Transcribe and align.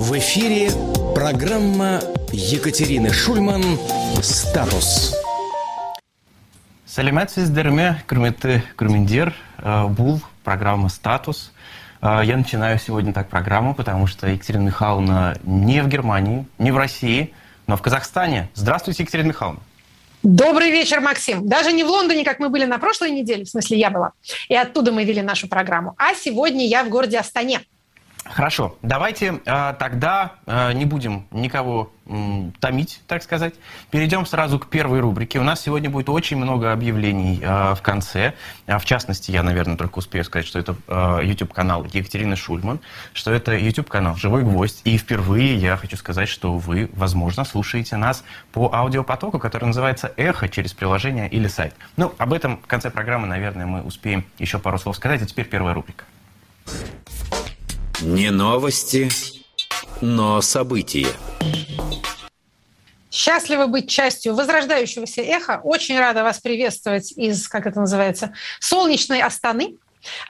В 0.00 0.16
эфире 0.16 0.70
программа 1.14 2.00
Екатерины 2.32 3.12
Шульман 3.12 3.62
«Статус». 4.22 5.12
Сәлеметсіздер 6.88 7.68
құрметті 8.08 8.62
көрермендер 8.80 9.34
бұл 9.92 10.22
программа 10.42 10.88
«Статус». 10.88 11.52
Я 12.00 12.38
начинаю 12.38 12.78
сегодня 12.78 13.12
так 13.12 13.28
программу, 13.28 13.74
потому 13.74 14.06
что 14.06 14.26
Екатерина 14.26 14.62
Михайловна 14.62 15.36
не 15.44 15.82
в 15.82 15.88
Германии, 15.88 16.46
не 16.56 16.72
в 16.72 16.78
России, 16.78 17.34
но 17.66 17.76
в 17.76 17.82
Казахстане. 17.82 18.48
Здравствуйте, 18.54 19.02
Екатерина 19.02 19.28
Михайловна. 19.28 19.60
Добрый 20.22 20.70
вечер, 20.70 21.02
Максим. 21.02 21.46
Даже 21.46 21.72
не 21.72 21.84
в 21.84 21.88
Лондоне, 21.88 22.24
как 22.24 22.38
мы 22.38 22.48
были 22.48 22.64
на 22.64 22.78
прошлой 22.78 23.10
неделе, 23.10 23.44
в 23.44 23.50
смысле 23.50 23.78
я 23.78 23.90
была, 23.90 24.12
и 24.48 24.56
оттуда 24.56 24.92
мы 24.92 25.04
вели 25.04 25.20
нашу 25.20 25.46
программу, 25.46 25.94
а 25.98 26.14
сегодня 26.14 26.66
я 26.66 26.84
в 26.84 26.88
городе 26.88 27.18
Астане. 27.18 27.60
Хорошо, 28.24 28.76
давайте 28.82 29.40
э, 29.44 29.74
тогда 29.78 30.32
э, 30.46 30.72
не 30.74 30.84
будем 30.84 31.26
никого 31.30 31.90
э, 32.06 32.50
томить, 32.60 33.00
так 33.06 33.22
сказать. 33.22 33.54
Перейдем 33.90 34.26
сразу 34.26 34.58
к 34.58 34.68
первой 34.68 35.00
рубрике. 35.00 35.40
У 35.40 35.42
нас 35.42 35.60
сегодня 35.62 35.88
будет 35.88 36.10
очень 36.10 36.36
много 36.36 36.72
объявлений 36.72 37.40
э, 37.42 37.74
в 37.74 37.80
конце. 37.80 38.34
В 38.66 38.84
частности, 38.84 39.30
я, 39.30 39.42
наверное, 39.42 39.76
только 39.76 39.98
успею 39.98 40.24
сказать, 40.24 40.46
что 40.46 40.58
это 40.58 40.76
э, 40.86 41.20
YouTube-канал 41.24 41.84
Екатерины 41.84 42.36
Шульман, 42.36 42.80
что 43.14 43.32
это 43.32 43.56
YouTube-канал 43.56 44.16
«Живой 44.16 44.42
гвоздь». 44.42 44.82
И 44.84 44.98
впервые 44.98 45.56
я 45.56 45.76
хочу 45.76 45.96
сказать, 45.96 46.28
что 46.28 46.58
вы, 46.58 46.90
возможно, 46.92 47.44
слушаете 47.44 47.96
нас 47.96 48.22
по 48.52 48.70
аудиопотоку, 48.72 49.38
который 49.38 49.64
называется 49.64 50.12
«Эхо» 50.16 50.48
через 50.48 50.74
приложение 50.74 51.28
или 51.28 51.48
сайт. 51.48 51.74
Ну, 51.96 52.14
об 52.18 52.34
этом 52.34 52.58
в 52.58 52.66
конце 52.66 52.90
программы, 52.90 53.26
наверное, 53.26 53.66
мы 53.66 53.82
успеем 53.82 54.26
еще 54.38 54.58
пару 54.58 54.78
слов 54.78 54.96
сказать. 54.96 55.22
А 55.22 55.26
теперь 55.26 55.46
первая 55.46 55.74
рубрика. 55.74 56.04
Не 58.02 58.30
новости, 58.30 59.10
но 60.00 60.40
события. 60.40 61.08
Счастливо 63.10 63.66
быть 63.66 63.90
частью 63.90 64.34
возрождающегося 64.34 65.20
эха. 65.20 65.60
Очень 65.62 65.98
рада 65.98 66.22
вас 66.22 66.40
приветствовать 66.40 67.12
из, 67.12 67.46
как 67.46 67.66
это 67.66 67.78
называется, 67.78 68.32
солнечной 68.58 69.20
Астаны. 69.20 69.76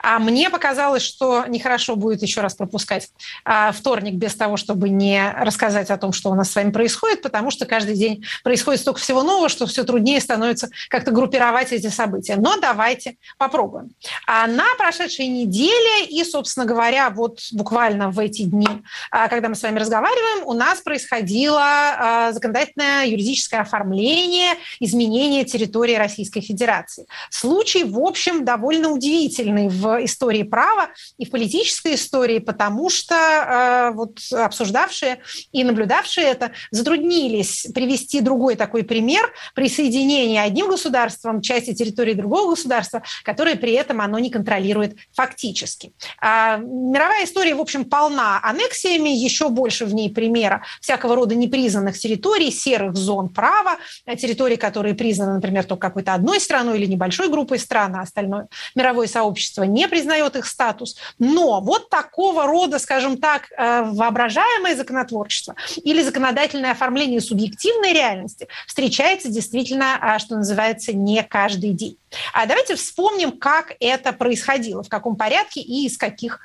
А 0.01 0.19
мне 0.19 0.49
показалось, 0.49 1.03
что 1.03 1.45
нехорошо 1.47 1.95
будет 1.95 2.21
еще 2.21 2.41
раз 2.41 2.55
пропускать 2.55 3.09
а, 3.45 3.71
вторник 3.71 4.15
без 4.15 4.35
того, 4.35 4.57
чтобы 4.57 4.89
не 4.89 5.31
рассказать 5.37 5.89
о 5.89 5.97
том, 5.97 6.13
что 6.13 6.29
у 6.29 6.35
нас 6.35 6.51
с 6.51 6.55
вами 6.55 6.71
происходит, 6.71 7.21
потому 7.21 7.51
что 7.51 7.65
каждый 7.65 7.95
день 7.95 8.25
происходит 8.43 8.81
столько 8.81 8.99
всего 8.99 9.23
нового, 9.23 9.49
что 9.49 9.65
все 9.65 9.83
труднее 9.83 10.19
становится 10.19 10.69
как-то 10.89 11.11
группировать 11.11 11.71
эти 11.71 11.87
события. 11.87 12.35
Но 12.35 12.57
давайте 12.59 13.17
попробуем. 13.37 13.91
А 14.27 14.47
на 14.47 14.75
прошедшей 14.77 15.27
неделе 15.27 16.05
и, 16.05 16.23
собственно 16.23 16.65
говоря, 16.65 17.09
вот 17.09 17.39
буквально 17.51 18.09
в 18.09 18.19
эти 18.19 18.43
дни, 18.43 18.67
а, 19.11 19.27
когда 19.27 19.49
мы 19.49 19.55
с 19.55 19.63
вами 19.63 19.79
разговариваем, 19.79 20.47
у 20.47 20.53
нас 20.53 20.81
происходило 20.81 21.61
а, 21.61 22.31
законодательное 22.31 23.05
юридическое 23.05 23.61
оформление 23.61 24.55
изменения 24.79 25.45
территории 25.45 25.95
Российской 25.95 26.41
Федерации. 26.41 27.05
Случай, 27.29 27.83
в 27.83 27.99
общем, 27.99 28.45
довольно 28.45 28.89
удивительный 28.89 29.60
важный 29.61 29.69
в 29.69 30.05
истории 30.05 30.43
права 30.43 30.89
и 31.17 31.25
в 31.25 31.31
политической 31.31 31.95
истории, 31.95 32.39
потому 32.39 32.89
что 32.89 33.15
э, 33.15 33.91
вот 33.93 34.19
обсуждавшие 34.31 35.19
и 35.51 35.63
наблюдавшие 35.63 36.25
это 36.25 36.51
затруднились 36.71 37.67
привести 37.73 38.21
другой 38.21 38.55
такой 38.55 38.83
пример 38.83 39.31
присоединения 39.55 40.41
одним 40.41 40.69
государством 40.69 41.41
части 41.41 41.73
территории 41.73 42.13
другого 42.13 42.51
государства, 42.51 43.03
которое 43.23 43.55
при 43.55 43.73
этом 43.73 44.01
оно 44.01 44.19
не 44.19 44.29
контролирует 44.29 44.95
фактически. 45.13 45.93
А 46.19 46.57
мировая 46.57 47.25
история, 47.25 47.55
в 47.55 47.61
общем, 47.61 47.85
полна 47.85 48.39
аннексиями, 48.43 49.09
еще 49.09 49.49
больше 49.49 49.85
в 49.85 49.93
ней 49.93 50.09
примера 50.09 50.63
всякого 50.79 51.15
рода 51.15 51.35
непризнанных 51.35 51.97
территорий, 51.97 52.51
серых 52.51 52.95
зон 52.95 53.29
права, 53.29 53.77
территорий, 54.17 54.57
которые 54.57 54.93
признаны, 54.93 55.35
например, 55.35 55.63
только 55.63 55.87
какой-то 55.87 56.13
одной 56.13 56.39
страной 56.39 56.79
или 56.79 56.85
небольшой 56.85 57.29
группой 57.29 57.59
стран, 57.59 57.95
а 57.95 58.01
остальное 58.01 58.47
мировое 58.75 59.07
сообщество 59.07 59.50
общество 59.51 59.63
не 59.63 59.87
признает 59.87 60.35
их 60.35 60.45
статус. 60.45 60.95
Но 61.19 61.61
вот 61.61 61.89
такого 61.89 62.45
рода, 62.47 62.79
скажем 62.79 63.17
так, 63.17 63.51
э, 63.51 63.83
воображаемое 63.83 64.75
законотворчество 64.75 65.55
или 65.83 66.01
законодательное 66.01 66.71
оформление 66.71 67.21
субъективной 67.21 67.93
реальности 67.93 68.47
встречается 68.67 69.29
действительно, 69.29 69.97
а, 69.99 70.19
что 70.19 70.37
называется, 70.37 70.93
не 70.93 71.23
каждый 71.23 71.71
день. 71.71 71.97
А 72.33 72.45
давайте 72.45 72.75
вспомним, 72.75 73.31
как 73.31 73.73
это 73.79 74.13
происходило, 74.13 74.83
в 74.83 74.89
каком 74.89 75.15
порядке 75.15 75.61
и 75.61 75.85
из 75.85 75.97
каких 75.97 76.39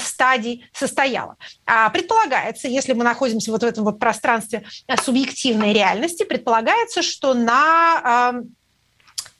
стадий 0.00 0.68
состояло. 0.72 1.36
А, 1.66 1.90
предполагается, 1.90 2.68
если 2.68 2.92
мы 2.92 3.04
находимся 3.04 3.50
вот 3.50 3.62
в 3.62 3.66
этом 3.66 3.84
вот 3.84 3.98
пространстве 3.98 4.64
э, 4.88 4.96
субъективной 4.96 5.72
реальности, 5.72 6.24
предполагается, 6.24 7.02
что 7.02 7.34
на 7.34 8.42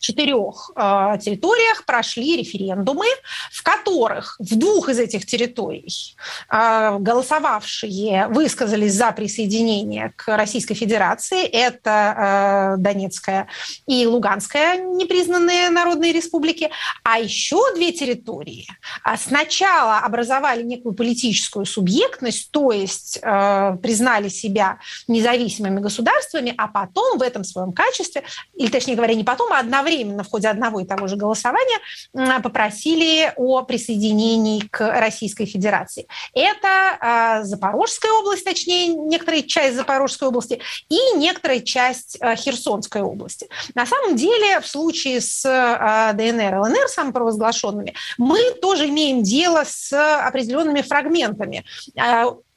четырех 0.06 0.71
э, 0.77 1.19
территориях 1.21 1.84
прошли 1.84 2.37
референдумы, 2.37 3.06
в 3.53 3.62
которых 3.62 4.37
в 4.39 4.56
двух 4.56 4.89
из 4.89 4.99
этих 4.99 5.27
территорий 5.27 6.17
э, 6.50 6.99
голосовавшие 6.99 8.28
высказались 8.28 8.94
за 8.94 9.11
присоединение 9.12 10.12
к 10.17 10.37
Российской 10.37 10.75
Федерации. 10.75 11.44
Это 11.44 12.75
э, 12.77 12.83
Донецкая 12.83 13.49
и 13.87 14.06
Луганская 14.06 14.77
непризнанные 14.78 15.71
народные 15.71 16.12
республики. 16.12 16.71
А 17.03 17.19
еще 17.19 17.59
две 17.75 17.93
территории 17.93 18.67
а 19.03 19.17
сначала 19.17 19.99
образовали 19.99 20.62
некую 20.62 20.94
политическую 20.94 21.67
субъектность, 21.67 22.50
то 22.50 22.73
есть 22.73 23.19
э, 23.23 23.77
признали 23.83 24.28
себя 24.28 24.78
независимыми 25.09 25.81
государствами, 25.81 26.55
а 26.56 26.69
потом 26.69 27.19
в 27.19 27.23
этом 27.23 27.44
своем 27.44 27.73
качестве, 27.73 28.23
или 28.55 28.69
точнее 28.69 28.94
говоря, 28.94 29.15
не 29.15 29.25
потом, 29.25 29.53
а 29.53 29.61
одновременно 29.61 29.96
одновременно 29.97 30.23
в 30.23 30.29
ходе 30.29 30.49
одного 30.49 30.81
и 30.81 30.84
того 30.84 31.07
же 31.07 31.17
голосования 31.17 31.79
попросили 32.43 33.33
о 33.37 33.62
присоединении 33.62 34.61
к 34.61 35.01
Российской 35.01 35.47
Федерации. 35.47 36.07
Это 36.34 36.69
а, 37.01 37.43
Запорожская 37.45 38.12
область, 38.12 38.45
точнее, 38.45 38.89
некоторая 38.89 39.43
часть 39.43 39.77
Запорожской 39.77 40.29
области 40.29 40.61
и 40.89 40.99
некоторая 41.17 41.61
часть 41.61 42.19
а, 42.21 42.37
Херсонской 42.37 43.03
области. 43.03 43.49
На 43.75 43.87
самом 43.87 44.17
деле, 44.17 44.61
в 44.61 44.67
случае 44.67 45.21
с 45.21 45.45
а, 45.47 46.12
ДНР, 46.12 46.59
ЛНР 46.61 46.89
самопровозглашенными, 46.89 47.95
мы 48.19 48.53
тоже 48.62 48.89
имеем 48.89 49.23
дело 49.23 49.65
с 49.67 49.93
определенными 49.93 50.83
фрагментами 50.83 51.65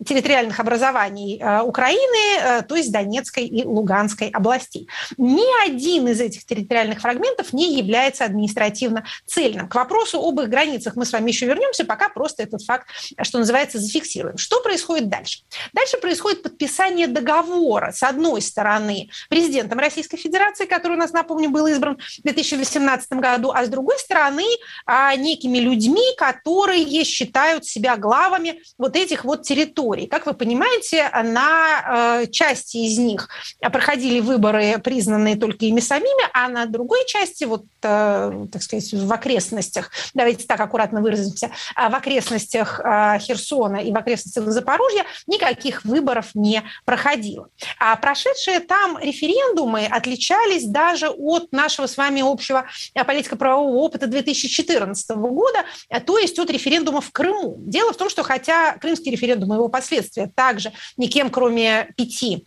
территориальных 0.06 0.60
образований 0.60 1.40
э, 1.40 1.62
Украины, 1.62 2.40
э, 2.40 2.62
то 2.64 2.76
есть 2.76 2.92
Донецкой 2.92 3.46
и 3.46 3.66
Луганской 3.66 4.30
областей. 4.30 4.88
Ни 5.18 5.68
один 5.68 6.08
из 6.08 6.22
этих 6.22 6.46
территориальных 6.46 7.02
фрагментов 7.02 7.52
не 7.52 7.78
является 7.78 8.24
административно 8.24 9.04
цельным. 9.26 9.68
К 9.68 9.76
вопросу 9.76 10.20
об 10.22 10.40
их 10.40 10.50
границах 10.50 10.96
мы 10.96 11.06
с 11.06 11.12
вами 11.12 11.30
еще 11.30 11.46
вернемся, 11.48 11.84
пока 11.84 12.08
просто 12.08 12.44
этот 12.44 12.64
факт, 12.64 12.88
что 13.22 13.40
называется, 13.40 13.78
зафиксируем. 13.80 14.38
Что 14.38 14.62
происходит 14.62 15.10
дальше? 15.10 15.40
Дальше 15.74 15.98
происходит 15.98 16.44
подписание 16.44 17.08
договора, 17.08 17.92
с 17.92 18.02
одной 18.04 18.42
стороны, 18.42 19.10
президентом 19.30 19.80
Российской 19.80 20.18
Федерации, 20.18 20.66
который 20.66 20.94
у 20.94 21.00
нас, 21.00 21.12
напомню, 21.12 21.50
был 21.50 21.68
избран 21.68 21.98
в 21.98 22.22
2018 22.24 23.12
году, 23.14 23.52
а 23.54 23.66
с 23.66 23.70
другой 23.70 24.00
стороны, 24.00 24.46
а, 24.86 25.14
некими 25.16 25.58
людьми, 25.58 26.04
которые 26.18 27.04
считают 27.04 27.66
себя 27.66 27.98
главами 27.98 28.62
вот 28.78 28.96
этих 28.96 29.26
вот 29.26 29.44
территорий 29.44 29.89
территорий. 29.90 30.08
Как 30.08 30.26
вы 30.26 30.34
понимаете, 30.34 31.10
на 31.24 32.22
э, 32.22 32.28
части 32.28 32.78
из 32.78 32.98
них 32.98 33.30
проходили 33.62 34.20
выборы, 34.20 34.80
признанные 34.84 35.36
только 35.36 35.66
ими 35.66 35.80
самими, 35.80 36.30
а 36.34 36.48
на 36.48 36.66
другой 36.66 37.06
части, 37.08 37.46
вот, 37.46 37.66
э, 37.82 38.46
так 38.52 38.62
сказать, 38.62 38.92
в 38.94 39.12
окрестностях, 39.12 39.92
давайте 40.14 40.46
так 40.46 40.60
аккуратно 40.60 41.02
выразимся, 41.02 41.52
а 41.76 41.90
в 41.90 41.96
окрестностях 41.96 42.80
э, 42.80 43.20
Херсона 43.20 43.78
и 43.78 43.92
в 43.92 43.98
окрестностях 43.98 44.46
Запорожья 44.50 45.06
никаких 45.28 45.84
выборов 45.86 46.28
не 46.34 46.64
проходило. 46.86 47.50
А 47.80 47.96
прошедшие 47.96 48.60
там 48.60 48.98
референдумы 49.00 49.86
отличались 49.86 50.66
даже 50.66 51.10
от 51.10 51.52
нашего 51.52 51.88
с 51.88 51.98
вами 51.98 52.22
общего 52.22 52.66
политико-правового 52.94 53.78
опыта 53.78 54.08
2014 54.08 55.10
года, 55.12 55.60
то 56.06 56.18
есть 56.18 56.38
от 56.40 56.50
референдума 56.50 57.02
в 57.02 57.12
Крыму. 57.12 57.56
Дело 57.60 57.94
в 57.94 57.98
том, 57.98 58.10
что 58.10 58.24
хотя 58.24 58.78
крымский 58.78 59.12
референдум 59.12 59.54
и 59.54 59.56
его 59.56 59.70
последствия 59.80 60.32
также 60.34 60.72
никем, 60.98 61.30
кроме 61.30 61.94
пяти 61.96 62.46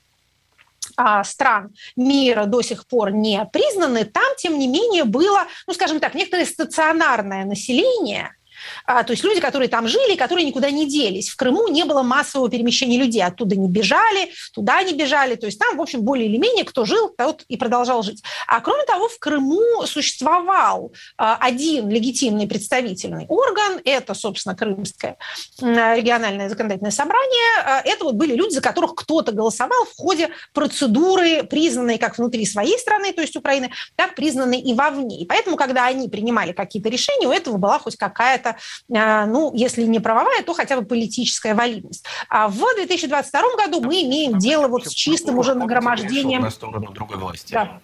а, 0.96 1.24
стран 1.24 1.74
мира 1.96 2.44
до 2.44 2.62
сих 2.62 2.86
пор 2.86 3.10
не 3.12 3.44
признаны, 3.52 4.04
там, 4.04 4.36
тем 4.36 4.58
не 4.58 4.68
менее, 4.68 5.04
было, 5.04 5.46
ну, 5.66 5.74
скажем 5.74 6.00
так, 6.00 6.14
некоторое 6.14 6.46
стационарное 6.46 7.44
население– 7.44 8.34
А, 8.84 9.02
то 9.02 9.12
есть 9.12 9.24
люди, 9.24 9.40
которые 9.40 9.68
там 9.68 9.88
жили, 9.88 10.16
которые 10.16 10.46
никуда 10.46 10.70
не 10.70 10.86
делись. 10.86 11.28
В 11.28 11.36
Крыму 11.36 11.68
не 11.68 11.84
было 11.84 12.02
массового 12.02 12.50
перемещения 12.50 12.98
людей. 12.98 13.22
Оттуда 13.22 13.56
не 13.56 13.68
бежали, 13.68 14.30
туда 14.54 14.82
не 14.82 14.92
бежали. 14.92 15.34
То 15.34 15.46
есть 15.46 15.58
там, 15.58 15.76
в 15.76 15.82
общем, 15.82 16.02
более 16.02 16.28
или 16.28 16.36
менее 16.36 16.64
кто 16.64 16.84
жил, 16.84 17.08
тот 17.16 17.44
и 17.48 17.56
продолжал 17.56 18.02
жить. 18.02 18.22
А 18.46 18.60
кроме 18.60 18.84
того, 18.84 19.08
в 19.08 19.18
Крыму 19.18 19.86
существовал 19.86 20.92
а, 21.16 21.36
один 21.40 21.88
легитимный 21.88 22.46
представительный 22.46 23.26
орган. 23.28 23.80
Это, 23.84 24.14
собственно, 24.14 24.54
Крымское 24.54 25.16
региональное 25.60 26.48
законодательное 26.48 26.90
собрание. 26.90 27.62
А, 27.64 27.80
это 27.84 28.04
вот 28.04 28.14
были 28.14 28.34
люди, 28.34 28.54
за 28.54 28.60
которых 28.60 28.94
кто-то 28.94 29.32
голосовал 29.32 29.84
в 29.84 29.96
ходе 29.96 30.30
процедуры, 30.52 31.42
признанной 31.44 31.98
как 31.98 32.18
внутри 32.18 32.46
своей 32.46 32.78
страны, 32.78 33.12
то 33.12 33.22
есть 33.22 33.36
Украины, 33.36 33.70
так 33.96 34.14
признанной 34.14 34.60
и 34.60 34.74
вовне. 34.74 35.20
И 35.20 35.26
поэтому, 35.26 35.56
когда 35.56 35.86
они 35.86 36.08
принимали 36.08 36.52
какие-то 36.52 36.88
решения, 36.88 37.26
у 37.28 37.32
этого 37.32 37.56
была 37.56 37.78
хоть 37.78 37.96
какая-то, 37.96 38.51
а, 38.94 39.26
ну, 39.26 39.52
если 39.54 39.82
не 39.82 40.00
правовая, 40.00 40.42
то 40.42 40.54
хотя 40.54 40.76
бы 40.76 40.86
политическая 40.86 41.54
валидность. 41.54 42.04
А 42.28 42.48
в 42.48 42.56
2022 42.56 43.42
году 43.56 43.80
мы 43.80 44.02
имеем 44.02 44.38
дело 44.38 44.68
вот 44.68 44.86
с 44.86 44.90
чистым 44.90 45.38
уже 45.38 45.54
нагромождением... 45.54 46.42
На 46.42 46.50
сторону 46.50 46.92
другой 46.92 47.18
власти. 47.18 47.52
Да. 47.52 47.80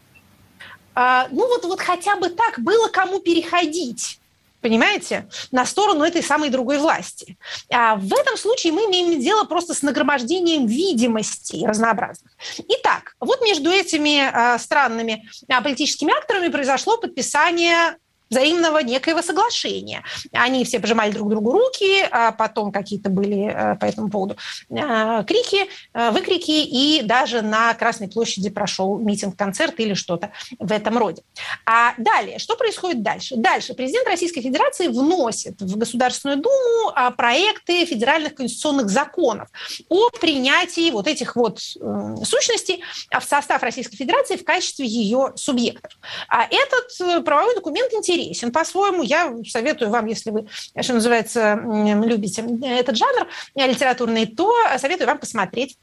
А, 0.94 1.28
ну 1.30 1.46
вот, 1.48 1.64
вот 1.64 1.80
хотя 1.80 2.16
бы 2.16 2.28
так 2.28 2.58
было 2.58 2.88
кому 2.88 3.20
переходить 3.20 4.18
понимаете, 4.60 5.28
на 5.52 5.64
сторону 5.64 6.04
этой 6.04 6.22
самой 6.22 6.50
другой 6.50 6.78
власти. 6.78 7.38
А 7.72 7.96
в 7.96 8.12
этом 8.12 8.36
случае 8.36 8.72
мы 8.72 8.82
имеем 8.86 9.20
дело 9.20 9.44
просто 9.44 9.74
с 9.74 9.82
нагромождением 9.82 10.66
видимостей 10.66 11.66
разнообразных. 11.66 12.32
Итак, 12.68 13.14
вот 13.20 13.40
между 13.42 13.70
этими 13.70 14.28
э, 14.28 14.58
странными 14.58 15.28
э, 15.48 15.62
политическими 15.62 16.16
акторами 16.16 16.48
произошло 16.48 16.98
подписание 16.98 17.96
взаимного 18.30 18.78
некоего 18.78 19.22
соглашения. 19.22 20.04
Они 20.32 20.64
все 20.64 20.80
пожимали 20.80 21.12
друг 21.12 21.30
другу 21.30 21.52
руки, 21.52 22.02
а 22.10 22.32
потом 22.32 22.72
какие-то 22.72 23.10
были 23.10 23.46
э, 23.46 23.76
по 23.76 23.84
этому 23.84 24.10
поводу 24.10 24.36
э, 24.70 25.24
крики, 25.26 25.68
э, 25.94 26.10
выкрики, 26.10 26.50
и 26.50 27.02
даже 27.02 27.42
на 27.42 27.74
Красной 27.74 28.08
площади 28.08 28.50
прошел 28.50 28.98
митинг-концерт 28.98 29.78
или 29.78 29.94
что-то 29.94 30.32
в 30.58 30.72
этом 30.72 30.98
роде. 30.98 31.22
А 31.64 31.94
далее, 31.98 32.38
что 32.38 32.56
происходит 32.56 33.02
дальше? 33.02 33.36
Дальше 33.36 33.74
президент 33.74 34.06
Российской 34.06 34.42
Федерации 34.42 34.88
вносит 34.88 35.60
в 35.60 35.76
Государственную 35.76 36.38
Думу 36.38 36.92
а, 36.94 37.10
проекты 37.10 37.84
федеральных 37.86 38.34
конституционных 38.34 38.90
законов 38.90 39.48
о 39.88 40.10
принятии 40.10 40.90
вот 40.90 41.06
этих 41.06 41.36
вот 41.36 41.60
сущностей 41.60 42.82
в 43.10 43.24
состав 43.24 43.62
Российской 43.62 43.96
Федерации 43.96 44.36
в 44.36 44.44
качестве 44.44 44.86
ее 44.86 45.32
субъектов. 45.36 45.92
А 46.28 46.46
этот 46.50 47.24
правовой 47.24 47.54
документ 47.54 47.92
интересен 47.92 48.17
интересен 48.18 48.52
по-своему. 48.52 49.02
Я 49.02 49.34
советую 49.46 49.90
вам, 49.90 50.06
если 50.06 50.30
вы, 50.30 50.46
что 50.80 50.94
называется, 50.94 51.60
любите 51.64 52.44
этот 52.62 52.96
жанр 52.96 53.28
литературный, 53.54 54.26
то 54.26 54.52
советую 54.78 55.06
вам 55.08 55.18
посмотреть 55.18 55.76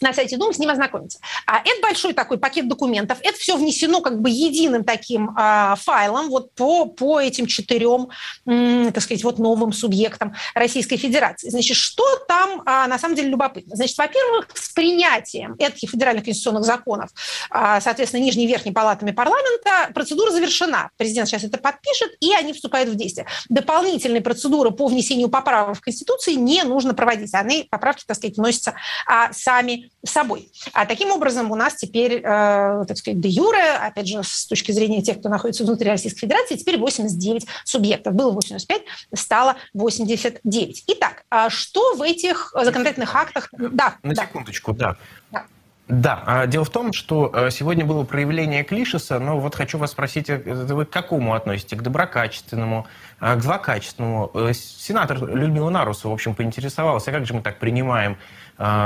на 0.00 0.14
сайте 0.14 0.36
Думы 0.36 0.54
с 0.54 0.58
ним 0.58 0.70
ознакомиться. 0.70 1.18
А 1.46 1.58
это 1.58 1.80
большой 1.82 2.12
такой 2.12 2.38
пакет 2.38 2.68
документов. 2.68 3.18
Это 3.22 3.38
все 3.38 3.56
внесено 3.56 4.00
как 4.00 4.20
бы 4.20 4.30
единым 4.30 4.84
таким 4.84 5.30
а, 5.36 5.74
файлом 5.76 6.28
вот 6.30 6.54
по, 6.54 6.86
по 6.86 7.20
этим 7.20 7.46
четырем, 7.46 8.08
так 8.44 9.02
сказать, 9.02 9.22
вот 9.24 9.38
новым 9.38 9.72
субъектам 9.72 10.34
Российской 10.54 10.96
Федерации. 10.96 11.50
Значит, 11.50 11.76
что 11.76 12.04
там 12.28 12.62
а, 12.64 12.86
на 12.86 12.98
самом 12.98 13.14
деле 13.14 13.28
любопытно? 13.28 13.76
Значит, 13.76 13.98
во-первых, 13.98 14.48
с 14.54 14.70
принятием 14.70 15.54
этих 15.58 15.90
федеральных 15.90 16.24
конституционных 16.24 16.64
законов, 16.64 17.10
а, 17.50 17.80
соответственно, 17.80 18.22
нижней 18.22 18.44
и 18.44 18.48
верхней 18.48 18.72
палатами 18.72 19.10
парламента, 19.10 19.90
процедура 19.94 20.30
завершена. 20.30 20.90
Президент 20.96 21.28
сейчас 21.28 21.44
это 21.44 21.58
подпишет, 21.58 22.10
и 22.20 22.32
они 22.34 22.52
вступают 22.52 22.88
в 22.88 22.94
действие. 22.94 23.26
Дополнительные 23.48 24.22
процедуры 24.22 24.70
по 24.70 24.86
внесению 24.86 25.28
поправок 25.28 25.76
в 25.76 25.80
Конституции 25.80 26.34
не 26.34 26.62
нужно 26.62 26.94
проводить. 26.94 27.34
Они, 27.34 27.66
поправки, 27.70 28.04
так 28.06 28.16
сказать, 28.16 28.36
вносятся 28.38 28.74
а, 29.06 29.32
сами 29.32 29.89
собой. 30.04 30.50
А 30.72 30.86
таким 30.86 31.10
образом 31.10 31.50
у 31.50 31.54
нас 31.54 31.74
теперь, 31.74 32.14
э, 32.14 32.84
так 32.88 32.96
сказать, 32.96 33.20
де 33.20 33.28
юре, 33.28 33.62
опять 33.62 34.08
же, 34.08 34.22
с 34.22 34.46
точки 34.46 34.72
зрения 34.72 35.02
тех, 35.02 35.18
кто 35.18 35.28
находится 35.28 35.64
внутри 35.64 35.90
Российской 35.90 36.20
Федерации, 36.20 36.56
теперь 36.56 36.78
89 36.78 37.46
субъектов. 37.64 38.14
Было 38.14 38.30
85, 38.30 38.82
стало 39.14 39.56
89. 39.74 40.84
Итак, 40.86 41.24
а 41.30 41.50
что 41.50 41.94
в 41.96 42.02
этих 42.02 42.52
законодательных 42.54 43.14
актах... 43.14 43.48
Да, 43.52 43.96
На 44.02 44.14
да. 44.14 44.22
секундочку, 44.22 44.72
да. 44.72 44.96
да. 45.30 45.44
Да, 45.90 46.22
а 46.24 46.46
дело 46.46 46.64
в 46.64 46.70
том, 46.70 46.92
что 46.92 47.32
э, 47.34 47.50
сегодня 47.50 47.84
было 47.84 48.04
проявление 48.04 48.62
клишеса, 48.62 49.18
но 49.18 49.40
вот 49.40 49.56
хочу 49.56 49.76
вас 49.76 49.90
спросить, 49.90 50.30
э, 50.30 50.38
вы 50.38 50.86
к 50.86 50.90
какому 50.90 51.34
относитесь? 51.34 51.76
К 51.76 51.82
доброкачественному, 51.82 52.86
э, 53.20 53.36
к 53.36 53.42
злокачественному? 53.42 54.30
Сенатор 54.54 55.18
Людмила 55.18 55.68
Нарусова, 55.68 56.12
в 56.12 56.14
общем, 56.14 56.36
поинтересовалась, 56.36 57.08
а 57.08 57.10
как 57.10 57.26
же 57.26 57.34
мы 57.34 57.42
так 57.42 57.58
принимаем 57.58 58.18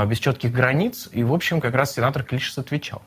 без 0.07 0.17
четких 0.17 0.51
границ? 0.51 1.09
И, 1.11 1.23
в 1.23 1.31
общем, 1.31 1.61
как 1.61 1.75
раз 1.75 1.93
сенатор 1.93 2.23
Клишес 2.23 2.57
отвечал. 2.57 3.03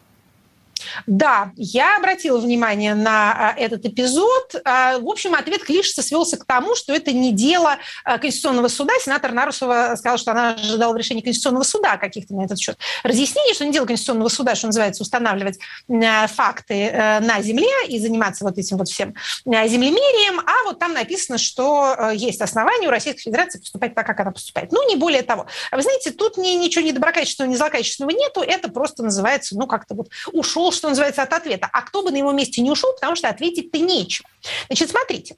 Да, 1.06 1.52
я 1.56 1.96
обратила 1.96 2.38
внимание 2.38 2.94
на 2.94 3.32
а, 3.32 3.54
этот 3.56 3.84
эпизод. 3.86 4.54
А, 4.64 4.98
в 4.98 5.08
общем, 5.08 5.34
ответ 5.34 5.64
Клишеса 5.64 6.02
свелся 6.02 6.36
к 6.36 6.44
тому, 6.44 6.74
что 6.74 6.92
это 6.94 7.12
не 7.12 7.32
дело 7.32 7.76
а, 8.04 8.18
Конституционного 8.18 8.68
суда. 8.68 8.92
Сенатор 9.00 9.32
Нарусова 9.32 9.94
сказал, 9.96 10.18
что 10.18 10.32
она 10.32 10.54
ожидала 10.54 10.96
решения 10.96 11.22
Конституционного 11.22 11.64
суда 11.64 11.96
каких-то 11.96 12.34
на 12.34 12.44
этот 12.44 12.58
счет. 12.58 12.78
Разъяснение, 13.02 13.54
что 13.54 13.64
не 13.64 13.72
дело 13.72 13.86
Конституционного 13.86 14.28
суда, 14.28 14.54
что 14.54 14.66
называется, 14.66 15.02
устанавливать 15.02 15.58
факты 15.88 16.90
на 17.20 17.40
земле 17.42 17.68
и 17.88 17.98
заниматься 17.98 18.44
вот 18.44 18.58
этим 18.58 18.76
вот 18.76 18.88
всем 18.88 19.14
землемерием, 19.44 20.40
а 20.40 20.64
вот 20.64 20.78
там 20.78 20.92
написано, 20.92 21.38
что 21.38 22.10
есть 22.12 22.40
основания 22.40 22.88
у 22.88 22.90
Российской 22.90 23.22
Федерации 23.22 23.58
поступать 23.58 23.94
так, 23.94 24.06
как 24.06 24.20
она 24.20 24.30
поступает. 24.30 24.72
Ну, 24.72 24.88
не 24.88 24.96
более 24.96 25.22
того. 25.22 25.46
Вы 25.72 25.82
знаете, 25.82 26.10
тут 26.10 26.36
ни, 26.36 26.50
ничего 26.50 26.84
ни 26.84 26.92
доброкачественного, 26.92 27.52
ни 27.52 27.56
злокачественного 27.56 28.16
нету. 28.16 28.40
Это 28.40 28.68
просто 28.68 29.02
называется, 29.02 29.56
ну, 29.56 29.66
как-то 29.66 29.94
вот 29.94 30.08
ушел, 30.32 30.72
что 30.78 30.88
называется, 30.88 31.22
от 31.22 31.32
ответа. 31.32 31.68
А 31.72 31.82
кто 31.82 32.02
бы 32.02 32.10
на 32.10 32.16
его 32.16 32.32
месте 32.32 32.62
не 32.62 32.70
ушел, 32.70 32.92
потому 32.94 33.16
что 33.16 33.28
ответить-то 33.28 33.78
нечего. 33.78 34.28
Значит, 34.68 34.90
смотрите. 34.90 35.36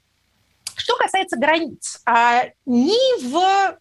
Что 0.75 0.95
касается 0.95 1.37
границ, 1.37 2.01
а, 2.05 2.45
ни 2.65 3.21
в 3.21 3.77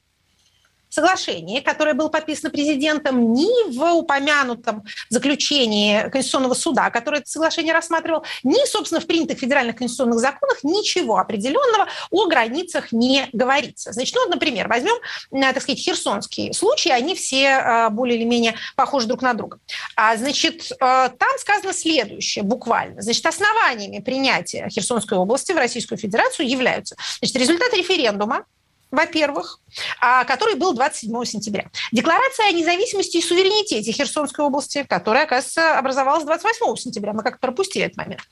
соглашении, 0.94 1.60
которое 1.60 1.94
было 1.94 2.08
подписано 2.08 2.50
президентом, 2.50 3.32
ни 3.32 3.72
в 3.76 3.82
упомянутом 3.94 4.84
заключении 5.08 6.08
Конституционного 6.10 6.54
суда, 6.54 6.90
которое 6.90 7.18
это 7.18 7.30
соглашение 7.30 7.72
рассматривал, 7.72 8.24
ни, 8.42 8.66
собственно, 8.66 9.00
в 9.00 9.06
принятых 9.06 9.38
федеральных 9.38 9.76
конституционных 9.76 10.18
законах 10.18 10.58
ничего 10.62 11.18
определенного 11.18 11.88
о 12.10 12.26
границах 12.26 12.92
не 12.92 13.28
говорится. 13.32 13.92
Значит, 13.92 14.14
ну, 14.16 14.28
например, 14.28 14.68
возьмем, 14.68 14.96
э, 15.32 15.52
так 15.52 15.62
сказать, 15.62 15.78
херсонский 15.78 16.52
случай, 16.52 16.90
они 16.90 17.14
все 17.14 17.44
э, 17.44 17.88
более 17.90 18.18
или 18.18 18.24
менее 18.24 18.54
похожи 18.76 19.06
друг 19.06 19.22
на 19.22 19.34
друга. 19.34 19.58
А, 19.96 20.16
значит, 20.16 20.70
э, 20.72 20.76
там 20.78 21.38
сказано 21.38 21.72
следующее 21.72 22.42
буквально. 22.42 23.02
Значит, 23.02 23.24
основаниями 23.26 24.00
принятия 24.00 24.68
Херсонской 24.68 25.18
области 25.18 25.52
в 25.52 25.56
Российскую 25.56 25.98
Федерацию 25.98 26.48
являются 26.48 26.96
значит, 27.20 27.36
результат 27.36 27.72
референдума, 27.74 28.44
во-первых, 28.90 29.60
а, 30.00 30.24
который 30.24 30.56
был 30.56 30.72
27 30.74 31.24
сентября. 31.24 31.70
Декларация 31.92 32.48
о 32.48 32.52
независимости 32.52 33.18
и 33.18 33.22
суверенитете 33.22 33.92
Херсонской 33.92 34.44
области, 34.44 34.84
которая, 34.88 35.24
оказывается, 35.24 35.78
образовалась 35.78 36.24
28 36.24 36.76
сентября. 36.76 37.12
Мы 37.12 37.22
как-то 37.22 37.40
пропустили 37.40 37.86
этот 37.86 37.96
момент. 37.96 38.22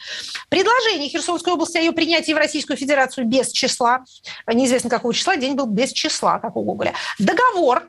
Предложение 0.48 1.08
Херсонской 1.08 1.52
области 1.52 1.78
о 1.78 1.80
ее 1.80 1.92
принятии 1.92 2.32
в 2.32 2.38
Российскую 2.38 2.76
Федерацию 2.76 3.26
без 3.26 3.52
числа. 3.52 4.04
Неизвестно 4.46 4.90
какого 4.90 5.14
числа, 5.14 5.36
день 5.36 5.54
был 5.54 5.66
без 5.66 5.92
числа, 5.92 6.38
как 6.38 6.56
у 6.56 6.62
Гоголя. 6.62 6.94
Договор 7.18 7.88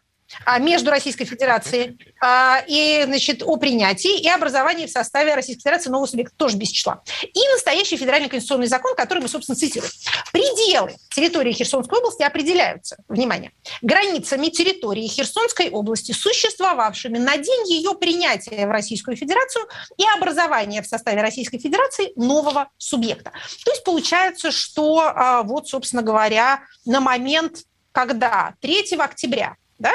между 0.60 0.92
Российской 0.92 1.26
Федерацией 1.26 1.98
а, 2.22 2.64
и, 2.68 3.04
значит, 3.06 3.44
о 3.44 3.58
принятии 3.58 4.20
и 4.20 4.28
образовании 4.30 4.86
в 4.86 4.92
составе 4.92 5.36
Российской 5.36 5.62
Федерации 5.62 5.90
нового 5.90 6.08
субъекта, 6.08 6.36
тоже 6.38 6.58
без 6.58 6.70
числа. 6.70 7.02
И 7.24 7.40
настоящий 7.54 7.98
федеральный 7.98 8.30
конституционный 8.30 8.68
закон, 8.68 8.96
который 8.96 9.20
мы, 9.20 9.28
собственно, 9.28 9.56
цитируем. 9.56 9.92
Пределы 10.32 10.96
территории 11.10 11.52
Херсонской 11.54 12.00
области 12.00 12.24
определяются, 12.24 12.98
внимание, 13.08 13.52
границами 13.82 14.48
территории 14.48 15.08
Херсонской 15.08 15.70
области, 15.70 16.12
существовавшими 16.12 17.18
на 17.18 17.38
день 17.38 17.68
ее 17.70 17.94
принятия 17.96 18.68
в 18.68 18.72
Российскую 18.72 19.18
Федерацию 19.18 19.66
и 19.98 20.04
образования 20.18 20.82
в 20.82 20.88
составе 20.88 21.22
Российской 21.22 21.58
Федерации 21.58 22.12
нового 22.16 22.70
субъекта. 22.78 23.32
То 23.66 23.72
есть 23.72 23.84
получается, 23.84 24.52
что 24.52 25.00
а, 25.00 25.44
вот, 25.44 25.68
собственно 25.68 26.02
говоря, 26.02 26.62
на 26.86 27.02
момент, 27.02 27.64
когда 27.92 28.56
3 28.62 28.96
октября 28.98 29.56
да, 29.80 29.94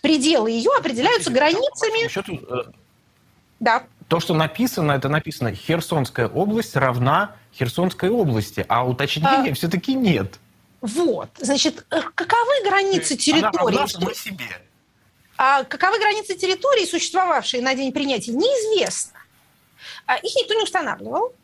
пределы 0.00 0.50
ее 0.50 0.70
определяются 0.76 1.30
границами. 1.30 2.08
Счету, 2.08 2.40
э, 2.48 2.70
да. 3.60 3.84
То, 4.08 4.20
что 4.20 4.34
написано, 4.34 4.92
это 4.92 5.08
написано 5.08 5.54
Херсонская 5.54 6.28
область 6.28 6.76
равна 6.76 7.36
Херсонской 7.54 8.10
области, 8.10 8.64
а 8.68 8.86
уточнения 8.86 9.50
а... 9.50 9.54
все-таки 9.54 9.94
нет. 9.94 10.38
Вот, 10.80 11.30
значит, 11.38 11.84
э, 11.90 12.00
каковы 12.14 12.62
границы 12.64 13.16
территории? 13.16 13.76
Она 13.76 13.86
что... 13.86 14.14
себе. 14.14 14.60
А 15.38 15.64
каковы 15.64 15.98
границы 15.98 16.34
территории, 16.34 16.86
существовавшие 16.86 17.62
на 17.62 17.74
день 17.74 17.92
принятия, 17.92 18.32
неизвестно. 18.32 19.18
А 20.06 20.16
их 20.16 20.34
никто 20.36 20.54
не 20.54 20.62
устанавливал. 20.62 21.34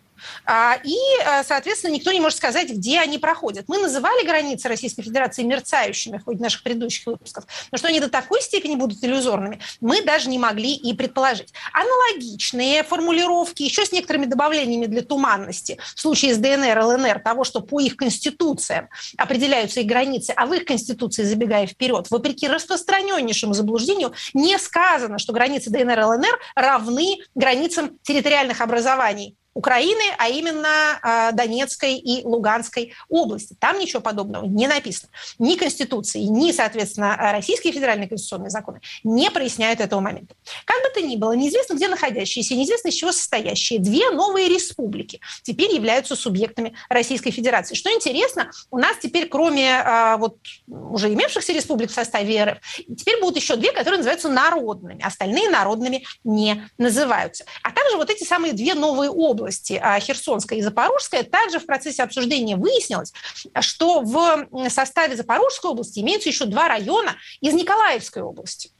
А, 0.44 0.78
и, 0.82 0.96
э, 1.24 1.44
соответственно, 1.44 1.92
никто 1.92 2.12
не 2.12 2.20
может 2.20 2.38
сказать, 2.38 2.70
где 2.70 3.00
они 3.00 3.18
проходят. 3.18 3.66
Мы 3.68 3.78
называли 3.78 4.26
границы 4.26 4.68
Российской 4.68 5.02
Федерации 5.02 5.42
мерцающими 5.42 6.18
в 6.18 6.24
ходе 6.24 6.42
наших 6.42 6.62
предыдущих 6.62 7.06
выпусков, 7.06 7.44
но 7.70 7.78
что 7.78 7.88
они 7.88 8.00
до 8.00 8.08
такой 8.08 8.40
степени 8.42 8.76
будут 8.76 9.02
иллюзорными, 9.02 9.60
мы 9.80 10.02
даже 10.02 10.28
не 10.28 10.38
могли 10.38 10.74
и 10.74 10.94
предположить. 10.94 11.52
Аналогичные 11.72 12.82
формулировки, 12.82 13.62
еще 13.62 13.84
с 13.84 13.92
некоторыми 13.92 14.26
добавлениями 14.26 14.86
для 14.86 15.02
туманности, 15.02 15.78
в 15.94 16.00
случае 16.00 16.34
с 16.34 16.38
ДНР, 16.38 16.78
ЛНР, 16.78 17.20
того, 17.20 17.44
что 17.44 17.60
по 17.60 17.80
их 17.80 17.96
конституциям 17.96 18.88
определяются 19.16 19.80
их 19.80 19.86
границы, 19.86 20.32
а 20.36 20.46
в 20.46 20.52
их 20.52 20.64
конституции, 20.64 21.22
забегая 21.22 21.66
вперед, 21.66 22.10
вопреки 22.10 22.48
распространеннейшему 22.48 23.54
заблуждению, 23.54 24.12
не 24.34 24.58
сказано, 24.58 25.18
что 25.18 25.32
границы 25.32 25.70
ДНР 25.70 26.00
ЛНР 26.00 26.40
равны 26.54 27.18
границам 27.34 27.98
территориальных 28.02 28.60
образований 28.60 29.36
Украины, 29.54 30.02
а 30.18 30.28
именно 30.28 30.98
э, 31.02 31.32
Донецкой 31.32 31.96
и 31.96 32.24
Луганской 32.24 32.94
области. 33.08 33.54
Там 33.58 33.78
ничего 33.78 34.00
подобного 34.00 34.46
не 34.46 34.66
написано. 34.66 35.10
Ни 35.38 35.56
Конституции, 35.56 36.20
ни, 36.20 36.52
соответственно, 36.52 37.16
российские 37.32 37.72
федеральные 37.72 38.08
конституционные 38.08 38.50
законы 38.50 38.80
не 39.04 39.30
проясняют 39.30 39.80
этого 39.80 40.00
момента. 40.00 40.34
Как 40.64 40.82
бы 40.82 40.88
то 40.88 41.02
ни 41.02 41.16
было, 41.16 41.32
неизвестно, 41.32 41.74
где 41.74 41.88
находящиеся, 41.88 42.54
неизвестно, 42.54 42.88
из 42.88 42.94
чего 42.94 43.12
состоящие 43.12 43.78
две 43.78 44.10
новые 44.10 44.48
республики 44.48 45.20
теперь 45.42 45.74
являются 45.74 46.16
субъектами 46.16 46.74
Российской 46.88 47.30
Федерации. 47.30 47.74
Что 47.74 47.92
интересно, 47.92 48.50
у 48.70 48.78
нас 48.78 48.96
теперь, 49.02 49.28
кроме 49.28 49.68
э, 49.68 50.16
вот 50.16 50.38
уже 50.66 51.12
имевшихся 51.12 51.52
республик 51.52 51.90
в 51.90 51.94
составе 51.94 52.44
РФ, 52.44 52.58
теперь 52.96 53.20
будут 53.20 53.36
еще 53.36 53.56
две, 53.56 53.72
которые 53.72 53.98
называются 53.98 54.28
народными. 54.28 55.02
Остальные 55.02 55.50
народными 55.50 56.06
не 56.24 56.68
называются. 56.78 57.44
А 57.62 57.70
также 57.70 57.96
вот 57.96 58.08
эти 58.08 58.24
самые 58.24 58.54
две 58.54 58.74
новые 58.74 59.10
области 59.10 59.41
области, 59.42 59.78
а 59.82 59.98
Херсонская 59.98 60.58
и 60.58 60.62
Запорожская, 60.62 61.24
также 61.24 61.58
в 61.58 61.66
процессе 61.66 62.02
обсуждения 62.02 62.56
выяснилось, 62.56 63.12
что 63.60 64.00
в 64.00 64.46
составе 64.68 65.16
Запорожской 65.16 65.70
области 65.70 66.00
имеются 66.00 66.28
еще 66.28 66.44
два 66.46 66.68
района 66.68 67.16
из 67.40 67.54
Николаевской 67.54 68.22
области 68.22 68.70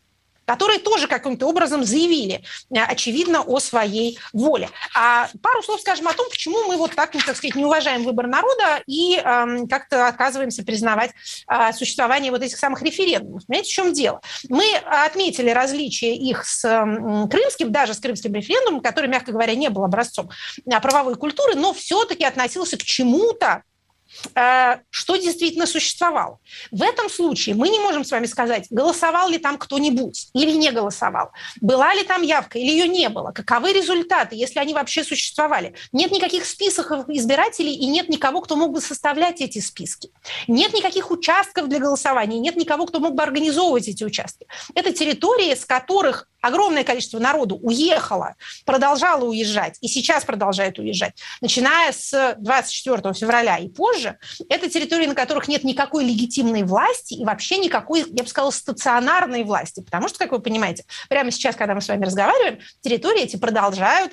которые 0.44 0.78
тоже 0.78 1.06
каким-то 1.06 1.46
образом 1.46 1.84
заявили, 1.84 2.42
э, 2.70 2.78
очевидно, 2.80 3.42
о 3.42 3.58
своей 3.60 4.18
воле. 4.32 4.68
А 4.94 5.28
пару 5.42 5.62
слов 5.62 5.80
скажем 5.80 6.08
о 6.08 6.12
том, 6.12 6.28
почему 6.30 6.64
мы 6.64 6.76
вот 6.76 6.94
так, 6.94 7.12
так 7.12 7.36
сказать, 7.36 7.54
не 7.54 7.64
уважаем 7.64 8.04
выбор 8.04 8.26
народа 8.26 8.82
и 8.86 9.16
э, 9.16 9.66
как-то 9.68 10.08
отказываемся 10.08 10.64
признавать 10.64 11.12
э, 11.48 11.72
существование 11.72 12.30
вот 12.30 12.42
этих 12.42 12.58
самых 12.58 12.82
референдумов. 12.82 13.46
Понимаете, 13.46 13.70
в 13.70 13.72
чем 13.72 13.92
дело? 13.92 14.20
Мы 14.48 14.64
отметили 14.76 15.50
различия 15.50 16.14
их 16.14 16.44
с 16.44 16.64
э, 16.64 17.28
крымским, 17.28 17.72
даже 17.72 17.94
с 17.94 17.98
крымским 17.98 18.34
референдумом, 18.34 18.80
который, 18.80 19.08
мягко 19.08 19.32
говоря, 19.32 19.54
не 19.54 19.70
был 19.70 19.84
образцом 19.84 20.30
э, 20.64 20.80
правовой 20.80 21.16
культуры, 21.16 21.54
но 21.54 21.72
все-таки 21.72 22.24
относился 22.24 22.76
к 22.76 22.82
чему-то, 22.82 23.62
что 24.90 25.16
действительно 25.16 25.66
существовало. 25.66 26.38
В 26.70 26.82
этом 26.82 27.08
случае 27.08 27.54
мы 27.54 27.68
не 27.68 27.80
можем 27.80 28.04
с 28.04 28.10
вами 28.10 28.26
сказать, 28.26 28.66
голосовал 28.70 29.28
ли 29.28 29.38
там 29.38 29.58
кто-нибудь 29.58 30.28
или 30.34 30.52
не 30.52 30.70
голосовал, 30.70 31.30
была 31.60 31.94
ли 31.94 32.04
там 32.04 32.22
явка 32.22 32.58
или 32.58 32.70
ее 32.70 32.88
не 32.88 33.08
было, 33.08 33.32
каковы 33.32 33.72
результаты, 33.72 34.36
если 34.36 34.58
они 34.58 34.74
вообще 34.74 35.04
существовали. 35.04 35.74
Нет 35.92 36.12
никаких 36.12 36.44
списков 36.44 37.08
избирателей 37.08 37.74
и 37.74 37.86
нет 37.86 38.08
никого, 38.08 38.40
кто 38.40 38.56
мог 38.56 38.72
бы 38.72 38.80
составлять 38.80 39.40
эти 39.40 39.60
списки. 39.60 40.10
Нет 40.48 40.72
никаких 40.72 41.10
участков 41.10 41.68
для 41.68 41.78
голосования, 41.78 42.38
нет 42.38 42.56
никого, 42.56 42.86
кто 42.86 43.00
мог 43.00 43.14
бы 43.14 43.22
организовывать 43.22 43.88
эти 43.88 44.04
участки. 44.04 44.46
Это 44.74 44.92
территории, 44.92 45.54
с 45.54 45.64
которых 45.64 46.28
огромное 46.42 46.84
количество 46.84 47.18
народу 47.18 47.56
уехало, 47.56 48.34
продолжало 48.66 49.24
уезжать 49.24 49.78
и 49.80 49.88
сейчас 49.88 50.24
продолжает 50.24 50.78
уезжать, 50.78 51.14
начиная 51.40 51.92
с 51.92 52.36
24 52.38 53.14
февраля 53.14 53.56
и 53.56 53.68
позже, 53.68 54.18
это 54.50 54.68
территории, 54.68 55.06
на 55.06 55.14
которых 55.14 55.48
нет 55.48 55.64
никакой 55.64 56.04
легитимной 56.04 56.64
власти 56.64 57.14
и 57.14 57.24
вообще 57.24 57.56
никакой, 57.58 58.00
я 58.00 58.22
бы 58.22 58.28
сказала, 58.28 58.50
стационарной 58.50 59.44
власти. 59.44 59.80
Потому 59.80 60.08
что, 60.08 60.18
как 60.18 60.32
вы 60.32 60.40
понимаете, 60.40 60.84
прямо 61.08 61.30
сейчас, 61.30 61.56
когда 61.56 61.74
мы 61.74 61.80
с 61.80 61.88
вами 61.88 62.04
разговариваем, 62.04 62.58
территории 62.82 63.22
эти 63.22 63.36
продолжают 63.36 64.12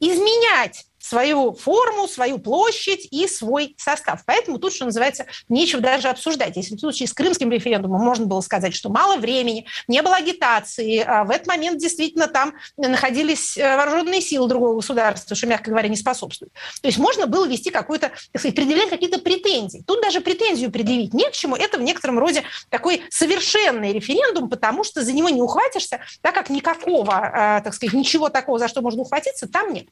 изменять 0.00 0.87
свою 0.98 1.52
форму, 1.52 2.08
свою 2.08 2.38
площадь 2.38 3.08
и 3.10 3.26
свой 3.26 3.74
состав. 3.78 4.22
Поэтому 4.26 4.58
тут, 4.58 4.74
что 4.74 4.84
называется, 4.84 5.26
нечего 5.48 5.80
даже 5.80 6.08
обсуждать. 6.08 6.56
Если 6.56 6.76
в 6.76 6.80
случае 6.80 7.08
с 7.08 7.12
крымским 7.12 7.50
референдумом 7.50 8.02
можно 8.02 8.26
было 8.26 8.40
сказать, 8.40 8.74
что 8.74 8.88
мало 8.88 9.16
времени, 9.16 9.66
не 9.86 10.02
было 10.02 10.16
агитации, 10.16 10.98
а 10.98 11.24
в 11.24 11.30
этот 11.30 11.46
момент 11.46 11.78
действительно 11.78 12.26
там 12.26 12.54
находились 12.76 13.56
э, 13.56 13.76
вооруженные 13.76 14.20
силы 14.20 14.48
другого 14.48 14.76
государства, 14.76 15.36
что, 15.36 15.46
мягко 15.46 15.70
говоря, 15.70 15.88
не 15.88 15.96
способствует. 15.96 16.52
То 16.82 16.88
есть 16.88 16.98
можно 16.98 17.26
было 17.26 17.46
вести 17.46 17.70
какую-то, 17.70 18.10
так 18.32 18.40
сказать, 18.40 18.56
предъявлять 18.56 18.90
какие-то 18.90 19.18
претензии. 19.18 19.82
Тут 19.86 20.02
даже 20.02 20.20
претензию 20.20 20.70
предъявить 20.70 21.14
не 21.14 21.28
к 21.28 21.32
чему. 21.32 21.56
Это 21.56 21.78
в 21.78 21.82
некотором 21.82 22.18
роде 22.18 22.42
такой 22.70 23.02
совершенный 23.10 23.92
референдум, 23.92 24.48
потому 24.48 24.84
что 24.84 25.02
за 25.02 25.12
него 25.12 25.28
не 25.28 25.42
ухватишься, 25.42 26.00
так 26.20 26.34
как 26.34 26.50
никакого, 26.50 27.12
э, 27.12 27.62
так 27.62 27.74
сказать, 27.74 27.94
ничего 27.94 28.28
такого, 28.28 28.58
за 28.58 28.68
что 28.68 28.82
можно 28.82 29.02
ухватиться, 29.02 29.48
там 29.48 29.72
нет. 29.72 29.86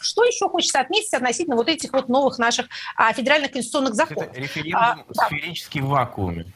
Что 0.00 0.24
еще 0.24 0.48
хочется 0.48 0.80
отметить 0.80 1.12
относительно 1.12 1.56
вот 1.56 1.68
этих 1.68 1.92
вот 1.92 2.08
новых 2.08 2.38
наших 2.38 2.66
а, 2.96 3.12
федеральных 3.12 3.52
конституционных 3.52 3.94
законов? 3.94 4.30
Это 4.30 4.40
референдум 4.40 5.04
а, 5.16 5.26
сферический 5.26 5.80
в 5.80 5.88
вакууме 5.88 6.46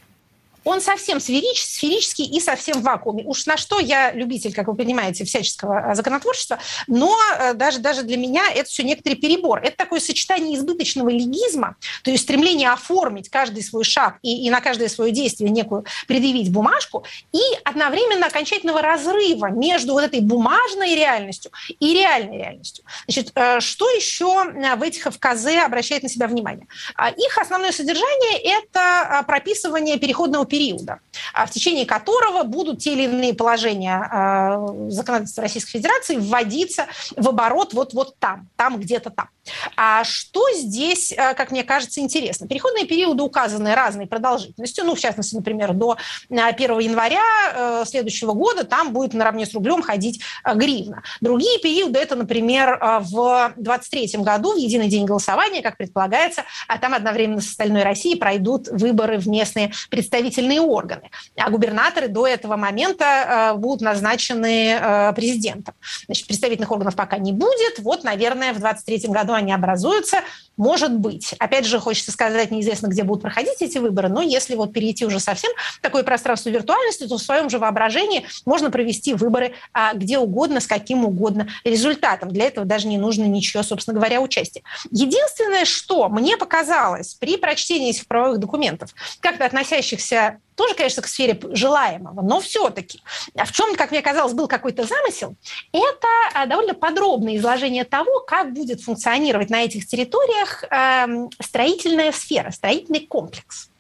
он 0.65 0.81
совсем 0.81 1.21
сферич, 1.21 1.63
сферический 1.63 2.25
и 2.25 2.41
совсем 2.41 2.81
в 2.81 2.83
вакууме. 2.83 3.25
Уж 3.25 3.47
на 3.47 3.57
что 3.57 3.81
я 3.81 4.13
любитель, 4.13 4.55
как 4.55 4.69
вы 4.69 4.75
понимаете, 4.75 5.25
всяческого 5.25 5.91
э, 5.91 5.95
законотворчества, 5.95 6.59
но 6.87 7.17
э, 7.39 7.55
даже, 7.55 7.81
даже 7.81 8.03
для 8.03 8.17
меня 8.17 8.45
это 8.55 8.69
все 8.69 8.83
некоторый 8.83 9.15
перебор. 9.15 9.61
Это 9.61 9.77
такое 9.77 10.01
сочетание 10.01 10.57
избыточного 10.57 11.09
легизма, 11.09 11.77
то 12.05 12.11
есть 12.11 12.25
стремление 12.25 12.71
оформить 12.71 13.29
каждый 13.29 13.63
свой 13.63 13.85
шаг 13.85 14.19
и, 14.23 14.47
и 14.47 14.51
на 14.51 14.61
каждое 14.61 14.89
свое 14.89 15.13
действие 15.13 15.51
некую 15.51 15.85
предъявить 16.07 16.53
бумажку, 16.53 17.05
и 17.33 17.41
одновременно 17.65 18.27
окончательного 18.27 18.83
разрыва 18.83 19.47
между 19.47 19.93
вот 19.93 20.05
этой 20.05 20.21
бумажной 20.21 20.95
реальностью 20.95 21.51
и 21.81 21.95
реальной 21.95 22.39
реальностью. 22.39 22.85
Значит, 23.07 23.33
э, 23.35 23.61
что 23.61 23.89
еще 23.91 24.45
в 24.77 24.83
этих 24.83 25.05
ФКЗ 25.05 25.47
обращает 25.65 26.03
на 26.03 26.09
себя 26.09 26.27
внимание? 26.27 26.67
А 26.95 27.11
их 27.11 27.39
основное 27.39 27.73
содержание– 27.73 28.39
это 28.45 29.25
прописывание 29.27 29.99
переходного 29.99 30.45
периода, 30.53 31.01
а 31.33 31.47
в 31.47 31.51
течение 31.51 31.87
которого 31.87 32.43
будут 32.43 32.81
те 32.81 32.93
или 32.93 33.05
иные 33.05 33.33
положения 33.33 33.97
э, 34.03 34.91
законодательства 34.91 35.41
Российской 35.41 35.79
Федерации 35.79 36.17
вводиться 36.17 36.89
в 37.17 37.27
оборот 37.27 37.73
вот, 37.73 37.95
вот 37.95 38.19
там, 38.19 38.51
там 38.57 38.79
где-то 38.79 39.09
там. 39.09 39.31
А 39.77 40.05
что 40.05 40.45
здесь, 40.55 41.11
э, 41.11 41.33
как 41.33 41.53
мне 41.53 41.65
кажется, 41.65 42.01
интересно? 42.01 42.47
Переходные 42.47 42.85
периоды 42.85 43.23
указаны 43.23 43.75
разной 43.75 44.07
продолжительностью. 44.07 44.85
Ну, 44.85 44.95
в 44.95 45.01
частности, 45.01 45.35
например, 45.35 45.73
до 45.73 45.97
1 46.29 46.71
э, 46.71 46.83
января 46.83 47.85
следующего 47.87 48.35
года 48.35 48.65
там 48.65 48.93
будет 48.93 49.15
наравне 49.15 49.47
с 49.47 49.55
рублем 49.55 49.81
ходить 49.81 50.21
гривна. 50.45 51.03
Другие 51.23 51.61
периоды 51.61 51.99
это, 51.99 52.15
например, 52.15 52.79
в 53.01 53.55
2023 53.57 54.21
году, 54.23 54.53
в 54.53 54.57
единый 54.57 54.89
день 54.89 55.07
голосования, 55.07 55.63
как 55.63 55.79
предполагается, 55.79 56.43
а 56.69 56.77
там 56.77 56.93
одновременно 56.93 57.41
с 57.41 57.49
остальной 57.49 57.85
Россией 57.85 58.17
пройдут 58.17 58.69
выборы 58.69 59.17
в 59.17 59.29
местные 59.29 59.73
представители 59.89 60.42
исполнительные 60.43 60.61
органы. 60.61 61.11
А 61.37 61.51
губернаторы 61.51 62.09
до 62.09 62.27
этого 62.27 62.57
момента 62.57 63.53
э, 63.55 63.59
будут 63.59 63.81
назначены 63.81 64.79
э, 64.81 65.13
президентом. 65.15 65.75
Значит, 66.07 66.27
представительных 66.27 66.71
органов 66.71 66.97
пока 66.97 67.19
не 67.19 67.33
будет. 67.33 67.79
Вот, 67.79 68.05
наверное, 68.05 68.53
в 68.53 68.61
2023 68.61 69.11
году 69.11 69.33
они 69.33 69.53
образуются. 69.53 70.19
Может 70.57 70.93
быть. 70.97 71.35
Опять 71.39 71.65
же, 71.65 71.81
хочется 71.81 72.13
сказать, 72.13 72.51
неизвестно, 72.51 72.89
где 72.89 73.05
будут 73.05 73.23
проходить 73.23 73.61
эти 73.63 73.79
выборы, 73.79 74.09
но 74.09 74.21
если 74.21 74.55
вот 74.55 74.73
перейти 74.73 75.07
уже 75.07 75.19
совсем 75.19 75.51
в 75.77 75.81
такое 75.81 76.03
пространство 76.03 76.51
виртуальности, 76.51 77.07
то 77.07 77.17
в 77.17 77.23
своем 77.23 77.49
же 77.49 77.59
воображении 77.59 78.27
можно 78.45 78.71
провести 78.71 79.15
выборы 79.15 79.53
а, 79.73 79.95
где 79.95 80.19
угодно, 80.19 80.61
с 80.61 80.67
каким 80.67 81.05
угодно 81.05 81.49
результатом. 81.65 82.31
Для 82.31 82.47
этого 82.47 82.67
даже 82.67 82.87
не 82.87 82.99
нужно 82.99 83.25
ничего, 83.25 83.63
собственно 83.63 83.97
говоря, 83.97 84.21
участия. 84.21 84.63
Единственное, 84.91 85.65
что 85.65 86.09
мне 86.09 86.37
показалось 86.37 87.15
при 87.15 87.37
прочтении 87.39 87.91
этих 87.91 88.07
правовых 88.07 88.39
документов, 88.39 88.95
как-то 89.21 89.47
относящихся 89.47 90.32
тоже, 90.55 90.75
конечно, 90.75 91.03
к 91.03 91.07
сфере 91.07 91.39
желаемого, 91.53 92.23
но 92.23 92.41
все-таки. 92.41 93.01
А 93.37 93.45
в 93.45 93.53
чем, 93.53 93.75
как 93.75 93.91
мне 93.91 94.03
казалось, 94.03 94.35
был 94.35 94.49
какой-то 94.49 94.85
замысел, 94.85 95.35
это 95.73 96.09
а, 96.35 96.47
довольно 96.47 96.75
подробное 96.75 97.37
изложение 97.37 97.85
того, 97.85 98.21
как 98.21 98.53
будет 98.53 98.83
функционировать 98.83 99.51
на 99.51 99.63
этих 99.65 99.87
территориях 99.87 100.65
эм, 100.71 101.31
строительная 101.41 102.13
сфера, 102.13 102.51
строительный 102.51 103.07
комплекс. 103.07 103.71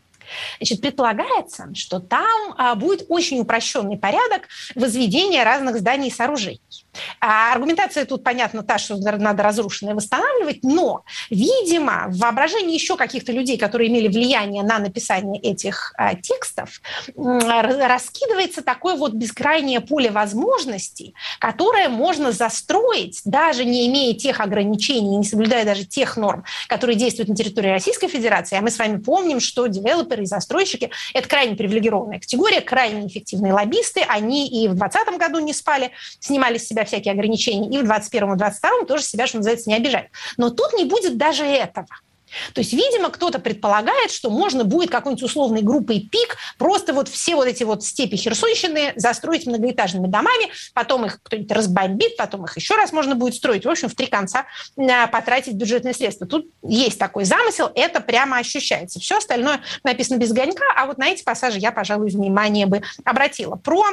Значит, 0.58 0.80
предполагается, 0.80 1.68
что 1.74 2.00
там 2.00 2.54
а, 2.56 2.74
будет 2.74 3.06
очень 3.08 3.40
упрощенный 3.40 3.98
порядок 3.98 4.48
возведения 4.74 5.44
разных 5.44 5.78
зданий 5.78 6.08
и 6.08 6.12
сооружений. 6.12 6.60
А 7.20 7.52
аргументация 7.52 8.04
тут, 8.04 8.22
понятно, 8.22 8.62
та, 8.62 8.78
что 8.78 8.96
надо 8.96 9.42
разрушенное 9.42 9.94
восстанавливать, 9.94 10.62
но, 10.62 11.04
видимо, 11.30 12.06
в 12.08 12.18
воображении 12.18 12.74
еще 12.74 12.96
каких-то 12.96 13.32
людей, 13.32 13.56
которые 13.56 13.88
имели 13.88 14.08
влияние 14.08 14.62
на 14.62 14.78
написание 14.78 15.40
этих 15.40 15.94
а, 15.96 16.14
текстов, 16.14 16.80
раскидывается 17.16 18.62
такое 18.62 18.96
вот 18.96 19.12
бескрайнее 19.14 19.80
поле 19.80 20.10
возможностей, 20.10 21.14
которое 21.38 21.88
можно 21.88 22.32
застроить, 22.32 23.22
даже 23.24 23.64
не 23.64 23.88
имея 23.88 24.14
тех 24.14 24.40
ограничений, 24.40 25.16
не 25.16 25.24
соблюдая 25.24 25.64
даже 25.64 25.84
тех 25.84 26.16
норм, 26.16 26.44
которые 26.68 26.96
действуют 26.96 27.28
на 27.28 27.36
территории 27.36 27.70
Российской 27.70 28.08
Федерации. 28.08 28.56
А 28.56 28.60
мы 28.60 28.70
с 28.70 28.78
вами 28.78 28.98
помним, 28.98 29.40
что 29.40 29.66
девелоперы 29.66 30.24
и 30.24 30.26
застройщики– 30.26 30.90
это 31.14 31.28
крайне 31.28 31.56
привилегированная 31.56 32.20
категория, 32.20 32.60
крайне 32.60 33.06
эффективные 33.06 33.52
лоббисты. 33.52 34.02
Они 34.06 34.46
и 34.48 34.68
в 34.68 34.74
2020 34.74 35.18
году 35.18 35.38
не 35.38 35.52
спали, 35.52 35.92
снимали 36.20 36.58
с 36.58 36.66
себя 36.66 36.81
всякие 36.84 37.12
ограничения, 37.12 37.68
и 37.68 37.82
в 37.82 37.90
2021-2022 37.90 38.86
тоже 38.86 39.02
себя, 39.02 39.26
что 39.26 39.38
называется, 39.38 39.68
не 39.68 39.76
обижают. 39.76 40.10
Но 40.36 40.50
тут 40.50 40.72
не 40.74 40.84
будет 40.84 41.16
даже 41.16 41.44
этого. 41.44 41.88
То 42.54 42.60
есть, 42.60 42.72
видимо, 42.72 43.10
кто-то 43.10 43.38
предполагает, 43.38 44.10
что 44.10 44.30
можно 44.30 44.64
будет 44.64 44.90
какой-нибудь 44.90 45.22
условной 45.22 45.62
группой 45.62 46.00
пик 46.00 46.36
просто 46.58 46.92
вот 46.92 47.08
все 47.08 47.34
вот 47.34 47.46
эти 47.46 47.64
вот 47.64 47.84
степи 47.84 48.16
Херсонщины 48.16 48.92
застроить 48.96 49.46
многоэтажными 49.46 50.06
домами, 50.06 50.48
потом 50.74 51.06
их 51.06 51.20
кто-нибудь 51.22 51.52
разбомбит, 51.52 52.16
потом 52.16 52.44
их 52.44 52.56
еще 52.56 52.74
раз 52.74 52.92
можно 52.92 53.14
будет 53.14 53.34
строить. 53.34 53.64
В 53.64 53.70
общем, 53.70 53.88
в 53.88 53.94
три 53.94 54.06
конца 54.06 54.46
а, 54.76 55.06
потратить 55.08 55.54
бюджетные 55.54 55.94
средства. 55.94 56.26
Тут 56.26 56.46
есть 56.62 56.98
такой 56.98 57.24
замысел, 57.24 57.70
это 57.74 58.00
прямо 58.00 58.38
ощущается. 58.38 59.00
Все 59.00 59.18
остальное 59.18 59.60
написано 59.84 60.18
без 60.18 60.32
гонька, 60.32 60.64
а 60.76 60.86
вот 60.86 60.98
на 60.98 61.08
эти 61.08 61.22
пассажи 61.22 61.58
я, 61.58 61.72
пожалуй, 61.72 62.10
внимание 62.10 62.66
бы 62.66 62.82
обратила. 63.04 63.56
Про 63.56 63.84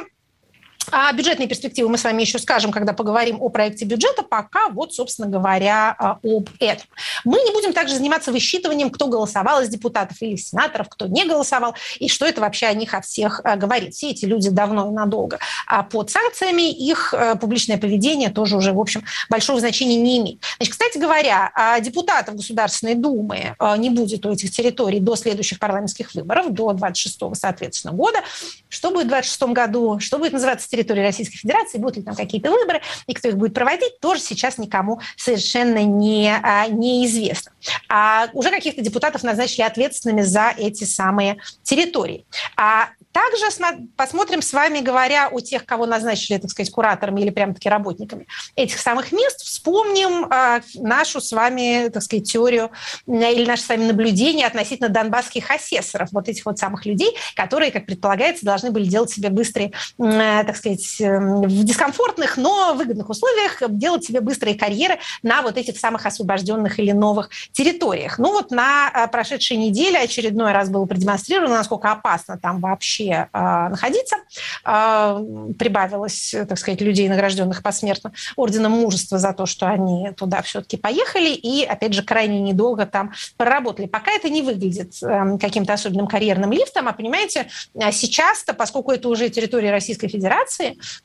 а 0.90 1.12
бюджетные 1.12 1.48
перспективы 1.48 1.88
мы 1.88 1.98
с 1.98 2.04
вами 2.04 2.22
еще 2.22 2.38
скажем, 2.38 2.72
когда 2.72 2.92
поговорим 2.92 3.38
о 3.40 3.48
проекте 3.48 3.84
бюджета. 3.84 4.22
Пока 4.22 4.68
вот, 4.70 4.92
собственно 4.94 5.28
говоря, 5.28 5.94
а, 5.98 6.18
об 6.22 6.48
этом. 6.58 6.86
Мы 7.24 7.40
не 7.42 7.52
будем 7.52 7.72
также 7.72 7.94
заниматься 7.94 8.32
высчитыванием, 8.32 8.90
кто 8.90 9.06
голосовал 9.06 9.62
из 9.62 9.68
депутатов 9.68 10.16
или 10.20 10.36
сенаторов, 10.36 10.88
кто 10.88 11.06
не 11.06 11.24
голосовал, 11.24 11.74
и 11.98 12.08
что 12.08 12.26
это 12.26 12.40
вообще 12.40 12.66
о 12.66 12.74
них 12.74 12.94
о 12.94 13.00
всех 13.00 13.40
а, 13.44 13.56
говорит. 13.56 13.94
Все 13.94 14.10
эти 14.10 14.24
люди 14.24 14.50
давно 14.50 14.90
и 14.90 14.92
надолго 14.92 15.38
а 15.66 15.82
под 15.82 16.10
санкциями, 16.10 16.70
их 16.70 17.14
публичное 17.40 17.78
поведение 17.78 18.30
тоже 18.30 18.56
уже, 18.56 18.72
в 18.72 18.80
общем, 18.80 19.04
большого 19.28 19.60
значения 19.60 19.96
не 19.96 20.18
имеет. 20.18 20.40
Значит, 20.56 20.72
кстати 20.72 20.98
говоря, 20.98 21.52
депутатов 21.80 22.34
Государственной 22.34 22.94
Думы 22.94 23.54
не 23.78 23.90
будет 23.90 24.26
у 24.26 24.32
этих 24.32 24.50
территорий 24.50 25.00
до 25.00 25.16
следующих 25.16 25.58
парламентских 25.58 26.14
выборов, 26.14 26.52
до 26.52 26.72
26 26.72 27.18
соответственно, 27.34 27.94
года. 27.94 28.18
Что 28.68 28.90
будет 28.90 29.06
в 29.06 29.10
26 29.10 29.42
году? 29.42 30.00
Что 30.00 30.18
будет 30.18 30.32
называться 30.32 30.68
территории 30.70 31.02
Российской 31.02 31.36
Федерации, 31.36 31.78
будут 31.78 31.96
ли 31.98 32.02
там 32.02 32.14
какие-то 32.14 32.50
выборы, 32.50 32.80
и 33.06 33.14
кто 33.14 33.28
их 33.28 33.36
будет 33.36 33.54
проводить, 33.54 34.00
тоже 34.00 34.20
сейчас 34.20 34.58
никому 34.58 35.00
совершенно 35.16 35.82
не, 35.82 36.32
а, 36.42 36.66
неизвестно. 36.68 37.52
А 37.88 38.28
уже 38.32 38.50
каких-то 38.50 38.80
депутатов 38.82 39.22
назначили 39.22 39.62
ответственными 39.62 40.22
за 40.22 40.54
эти 40.56 40.84
самые 40.84 41.38
территории. 41.62 42.24
А 42.56 42.90
также 43.12 43.46
посмотрим 43.96 44.40
с 44.40 44.52
вами, 44.52 44.80
говоря 44.80 45.28
о 45.28 45.40
тех, 45.40 45.64
кого 45.64 45.86
назначили, 45.86 46.38
так 46.38 46.50
сказать, 46.50 46.70
кураторами 46.70 47.20
или 47.20 47.30
прям-таки 47.30 47.68
работниками 47.68 48.26
этих 48.54 48.78
самых 48.78 49.10
мест, 49.10 49.40
вспомним 49.40 50.26
э, 50.30 50.60
нашу 50.74 51.20
с 51.20 51.32
вами, 51.32 51.88
так 51.88 52.02
сказать, 52.02 52.30
теорию 52.30 52.70
или 53.06 53.44
наше 53.46 53.64
с 53.64 53.68
вами 53.68 53.86
наблюдение 53.86 54.46
относительно 54.46 54.88
донбасских 54.88 55.50
асессоров, 55.50 56.10
вот 56.12 56.28
этих 56.28 56.46
вот 56.46 56.58
самых 56.58 56.86
людей, 56.86 57.16
которые, 57.34 57.72
как 57.72 57.86
предполагается, 57.86 58.46
должны 58.46 58.70
были 58.70 58.84
делать 58.84 59.10
себе 59.10 59.30
быстрые, 59.30 59.72
э, 59.98 60.44
так 60.44 60.56
э, 60.66 61.18
в 61.18 61.64
дискомфортных, 61.64 62.36
но 62.36 62.74
выгодных 62.74 63.08
условиях 63.08 63.62
делать 63.68 64.04
себе 64.04 64.20
быстрые 64.20 64.54
карьеры 64.54 64.98
на 65.22 65.42
вот 65.42 65.56
этих 65.56 65.78
самых 65.78 66.06
освобожденных 66.06 66.78
или 66.78 66.92
новых 66.92 67.30
территориях. 67.52 68.18
Ну 68.18 68.32
вот 68.32 68.50
на 68.50 68.90
э, 68.90 69.08
прошедшей 69.08 69.56
неделе 69.56 69.98
очередной 69.98 70.52
раз 70.52 70.68
было 70.68 70.86
продемонстрировано, 70.86 71.56
насколько 71.56 71.90
опасно 71.92 72.38
там 72.38 72.60
вообще 72.60 73.28
а, 73.32 73.68
находиться. 73.68 74.16
А, 74.64 75.20
прибавилось, 75.58 76.34
так 76.48 76.58
сказать, 76.58 76.80
людей, 76.80 77.08
награжденных 77.08 77.62
посмертно 77.62 78.12
орденом 78.36 78.72
мужества 78.72 79.18
за 79.18 79.32
то, 79.32 79.46
что 79.46 79.66
они 79.66 80.12
туда 80.16 80.42
все-таки 80.42 80.76
поехали 80.76 81.30
и, 81.30 81.64
опять 81.64 81.92
же, 81.92 82.02
крайне 82.02 82.40
недолго 82.40 82.86
там 82.86 83.12
проработали. 83.36 83.86
Пока 83.86 84.12
это 84.12 84.28
не 84.28 84.42
выглядит 84.42 84.94
эм, 85.02 85.38
каким-то 85.38 85.72
особенным 85.72 86.06
карьерным 86.06 86.52
лифтом, 86.52 86.88
а, 86.88 86.92
понимаете, 86.92 87.48
сейчас-то, 87.92 88.54
поскольку 88.54 88.92
это 88.92 89.08
уже 89.08 89.28
территория 89.28 89.70
Российской 89.70 90.08
Федерации, 90.08 90.30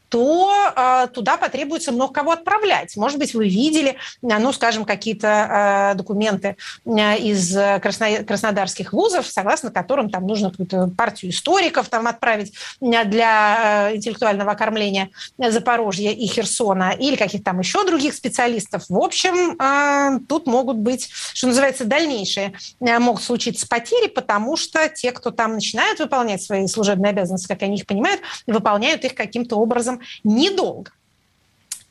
то 0.09 0.53
э, 0.75 1.07
туда 1.13 1.35
потребуется 1.35 1.91
много 1.91 2.13
кого 2.13 2.31
отправлять. 2.31 2.95
Может 2.95 3.19
быть, 3.19 3.33
вы 3.33 3.49
видели, 3.49 3.97
ну, 4.21 4.53
скажем, 4.53 4.85
какие-то 4.85 5.91
э, 5.93 5.97
документы 5.97 6.55
из 6.85 7.55
красно- 7.55 8.23
краснодарских 8.23 8.93
вузов, 8.93 9.27
согласно 9.27 9.71
которым 9.71 10.09
там 10.09 10.25
нужно 10.25 10.51
какую-то 10.51 10.89
партию 10.95 11.31
историков, 11.31 11.89
там 11.89 12.07
отправить 12.07 12.53
для 12.79 13.89
э, 13.89 13.95
интеллектуального 13.95 14.51
окормления 14.51 15.09
Запорожья 15.37 16.11
и 16.11 16.25
Херсона 16.27 16.91
или 16.91 17.15
каких-то 17.15 17.45
там 17.45 17.59
еще 17.59 17.85
других 17.85 18.13
специалистов. 18.13 18.85
В 18.89 18.97
общем, 18.97 19.59
э, 19.59 20.19
тут 20.27 20.47
могут 20.47 20.77
быть, 20.77 21.09
что 21.33 21.47
называется, 21.47 21.85
дальнейшие 21.85 22.53
э, 22.79 22.99
могут 22.99 23.23
случиться 23.23 23.67
потери, 23.67 24.07
потому 24.07 24.55
что 24.55 24.87
те, 24.87 25.11
кто 25.11 25.31
там 25.31 25.55
начинают 25.55 25.99
выполнять 25.99 26.41
свои 26.41 26.67
служебные 26.67 27.09
обязанности, 27.09 27.47
как 27.47 27.61
они 27.63 27.77
их 27.77 27.85
понимают, 27.85 28.21
выполняют 28.47 29.03
их 29.03 29.15
каким-то 29.35 29.57
образом 29.57 29.99
недолго. 30.23 30.91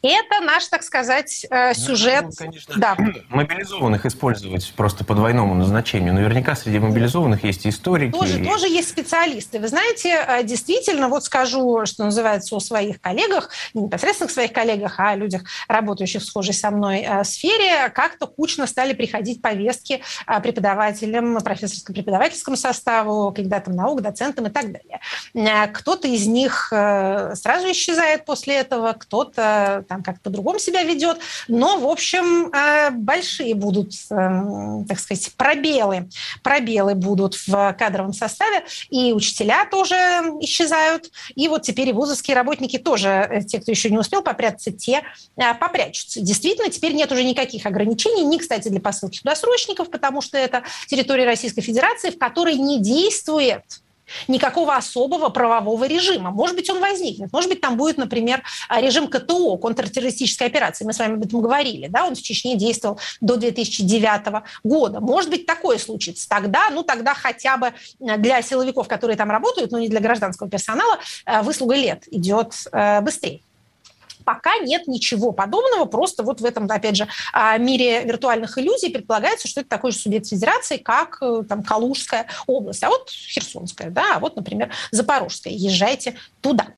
Это 0.04 0.44
наш, 0.44 0.66
так 0.66 0.82
сказать, 0.82 1.46
э, 1.48 1.68
ну, 1.68 1.74
сюжет. 1.74 2.24
Ну, 2.24 2.30
конечно, 2.36 2.74
да. 2.76 2.94
Мобилизованных 3.30 4.04
использовать 4.04 4.70
просто 4.76 5.02
по 5.02 5.14
двойному 5.14 5.54
назначению. 5.54 6.12
Наверняка 6.12 6.54
среди 6.54 6.78
мобилизованных 6.78 7.42
есть 7.42 7.66
историки. 7.66 8.12
Тоже, 8.12 8.38
и... 8.38 8.44
тоже 8.44 8.68
есть 8.68 8.90
специалисты. 8.90 9.58
Вы 9.58 9.68
знаете, 9.68 10.10
э, 10.28 10.42
действительно, 10.42 11.08
вот 11.08 11.24
скажу, 11.24 11.86
что 11.86 12.04
называется, 12.04 12.54
о 12.54 12.60
своих 12.60 13.00
коллегах, 13.00 13.48
не 13.72 13.84
непосредственно 13.84 14.28
своих 14.28 14.52
коллегах, 14.52 15.00
а 15.00 15.12
о 15.12 15.16
людях, 15.16 15.44
работающих 15.68 16.20
в 16.20 16.26
схожей 16.26 16.52
со 16.52 16.70
мной 16.70 17.06
э, 17.08 17.24
сфере, 17.24 17.88
как-то 17.88 18.26
кучно 18.26 18.66
стали 18.66 18.92
приходить 18.92 19.40
повестки 19.40 20.02
преподавателям, 20.42 21.38
профессорско-преподавательскому 21.38 22.56
составу, 22.56 23.32
кандидатам 23.32 23.74
наук, 23.74 24.02
доцентам 24.02 24.48
и 24.48 24.50
так 24.50 24.66
далее. 24.70 25.68
Кто-то 25.72 26.08
из 26.08 26.26
них 26.26 26.66
сразу 26.68 27.70
исчезает 27.70 28.26
после 28.26 28.56
этого, 28.56 28.92
кто-то 28.92 29.84
там 29.94 30.02
как-то 30.02 30.22
по-другому 30.24 30.59
себя 30.59 30.83
ведет, 30.83 31.18
но, 31.46 31.78
в 31.78 31.87
общем, 31.87 32.48
э, 32.52 32.90
большие 32.90 33.54
будут, 33.54 33.92
эм, 34.11 34.85
так 34.87 34.98
сказать, 34.98 35.33
пробелы, 35.37 36.09
пробелы 36.42 36.94
будут 36.94 37.35
в 37.46 37.76
кадровом 37.78 38.12
составе, 38.12 38.64
и 38.90 39.12
учителя 39.12 39.66
тоже 39.66 39.94
исчезают, 40.40 41.11
и 41.37 41.46
вот 41.46 41.62
теперь 41.62 41.90
и 41.90 41.92
вузовские 41.92 42.35
работники 42.35 42.76
тоже, 42.76 43.09
э, 43.09 43.42
те, 43.42 43.61
кто 43.61 43.70
еще 43.70 43.88
не 43.88 43.98
успел 43.98 44.22
попрятаться, 44.22 44.72
те 44.72 45.02
э, 45.37 45.54
попрячутся. 45.54 46.20
Действительно, 46.20 46.70
теперь 46.70 46.94
нет 46.94 47.12
уже 47.12 47.22
никаких 47.22 47.64
ограничений, 47.66 48.24
ни, 48.24 48.38
кстати, 48.38 48.68
для 48.68 48.80
посылки 48.80 49.20
досрочников, 49.22 49.90
потому 49.90 50.22
что 50.22 50.37
это 50.37 50.64
территория 50.88 51.24
Российской 51.24 51.62
Федерации, 51.62 52.11
в 52.11 52.18
которой 52.18 52.57
не 52.57 52.80
действует 52.80 53.62
никакого 54.28 54.76
особого 54.76 55.28
правового 55.28 55.84
режима. 55.84 56.30
Может 56.30 56.56
быть, 56.56 56.68
он 56.70 56.80
возникнет. 56.80 57.32
Может 57.32 57.50
быть, 57.50 57.60
там 57.60 57.76
будет, 57.76 57.98
например, 57.98 58.42
режим 58.70 59.08
КТО, 59.08 59.56
контртеррористической 59.56 60.46
операции. 60.46 60.84
Мы 60.84 60.92
с 60.92 60.98
вами 60.98 61.14
об 61.14 61.24
этом 61.24 61.40
говорили. 61.40 61.88
Да? 61.88 62.06
Он 62.06 62.14
в 62.14 62.22
Чечне 62.22 62.56
действовал 62.56 62.98
до 63.20 63.36
2009 63.36 64.44
года. 64.62 65.00
Может 65.00 65.30
быть, 65.30 65.46
такое 65.46 65.78
случится. 65.78 66.28
Тогда, 66.28 66.70
ну, 66.70 66.82
тогда 66.82 67.14
хотя 67.14 67.56
бы 67.56 67.72
для 67.98 68.42
силовиков, 68.42 68.88
которые 68.88 69.16
там 69.16 69.30
работают, 69.30 69.72
но 69.72 69.78
не 69.78 69.88
для 69.88 70.00
гражданского 70.00 70.48
персонала, 70.48 70.98
э, 71.26 71.42
выслуга 71.42 71.74
лет 71.74 72.04
идет 72.10 72.54
быстрее 73.02 73.40
пока 74.24 74.58
нет 74.58 74.87
ничего 74.87 75.32
подобного, 75.32 75.84
просто 75.84 76.22
вот 76.22 76.40
в 76.40 76.44
этом, 76.44 76.70
опять 76.70 76.96
же, 76.96 77.08
а, 77.32 77.56
мире 77.58 78.04
виртуальных 78.04 78.58
иллюзий 78.58 78.90
предполагается, 78.90 79.48
что 79.48 79.60
это 79.60 79.70
такой 79.70 79.92
же 79.92 79.98
субъект 79.98 80.26
федерации, 80.26 80.76
как 80.76 81.18
э, 81.20 81.42
там 81.48 81.62
Калужская 81.62 82.26
область, 82.46 82.82
а 82.82 82.88
вот 82.88 83.10
Херсонская, 83.10 83.90
да, 83.90 84.16
а 84.16 84.18
вот, 84.18 84.37
например, 84.37 84.70
Запорожская. 84.90 85.52
Езжайте 85.52 86.16
туда. 86.40 86.68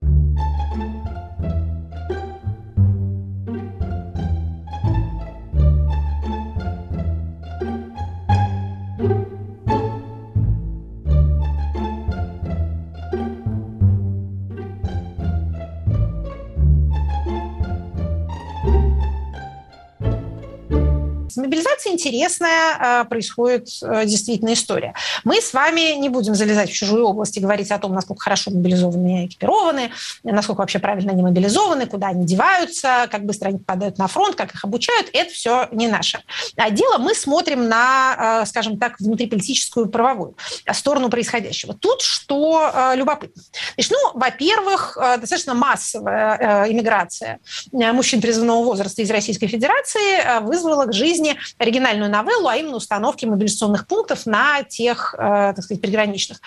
С 21.36 21.38
мобилизацией 21.38 21.92
интересная 21.92 23.04
происходит 23.04 23.68
действительно 24.06 24.54
история. 24.54 24.94
Мы 25.22 25.42
с 25.42 25.52
вами 25.52 25.94
не 25.96 26.08
будем 26.08 26.34
залезать 26.34 26.70
в 26.70 26.72
чужую 26.72 27.04
область 27.04 27.36
и 27.36 27.40
говорить 27.40 27.70
о 27.70 27.78
том, 27.78 27.92
насколько 27.92 28.22
хорошо 28.22 28.50
мобилизованные 28.52 29.26
экипированы, 29.26 29.90
насколько 30.22 30.60
вообще 30.60 30.78
правильно 30.78 31.12
они 31.12 31.22
мобилизованы, 31.22 31.84
куда 31.84 32.06
они 32.06 32.24
деваются, 32.24 33.06
как 33.10 33.26
быстро 33.26 33.48
они 33.48 33.58
попадают 33.58 33.98
на 33.98 34.06
фронт, 34.06 34.34
как 34.34 34.54
их 34.54 34.64
обучают. 34.64 35.10
Это 35.12 35.30
все 35.30 35.68
не 35.72 35.88
наше. 35.88 36.22
А 36.56 36.70
дело 36.70 36.96
мы 36.96 37.14
смотрим 37.14 37.68
на, 37.68 38.46
скажем 38.46 38.78
так, 38.78 38.98
внутриполитическую 38.98 39.90
правовую 39.90 40.38
сторону 40.72 41.10
происходящего. 41.10 41.74
Тут 41.74 42.00
что 42.00 42.92
любопытно. 42.94 43.42
Значит, 43.74 43.92
ну, 43.92 44.18
во-первых, 44.18 44.96
достаточно 45.20 45.52
массовая 45.52 46.64
иммиграция 46.70 47.40
мужчин 47.72 48.22
призывного 48.22 48.64
возраста 48.64 49.02
из 49.02 49.10
Российской 49.10 49.48
Федерации 49.48 50.40
вызвала 50.40 50.86
к 50.86 50.94
жизни 50.94 51.25
оригинальную 51.58 52.10
новеллу, 52.10 52.48
а 52.48 52.56
именно 52.56 52.76
установки 52.76 53.24
мобилизационных 53.24 53.86
пунктов 53.86 54.26
на 54.26 54.62
тех, 54.62 55.14
так 55.16 55.62
сказать, 55.62 55.80
приграничных 55.80 56.40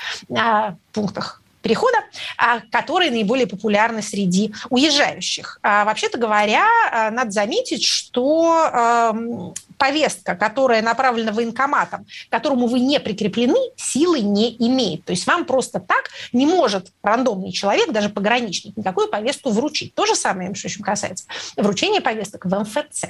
пунктах 0.93 1.41
перехода, 1.61 1.97
а, 2.37 2.61
которые 2.71 3.11
наиболее 3.11 3.47
популярны 3.47 4.01
среди 4.01 4.53
уезжающих. 4.69 5.59
А, 5.61 5.85
вообще-то 5.85 6.17
говоря, 6.17 6.65
надо 7.11 7.31
заметить, 7.31 7.83
что 7.83 9.53
повестка, 9.77 10.35
которая 10.35 10.81
направлена 10.81 11.31
военкоматом, 11.31 12.05
к 12.05 12.31
которому 12.31 12.67
вы 12.67 12.79
не 12.81 12.99
прикреплены, 12.99 13.59
силы 13.77 14.19
не 14.19 14.55
имеет. 14.67 15.05
То 15.05 15.11
есть 15.11 15.25
вам 15.25 15.45
просто 15.45 15.79
так 15.79 16.09
не 16.33 16.45
может 16.45 16.91
рандомный 17.01 17.51
человек, 17.51 17.91
даже 17.91 18.09
пограничник, 18.09 18.75
никакую 18.75 19.07
повестку 19.07 19.49
вручить. 19.51 19.93
То 19.95 20.05
же 20.05 20.15
самое, 20.15 20.53
что 20.53 20.67
еще 20.67 20.83
касается 20.83 21.25
вручения 21.55 22.01
повесток 22.01 22.45
в 22.45 22.59
МФЦ. 22.59 23.05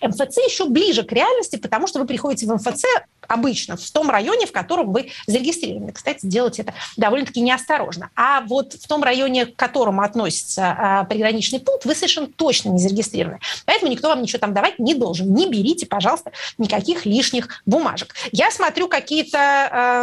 МФЦ 0.00 0.38
еще 0.38 0.68
ближе 0.68 1.02
к 1.02 1.12
реальности, 1.12 1.56
потому 1.56 1.86
что 1.86 1.98
вы 1.98 2.06
приходите 2.06 2.46
в 2.46 2.54
МФЦ 2.54 2.84
обычно 3.28 3.76
в 3.76 3.90
том 3.90 4.10
районе, 4.10 4.46
в 4.46 4.52
котором 4.52 4.92
вы 4.92 5.10
зарегистрированы. 5.26 5.92
Кстати, 5.92 6.26
делать 6.26 6.58
это 6.58 6.74
довольно-таки 6.96 7.40
неосторожно. 7.40 8.10
А 8.14 8.42
вот 8.42 8.74
в 8.74 8.86
том 8.86 9.02
районе, 9.02 9.46
к 9.46 9.56
которому 9.56 10.02
относится 10.02 10.76
а, 10.78 11.04
приграничный 11.04 11.60
пункт, 11.60 11.84
вы 11.84 11.94
совершенно 11.94 12.26
точно 12.26 12.70
не 12.70 12.78
зарегистрированы. 12.78 13.40
Поэтому 13.66 13.90
никто 13.90 14.08
вам 14.08 14.22
ничего 14.22 14.38
там 14.38 14.54
давать 14.54 14.78
не 14.78 14.94
должен. 14.94 15.32
Не 15.32 15.48
берите, 15.48 15.86
пожалуйста, 15.86 16.32
никаких 16.58 17.06
лишних 17.06 17.62
бумажек. 17.66 18.14
Я 18.32 18.50
смотрю, 18.50 18.88
какие-то 18.88 19.38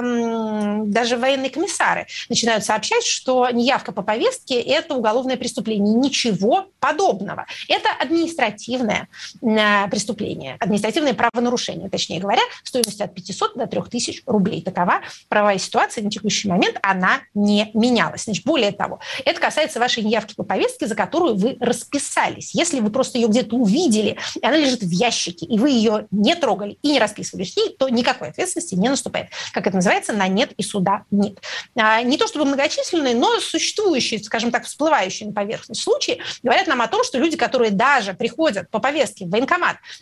эм, 0.04 0.92
даже 0.92 1.18
военные 1.18 1.50
комиссары 1.50 2.08
начинают 2.30 2.64
сообщать, 2.64 3.06
что 3.06 3.50
неявка 3.50 3.92
по 3.92 4.02
повестке– 4.02 4.60
это 4.62 4.96
уголовное 4.96 5.38
преступление. 5.38 5.94
Ничего 5.94 6.68
подобного. 6.80 7.46
Это 7.68 7.90
административное 8.00 9.08
преступление, 9.90 10.58
административное 10.60 11.14
правонарушение, 11.14 11.90
точнее 11.90 12.20
говоря, 12.20 12.42
стоимостью 12.64 13.06
от 13.06 13.14
500 13.14 13.58
до 13.58 13.68
3000 13.68 14.24
рублей. 14.26 14.62
Такова 14.62 15.02
правовая 15.30 15.58
ситуация 15.58 16.04
на 16.04 16.12
текущий 16.12 16.48
момент, 16.48 16.78
она 16.82 17.22
не 17.34 17.72
менялась. 17.74 18.26
Значит, 18.26 18.46
более 18.46 18.72
того, 18.72 19.00
это 19.26 19.40
касается 19.40 19.80
вашей 19.80 20.04
неявки 20.04 20.34
по 20.36 20.44
повестке, 20.44 20.88
за 20.88 20.96
которую 20.96 21.36
вы 21.36 21.58
расписались. 21.60 22.54
Если 22.54 22.80
вы 22.80 22.90
просто 22.90 23.18
ее 23.18 23.28
где-то 23.28 23.56
увидели, 23.56 24.18
и 24.42 24.46
она 24.46 24.58
лежит 24.58 24.82
в 24.82 24.90
ящике, 24.90 25.46
и 25.46 25.58
вы 25.58 25.70
ее 25.70 26.08
не 26.12 26.36
трогали 26.36 26.78
и 26.82 26.92
не 26.92 27.00
расписывались 27.00 27.56
то 27.78 27.90
никакой 27.90 28.30
ответственности 28.30 28.76
не 28.76 28.90
наступает. 28.90 29.28
Как 29.54 29.68
это 29.68 29.76
называется, 29.76 30.14
на 30.14 30.28
нет 30.28 30.52
и 30.58 30.64
суда 30.64 31.04
нет. 31.12 31.40
А, 31.76 32.02
не 32.02 32.18
то 32.18 32.28
чтобы 32.28 32.46
многочисленные, 32.46 33.16
но 33.16 33.40
существующие, 33.40 34.24
скажем 34.24 34.52
так, 34.52 34.66
всплывающие 34.66 35.28
на 35.28 35.34
поверхность 35.34 35.82
случаи 35.82 36.20
говорят 36.44 36.68
нам 36.68 36.82
о 36.82 36.88
том, 36.88 37.04
что 37.04 37.18
люди, 37.18 37.38
которые 37.38 37.72
даже 37.72 38.14
приходят 38.14 38.70
по 38.70 38.80
повестке 38.80 39.26
в 39.26 39.30
военкомат 39.30 39.51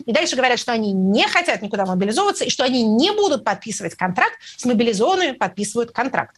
и 0.04 0.12
дальше 0.12 0.36
говорят, 0.36 0.58
что 0.58 0.72
они 0.72 0.92
не 0.92 1.26
хотят 1.28 1.62
никуда 1.62 1.86
мобилизовываться 1.86 2.44
и 2.44 2.50
что 2.50 2.64
они 2.64 2.82
не 2.82 3.10
будут 3.12 3.44
подписывать 3.44 3.94
контракт, 3.94 4.38
с 4.56 4.64
мобилизованными 4.64 5.32
подписывают 5.32 5.92
контракт. 5.92 6.36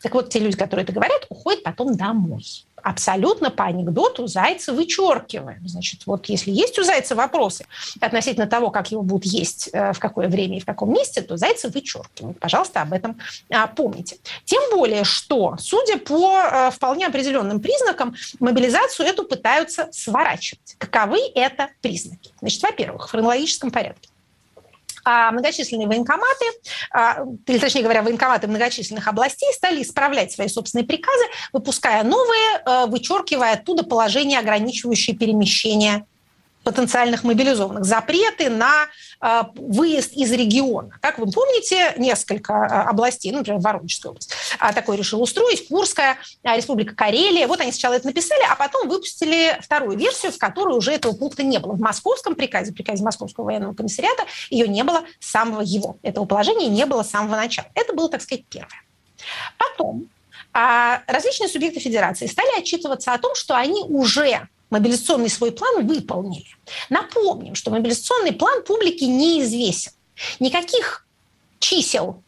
Так 0.00 0.14
вот, 0.14 0.30
те 0.30 0.38
люди, 0.38 0.56
которые 0.56 0.84
это 0.84 0.92
говорят, 0.92 1.26
уходят 1.28 1.62
потом 1.62 1.96
домой. 1.96 2.44
Абсолютно 2.88 3.50
по 3.50 3.64
анекдоту 3.64 4.26
Зайца 4.26 4.72
вычеркиваем. 4.72 5.68
Значит, 5.68 6.06
вот 6.06 6.24
если 6.30 6.50
есть 6.50 6.78
у 6.78 6.82
Зайца 6.82 7.14
вопросы 7.14 7.66
относительно 8.00 8.46
того, 8.46 8.70
как 8.70 8.90
его 8.90 9.02
будут 9.02 9.26
есть, 9.26 9.68
э, 9.74 9.92
в 9.92 9.98
какое 9.98 10.26
время 10.26 10.56
и 10.56 10.60
в 10.60 10.64
каком 10.64 10.94
месте, 10.94 11.20
то 11.20 11.36
Зайца 11.36 11.68
вычеркиваем. 11.68 12.32
Пожалуйста, 12.32 12.80
об 12.80 12.94
этом 12.94 13.18
а, 13.52 13.66
помните. 13.66 14.16
Тем 14.46 14.62
более, 14.70 15.04
что, 15.04 15.56
судя 15.58 15.98
по 15.98 16.40
э, 16.40 16.70
вполне 16.70 17.06
определенным 17.06 17.60
признакам, 17.60 18.14
мобилизацию 18.40 19.06
эту 19.06 19.24
пытаются 19.24 19.90
сворачивать. 19.92 20.76
Каковы 20.78 21.18
это 21.34 21.68
признаки? 21.82 22.32
Значит, 22.40 22.62
во-первых, 22.62 23.06
в 23.06 23.10
хронологическом 23.10 23.70
порядке 23.70 24.08
многочисленные 25.32 25.86
военкоматы, 25.86 26.44
а, 26.92 27.24
или 27.46 27.58
точнее 27.58 27.82
говоря, 27.82 28.02
военкоматы 28.02 28.46
многочисленных 28.46 29.06
областей 29.08 29.52
стали 29.52 29.82
исправлять 29.82 30.32
свои 30.32 30.48
собственные 30.48 30.86
приказы, 30.86 31.24
выпуская 31.52 32.02
новые, 32.04 32.62
э, 32.64 32.86
вычеркивая 32.86 33.54
оттуда 33.54 33.84
положения, 33.84 34.38
ограничивающие 34.38 35.16
перемещение 35.16 36.06
потенциальных 36.64 37.24
мобилизованных, 37.24 37.84
запреты 37.84 38.50
на 38.50 38.86
э, 39.20 39.42
выезд 39.54 40.12
из 40.12 40.30
региона. 40.32 40.90
Как 41.00 41.18
вы 41.18 41.30
помните, 41.30 41.94
несколько 41.96 42.52
э, 42.52 42.88
областей, 42.88 43.32
ну, 43.32 43.38
например, 43.38 43.60
Воронежская 43.60 44.10
область, 44.10 44.32
а, 44.58 44.72
такой 44.72 44.96
решил 44.96 45.22
устроить, 45.22 45.66
Курская, 45.68 46.18
а, 46.42 46.56
Республика 46.56 46.94
Карелия. 46.94 47.46
Вот 47.46 47.60
они 47.60 47.72
сначала 47.72 47.94
это 47.94 48.06
написали, 48.06 48.42
а 48.48 48.54
потом 48.56 48.88
выпустили 48.88 49.58
вторую 49.62 49.96
версию, 49.96 50.32
в 50.32 50.38
которой 50.38 50.76
уже 50.76 50.92
этого 50.92 51.14
пункта 51.14 51.42
не 51.42 51.58
было. 51.58 51.72
В 51.72 51.80
московском 51.80 52.34
приказе, 52.34 52.72
приказе 52.72 53.02
Московского 53.02 53.44
военного 53.44 53.74
комиссариата, 53.74 54.24
ее 54.50 54.68
не 54.68 54.84
было 54.84 55.04
с 55.20 55.30
самого 55.30 55.62
его. 55.62 55.96
Этого 56.02 56.26
положения 56.26 56.68
не 56.68 56.84
было 56.86 57.02
с 57.02 57.10
самого 57.10 57.36
начала. 57.36 57.68
Это 57.74 57.94
было, 57.94 58.08
так 58.08 58.22
сказать, 58.22 58.44
первое. 58.48 58.82
Потом 59.56 60.08
а, 60.52 61.02
различные 61.06 61.48
субъекты 61.48 61.80
федерации 61.80 62.26
стали 62.26 62.58
отчитываться 62.58 63.12
о 63.12 63.18
том, 63.18 63.34
что 63.34 63.56
они 63.56 63.84
уже 63.88 64.48
мобилизационный 64.70 65.30
свой 65.30 65.52
план 65.52 65.86
выполнили. 65.86 66.46
Напомним, 66.90 67.54
что 67.54 67.70
мобилизационный 67.70 68.32
план 68.32 68.62
публике 68.64 69.06
неизвестен. 69.06 69.92
Никаких 70.40 71.06
чисел 71.58 72.22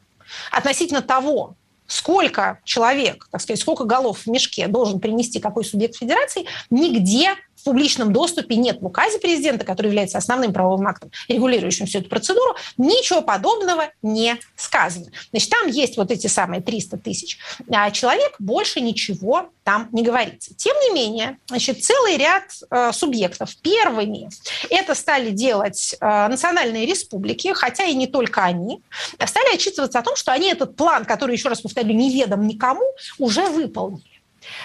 относительно 0.50 1.02
того, 1.02 1.54
сколько 1.86 2.60
человек, 2.64 3.28
так 3.30 3.40
сказать, 3.40 3.60
сколько 3.60 3.84
голов 3.84 4.20
в 4.20 4.26
мешке 4.28 4.68
должен 4.68 5.00
принести 5.00 5.40
какой 5.40 5.64
субъект 5.64 5.96
федерации, 5.96 6.46
нигде 6.70 7.34
в 7.60 7.64
публичном 7.64 8.12
доступе 8.12 8.56
нет 8.56 8.80
в 8.80 8.86
указе 8.86 9.18
президента, 9.18 9.64
который 9.64 9.88
является 9.88 10.18
основным 10.18 10.52
правовым 10.52 10.86
актом, 10.86 11.10
регулирующим 11.28 11.86
всю 11.86 12.00
эту 12.00 12.08
процедуру, 12.08 12.56
ничего 12.76 13.22
подобного 13.22 13.90
не 14.02 14.36
сказано. 14.56 15.06
Значит, 15.30 15.50
там 15.50 15.68
есть 15.68 15.96
вот 15.96 16.10
эти 16.10 16.26
самые 16.26 16.60
300 16.62 16.96
тысяч 16.98 17.38
а 17.72 17.90
человек, 17.90 18.34
больше 18.38 18.80
ничего 18.80 19.50
там 19.64 19.88
не 19.92 20.02
говорится. 20.02 20.54
Тем 20.54 20.76
не 20.80 20.94
менее, 20.94 21.38
значит, 21.46 21.82
целый 21.82 22.16
ряд 22.16 22.44
э, 22.70 22.92
субъектов 22.92 23.56
первыми 23.56 24.28
это 24.68 24.94
стали 24.94 25.30
делать 25.30 25.94
э, 26.00 26.28
национальные 26.28 26.86
республики, 26.86 27.52
хотя 27.54 27.84
и 27.84 27.94
не 27.94 28.06
только 28.06 28.42
они, 28.42 28.82
стали 29.26 29.54
отчитываться 29.54 29.98
о 29.98 30.02
том, 30.02 30.16
что 30.16 30.32
они 30.32 30.48
этот 30.48 30.76
план, 30.76 31.04
который, 31.04 31.36
еще 31.36 31.48
раз 31.48 31.60
повторю, 31.60 31.94
неведом 31.94 32.46
никому, 32.46 32.84
уже 33.18 33.46
выполнили. 33.46 34.09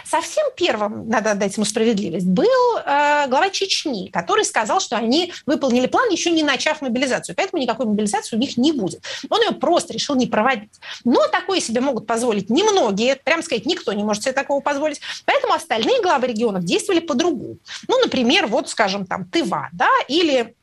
Совсем 0.05 0.45
первым, 0.55 1.09
надо 1.09 1.31
отдать 1.31 1.55
ему 1.55 1.65
справедливость, 1.65 2.25
был 2.25 2.77
э, 2.77 3.27
глава 3.27 3.49
Чечни, 3.49 4.09
который 4.11 4.45
сказал, 4.45 4.79
что 4.79 4.95
они 4.95 5.33
выполнили 5.45 5.87
план, 5.87 6.09
еще 6.09 6.31
не 6.31 6.43
начав 6.43 6.81
мобилизацию, 6.81 7.35
поэтому 7.35 7.61
никакой 7.61 7.85
мобилизации 7.85 8.35
у 8.35 8.39
них 8.39 8.57
не 8.57 8.71
будет. 8.71 9.01
Он 9.29 9.41
ее 9.41 9.51
просто 9.51 9.93
решил 9.93 10.15
не 10.15 10.27
проводить. 10.27 10.71
Но 11.03 11.27
такое 11.27 11.59
себе 11.59 11.81
могут 11.81 12.07
позволить 12.07 12.49
немногие, 12.49 13.15
прям 13.15 13.43
сказать, 13.43 13.65
никто 13.65 13.93
не 13.93 14.03
может 14.03 14.23
себе 14.23 14.33
такого 14.33 14.59
позволить, 14.59 15.01
поэтому 15.25 15.53
остальные 15.53 16.01
главы 16.01 16.27
регионов 16.27 16.63
действовали 16.63 16.99
по-другому. 16.99 17.57
Ну, 17.87 17.99
например, 17.99 18.47
вот, 18.47 18.69
скажем, 18.69 19.05
там, 19.05 19.25
Тыва, 19.25 19.69
да, 19.71 19.89
или 20.07 20.55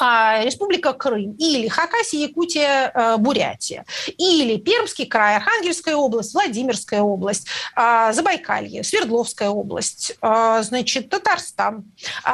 Республика 0.00 0.92
Крым, 0.92 1.32
или 1.38 1.68
Хакасия, 1.68 2.26
Якутия, 2.26 2.92
э, 2.94 3.16
Бурятия, 3.18 3.84
или 4.16 4.56
Пермский 4.56 5.06
край, 5.06 5.36
Архангельская 5.36 5.96
область, 5.96 6.34
Владимирская 6.34 7.02
область, 7.02 7.46
а, 7.74 8.12
Забайкалье, 8.12 8.82
Свердловская 8.82 9.50
область, 9.50 10.16
а, 10.20 10.62
значит, 10.62 11.10
Татарстан, 11.10 11.84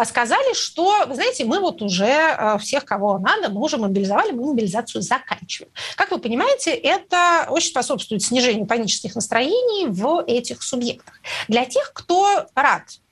сказали, 0.05 0.55
что, 0.55 1.07
вы 1.07 1.15
знаете, 1.15 1.45
мы 1.45 1.61
вот 1.61 1.83
уже 1.83 2.05
э, 2.07 2.59
всех, 2.59 2.85
кого 2.85 3.19
надо, 3.19 3.51
мы 3.51 3.61
уже 3.61 3.79
мобилизовали, 3.79 4.33
мы 4.33 4.47
мобилизацию 4.47 5.03
заканчиваем. 5.03 5.73
Как 5.97 6.11
вы 6.11 6.19
понимаете, 6.19 6.71
это 6.73 7.47
очень 7.51 7.71
способствует 7.71 8.23
снижению 8.23 8.67
панических 8.67 9.15
настроений 9.15 9.87
в 9.89 10.25
этих 10.27 10.63
субъектах. 10.63 11.15
Для 11.49 11.65
тех, 11.65 11.93
кто 11.93 12.47
рад 12.55 12.83
Э, 12.83 13.06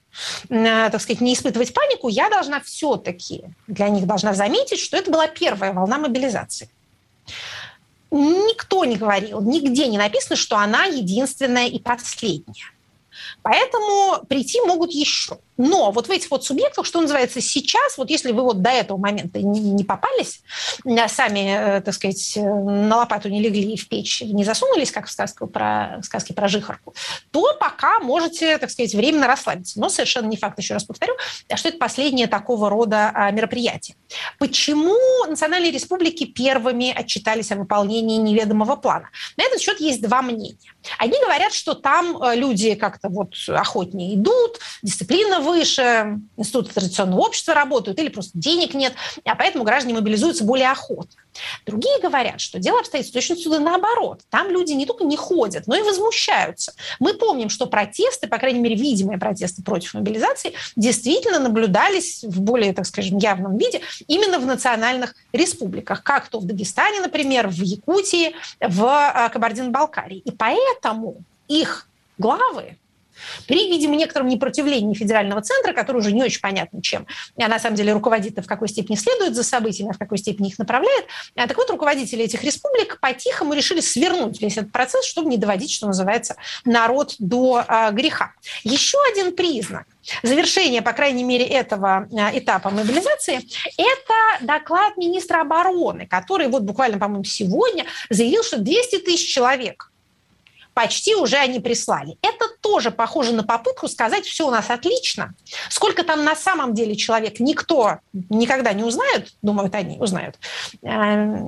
так 0.48 1.00
сказать, 1.00 1.20
не 1.20 1.34
испытывать 1.34 1.74
панику, 1.74 2.08
я 2.08 2.28
должна 2.30 2.60
все-таки 2.60 3.44
для 3.66 3.88
них 3.88 4.06
должна 4.06 4.34
заметить, 4.34 4.78
что 4.78 4.96
это 4.96 5.10
была 5.10 5.26
первая 5.26 5.72
волна 5.72 5.98
мобилизации. 5.98 6.68
Никто 8.10 8.84
не 8.84 8.96
говорил, 8.96 9.40
нигде 9.40 9.88
не 9.88 9.98
написано, 9.98 10.36
что 10.36 10.56
она 10.56 10.84
единственная 10.84 11.66
и 11.66 11.80
последняя. 11.80 12.70
Поэтому 13.42 14.24
прийти 14.28 14.60
могут 14.60 14.92
еще. 14.92 15.38
Но 15.56 15.92
вот 15.92 16.08
в 16.08 16.10
этих 16.10 16.30
вот 16.30 16.44
субъектах, 16.44 16.84
что 16.86 17.00
называется, 17.00 17.40
сейчас, 17.40 17.96
вот 17.96 18.10
если 18.10 18.32
вы 18.32 18.42
вот 18.42 18.62
до 18.62 18.70
этого 18.70 18.98
момента 18.98 19.40
не, 19.40 19.84
попались, 19.84 20.42
сами, 21.08 21.78
э, 21.78 21.80
так 21.80 21.94
сказать, 21.94 22.36
э, 22.36 22.40
на 22.42 22.96
лопату 22.96 23.28
не 23.28 23.40
легли 23.40 23.76
в 23.76 23.88
печь, 23.88 24.22
не 24.22 24.44
засунулись, 24.44 24.90
как 24.90 25.06
в 25.06 25.12
сказку 25.12 25.46
про, 25.46 26.00
сказке 26.02 26.34
про 26.34 26.48
жихарку, 26.48 26.94
то 27.30 27.56
пока 27.58 28.00
можете, 28.00 28.58
так 28.58 28.70
сказать, 28.70 28.94
временно 28.94 29.26
расслабиться. 29.26 29.78
Но 29.78 29.88
совершенно 29.88 30.26
не 30.26 30.36
факт, 30.36 30.58
еще 30.58 30.74
раз 30.74 30.84
повторю, 30.84 31.14
что 31.54 31.68
это 31.68 31.78
последнее 31.78 32.26
такого 32.26 32.68
рода 32.68 33.10
а, 33.14 33.30
мероприятие. 33.30 33.96
Почему 34.38 34.96
национальные 35.28 35.70
республики 35.70 36.24
первыми 36.24 36.92
отчитались 36.96 37.52
о 37.52 37.56
выполнении 37.56 38.16
неведомого 38.16 38.76
плана? 38.76 39.10
На 39.36 39.44
этот 39.44 39.60
счет 39.60 39.80
есть 39.80 40.02
два 40.02 40.22
мнения. 40.22 40.56
Одни 40.98 41.18
говорят, 41.20 41.52
что 41.52 41.74
там 41.74 42.22
э, 42.22 42.36
люди 42.36 42.74
как-то 42.74 43.08
вот 43.08 43.34
охотнее 43.48 44.14
идут, 44.14 44.58
дисциплина 44.82 45.40
выше, 45.44 46.18
институты 46.36 46.74
традиционного 46.74 47.20
общества 47.20 47.54
работают 47.54 47.98
или 47.98 48.08
просто 48.08 48.32
денег 48.34 48.74
нет, 48.74 48.94
а 49.24 49.34
поэтому 49.36 49.64
граждане 49.64 49.94
мобилизуются 49.94 50.44
более 50.44 50.70
охотно. 50.70 51.20
Другие 51.66 52.00
говорят, 52.00 52.40
что 52.40 52.58
дело 52.58 52.80
обстоит 52.80 53.12
точно 53.12 53.36
сюда 53.36 53.58
наоборот. 53.58 54.20
Там 54.30 54.50
люди 54.50 54.72
не 54.72 54.86
только 54.86 55.04
не 55.04 55.16
ходят, 55.16 55.66
но 55.66 55.76
и 55.76 55.82
возмущаются. 55.82 56.74
Мы 57.00 57.14
помним, 57.14 57.48
что 57.48 57.66
протесты, 57.66 58.26
по 58.26 58.38
крайней 58.38 58.60
мере, 58.60 58.76
видимые 58.76 59.18
протесты 59.18 59.62
против 59.62 59.94
мобилизации, 59.94 60.54
действительно 60.76 61.38
наблюдались 61.38 62.24
в 62.24 62.40
более, 62.40 62.72
так 62.72 62.86
скажем, 62.86 63.18
явном 63.18 63.56
виде 63.56 63.80
именно 64.06 64.38
в 64.38 64.46
национальных 64.46 65.14
республиках, 65.32 66.02
как 66.02 66.28
то 66.28 66.38
в 66.38 66.44
Дагестане, 66.44 67.00
например, 67.00 67.48
в 67.48 67.60
Якутии, 67.60 68.34
в 68.60 68.84
э, 68.84 69.28
Кабардино-Балкарии. 69.30 70.18
И 70.18 70.30
поэтому 70.30 71.16
их 71.48 71.88
главы 72.18 72.76
при, 73.46 73.68
видимо, 73.70 73.96
некотором 73.96 74.28
непротивлении 74.28 74.94
федерального 74.94 75.42
центра, 75.42 75.72
который 75.72 75.98
уже 75.98 76.12
не 76.12 76.22
очень 76.22 76.40
понятно 76.40 76.82
чем, 76.82 77.06
а 77.38 77.48
на 77.48 77.58
самом 77.58 77.76
деле 77.76 77.92
руководит 77.92 78.38
в 78.38 78.46
какой 78.46 78.68
степени 78.68 78.96
следует 78.96 79.34
за 79.34 79.42
событиями, 79.42 79.90
а 79.90 79.94
в 79.94 79.98
какой 79.98 80.18
степени 80.18 80.48
их 80.48 80.58
направляет. 80.58 81.06
А 81.36 81.46
так 81.46 81.56
вот, 81.56 81.70
руководители 81.70 82.24
этих 82.24 82.42
республик 82.42 82.98
по-тихому 83.00 83.54
решили 83.54 83.80
свернуть 83.80 84.40
весь 84.40 84.56
этот 84.56 84.72
процесс, 84.72 85.04
чтобы 85.06 85.30
не 85.30 85.36
доводить, 85.36 85.72
что 85.72 85.86
называется, 85.86 86.36
народ 86.64 87.14
до 87.18 87.64
э, 87.66 87.92
греха. 87.92 88.32
Еще 88.64 88.98
один 89.12 89.34
признак 89.34 89.86
завершение, 90.22 90.82
по 90.82 90.92
крайней 90.92 91.24
мере, 91.24 91.46
этого 91.46 92.08
этапа 92.34 92.70
мобилизации, 92.70 93.40
это 93.76 94.44
доклад 94.44 94.96
министра 94.96 95.40
обороны, 95.40 96.06
который 96.06 96.48
вот 96.48 96.62
буквально, 96.62 96.98
по-моему, 96.98 97.24
сегодня 97.24 97.86
заявил, 98.10 98.42
что 98.42 98.58
200 98.58 98.98
тысяч 98.98 99.32
человек 99.32 99.90
почти 100.74 101.14
уже 101.14 101.36
они 101.36 101.60
прислали. 101.60 102.18
Это 102.20 102.48
тоже 102.60 102.90
похоже 102.90 103.32
на 103.32 103.44
попытку 103.44 103.88
сказать, 103.88 104.24
все 104.24 104.46
у 104.46 104.50
нас 104.50 104.70
отлично. 104.70 105.34
Сколько 105.70 106.02
там 106.02 106.24
на 106.24 106.34
самом 106.34 106.74
деле 106.74 106.96
человек, 106.96 107.40
никто 107.40 107.98
никогда 108.12 108.72
не 108.72 108.82
узнает, 108.82 109.32
думают 109.42 109.74
они, 109.74 109.98
узнают. 109.98 110.36
Э, 110.82 110.88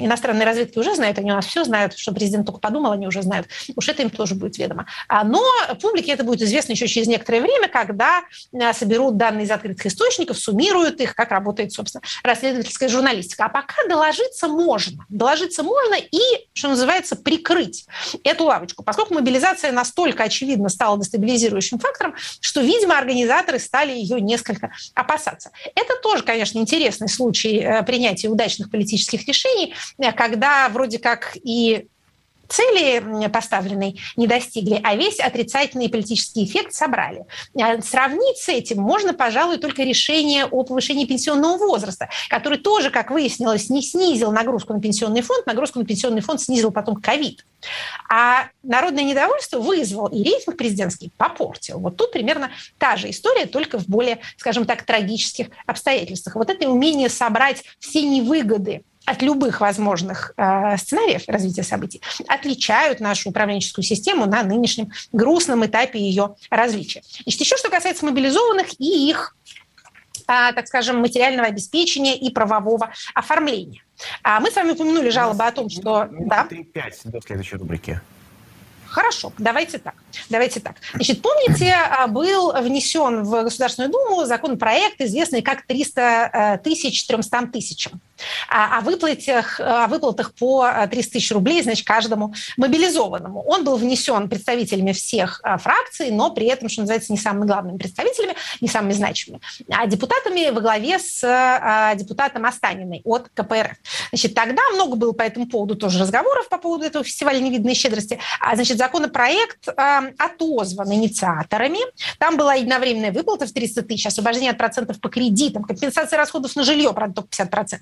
иностранные 0.01 0.47
разведки 0.47 0.79
уже 0.79 0.95
знают, 0.95 1.19
они 1.19 1.33
у 1.33 1.35
нас 1.35 1.47
все 1.47 1.65
знают, 1.65 1.97
что 1.99 2.13
президент 2.13 2.47
только 2.47 2.61
подумал, 2.61 2.93
они 2.93 3.07
уже 3.07 3.23
знают. 3.23 3.49
Уж 3.75 3.89
это 3.89 4.03
им 4.03 4.11
тоже 4.11 4.35
будет 4.35 4.59
ведомо. 4.59 4.87
А, 5.09 5.25
но 5.25 5.43
публике 5.81 6.13
это 6.13 6.25
будет 6.25 6.43
известно 6.43 6.73
еще 6.73 6.87
через 6.87 7.09
некоторое 7.09 7.41
время, 7.41 7.69
когда 7.69 8.23
э, 8.53 8.73
соберут 8.73 9.17
данные 9.17 9.45
из 9.45 9.51
открытых 9.51 9.87
источников, 9.87 10.39
суммируют 10.39 11.01
их, 11.01 11.15
как 11.15 11.31
работает, 11.31 11.73
собственно, 11.73 12.03
расследовательская 12.23 12.89
журналистика. 12.89 13.47
А 13.47 13.49
пока 13.49 13.87
доложиться 13.89 14.49
можно. 14.49 15.05
Доложиться 15.09 15.63
можно 15.63 15.95
и, 15.95 16.21
что 16.53 16.69
называется, 16.69 17.17
прикрыть 17.17 17.87
эту 18.23 18.45
лавочку. 18.45 18.83
Поскольку 18.83 19.16
мобилизация 19.17 19.73
настолько 19.73 20.25
очевидно 20.25 20.69
стала 20.69 20.99
дестабилизирующим 20.99 21.79
фактором, 21.79 22.15
что, 22.41 22.61
видимо, 22.61 22.99
организаторы 22.99 23.59
стали 23.59 23.93
ее 23.93 24.21
несколько 24.21 24.73
опасаться. 24.95 25.51
Это 25.75 25.95
тоже, 26.03 26.23
конечно, 26.23 26.59
интересный 26.59 27.09
случай 27.09 27.59
э, 27.59 27.83
принятия 27.83 28.29
удачных 28.29 28.71
политических 28.71 29.27
решений, 29.27 29.75
э, 29.99 30.13
когда 30.13 30.69
вроде 30.69 30.99
как 30.99 31.37
и 31.43 31.89
цели 32.49 33.29
поставленной 33.29 34.01
не 34.17 34.27
достигли, 34.27 34.81
а 34.83 34.95
весь 34.97 35.21
отрицательный 35.21 35.89
политический 35.89 36.45
эффект 36.45 36.73
собрали. 36.73 37.25
А 37.61 37.81
сравнить 37.83 38.39
с 38.39 38.49
этим 38.49 38.81
можно, 38.81 39.15
пожалуй, 39.15 39.59
только 39.59 39.83
решение 39.83 40.45
о 40.47 40.65
повышении 40.65 41.07
пенсионного 41.07 41.59
возраста, 41.59 42.09
который 42.29 42.59
тоже, 42.59 42.91
как 42.91 43.11
выяснилось, 43.11 43.71
не 43.71 43.83
снизил 43.83 44.33
нагрузку 44.33 44.73
на 44.73 44.81
пенсионный 44.81 45.23
фонд, 45.23 45.47
нагрузку 45.47 45.79
на 45.79 45.85
пенсионный 45.85 46.21
фонд 46.21 46.41
снизил 46.41 46.71
потом 46.71 46.97
ковид. 46.97 47.45
А 48.09 48.49
народное 48.63 49.05
недовольство 49.05 49.59
вызвал 49.59 50.07
и 50.09 50.23
рейтинг 50.23 50.57
президентский 50.57 51.11
попортил. 51.17 51.81
Вот 51.81 51.97
тут 51.97 52.13
примерно 52.13 52.51
та 52.79 52.97
же 52.97 53.11
история, 53.11 53.47
только 53.47 53.79
в 53.79 53.89
более, 53.89 54.21
скажем 54.37 54.67
так, 54.67 54.85
трагических 54.85 55.49
обстоятельствах. 55.67 56.37
Вот 56.37 56.51
это 56.51 56.69
умение 56.69 57.09
собрать 57.09 57.65
все 57.79 58.03
невыгоды 58.03 58.83
от 59.07 59.23
любых 59.23 59.61
возможных 59.61 60.33
э, 60.37 60.77
сценариев 60.77 61.23
развития 61.29 61.63
событий 61.63 62.03
отличают 62.29 63.01
нашу 63.01 63.31
управленческую 63.31 63.85
систему 63.85 64.27
на 64.27 64.43
нынешнем 64.43 64.91
грустном 65.13 65.65
этапе 65.65 65.99
ее 65.99 66.35
различия. 66.51 67.03
Значит, 67.23 67.41
еще 67.41 67.57
что 67.57 67.71
касается 67.71 68.05
мобилизованных 68.05 68.79
и 68.79 69.09
их 69.09 69.35
а, 70.29 70.53
так 70.53 70.67
скажем, 70.67 70.99
материального 71.01 71.47
обеспечения 71.47 72.17
и 72.17 72.31
правового 72.31 72.91
оформления. 73.15 73.83
А 74.25 74.41
мы 74.41 74.51
с 74.51 74.57
вами 74.57 74.73
упомянули 74.73 75.11
жалобы 75.11 75.45
о 75.45 75.53
том, 75.53 75.71
что... 75.71 76.09
Да? 76.11 76.49
3-5 76.51 76.91
до 77.05 77.21
следующей 77.21 77.57
рубрики. 77.57 78.01
Хорошо, 78.97 79.33
давайте 79.37 79.79
так. 79.79 79.95
Давайте 80.31 80.59
так. 80.59 80.77
Значит, 80.95 81.21
помните, 81.21 81.73
а, 81.73 82.07
был 82.07 82.53
внесен 82.53 83.25
в 83.25 83.43
Государственную 83.43 83.93
Думу 83.93 84.25
законопроект, 84.25 85.01
известный 85.01 85.43
как 85.43 85.67
300 85.67 86.01
э, 86.01 86.59
тысяч 86.65 87.07
300 87.07 87.47
тысячам 87.49 88.01
о 88.49 88.81
выплатах, 88.81 89.61
о 89.61 89.87
выплатах 89.89 90.35
по 90.35 90.67
300 90.91 91.13
тысяч 91.13 91.31
рублей, 91.33 91.63
значит, 91.63 91.87
каждому 91.87 92.35
мобилизованному. 92.57 93.43
Он 93.43 93.65
был 93.65 93.77
внесен 93.77 94.29
представителями 94.29 94.93
всех 94.93 95.41
а, 95.43 95.59
фракций, 95.59 96.11
но 96.11 96.31
при 96.31 96.47
этом, 96.47 96.69
что 96.69 96.83
называется, 96.83 97.13
не 97.13 97.19
самыми 97.19 97.47
главными 97.47 97.79
представителями, 97.79 98.35
не 98.61 98.69
самыми 98.69 98.93
значимыми, 98.93 99.41
а 99.71 99.87
депутатами 99.87 100.51
во 100.51 100.61
главе 100.61 100.99
с 100.99 101.23
а, 101.25 101.95
депутатом 101.95 102.45
Останиной 102.45 103.03
от 103.05 103.29
КПРФ. 103.35 103.77
Значит, 104.11 104.35
тогда 104.35 104.63
много 104.75 104.97
было 104.97 105.13
по 105.13 105.23
этому 105.23 105.47
поводу 105.47 105.77
тоже 105.77 105.99
разговоров 105.99 106.49
по 106.49 106.59
поводу 106.59 106.85
этого 106.85 107.05
фестиваля 107.05 107.39
невиданной 107.39 107.75
щедрости. 107.75 108.19
А, 108.41 108.55
значит, 108.55 108.79
законопроект 108.79 109.69
отозван 109.69 110.93
инициаторами. 110.93 111.79
Там 112.19 112.37
была 112.37 112.55
единовременная 112.55 113.13
выплата 113.13 113.47
в 113.47 113.53
300 113.53 113.83
тысяч, 113.83 114.07
освобождение 114.07 114.51
от 114.51 114.59
процентов 114.59 115.01
по 115.01 115.09
кредитам, 115.09 115.65
компенсация 115.65 116.17
расходов 116.17 116.55
на 116.57 116.65
жилье, 116.65 116.93
правда, 116.93 117.23
только 117.23 117.45
50%. 117.45 117.79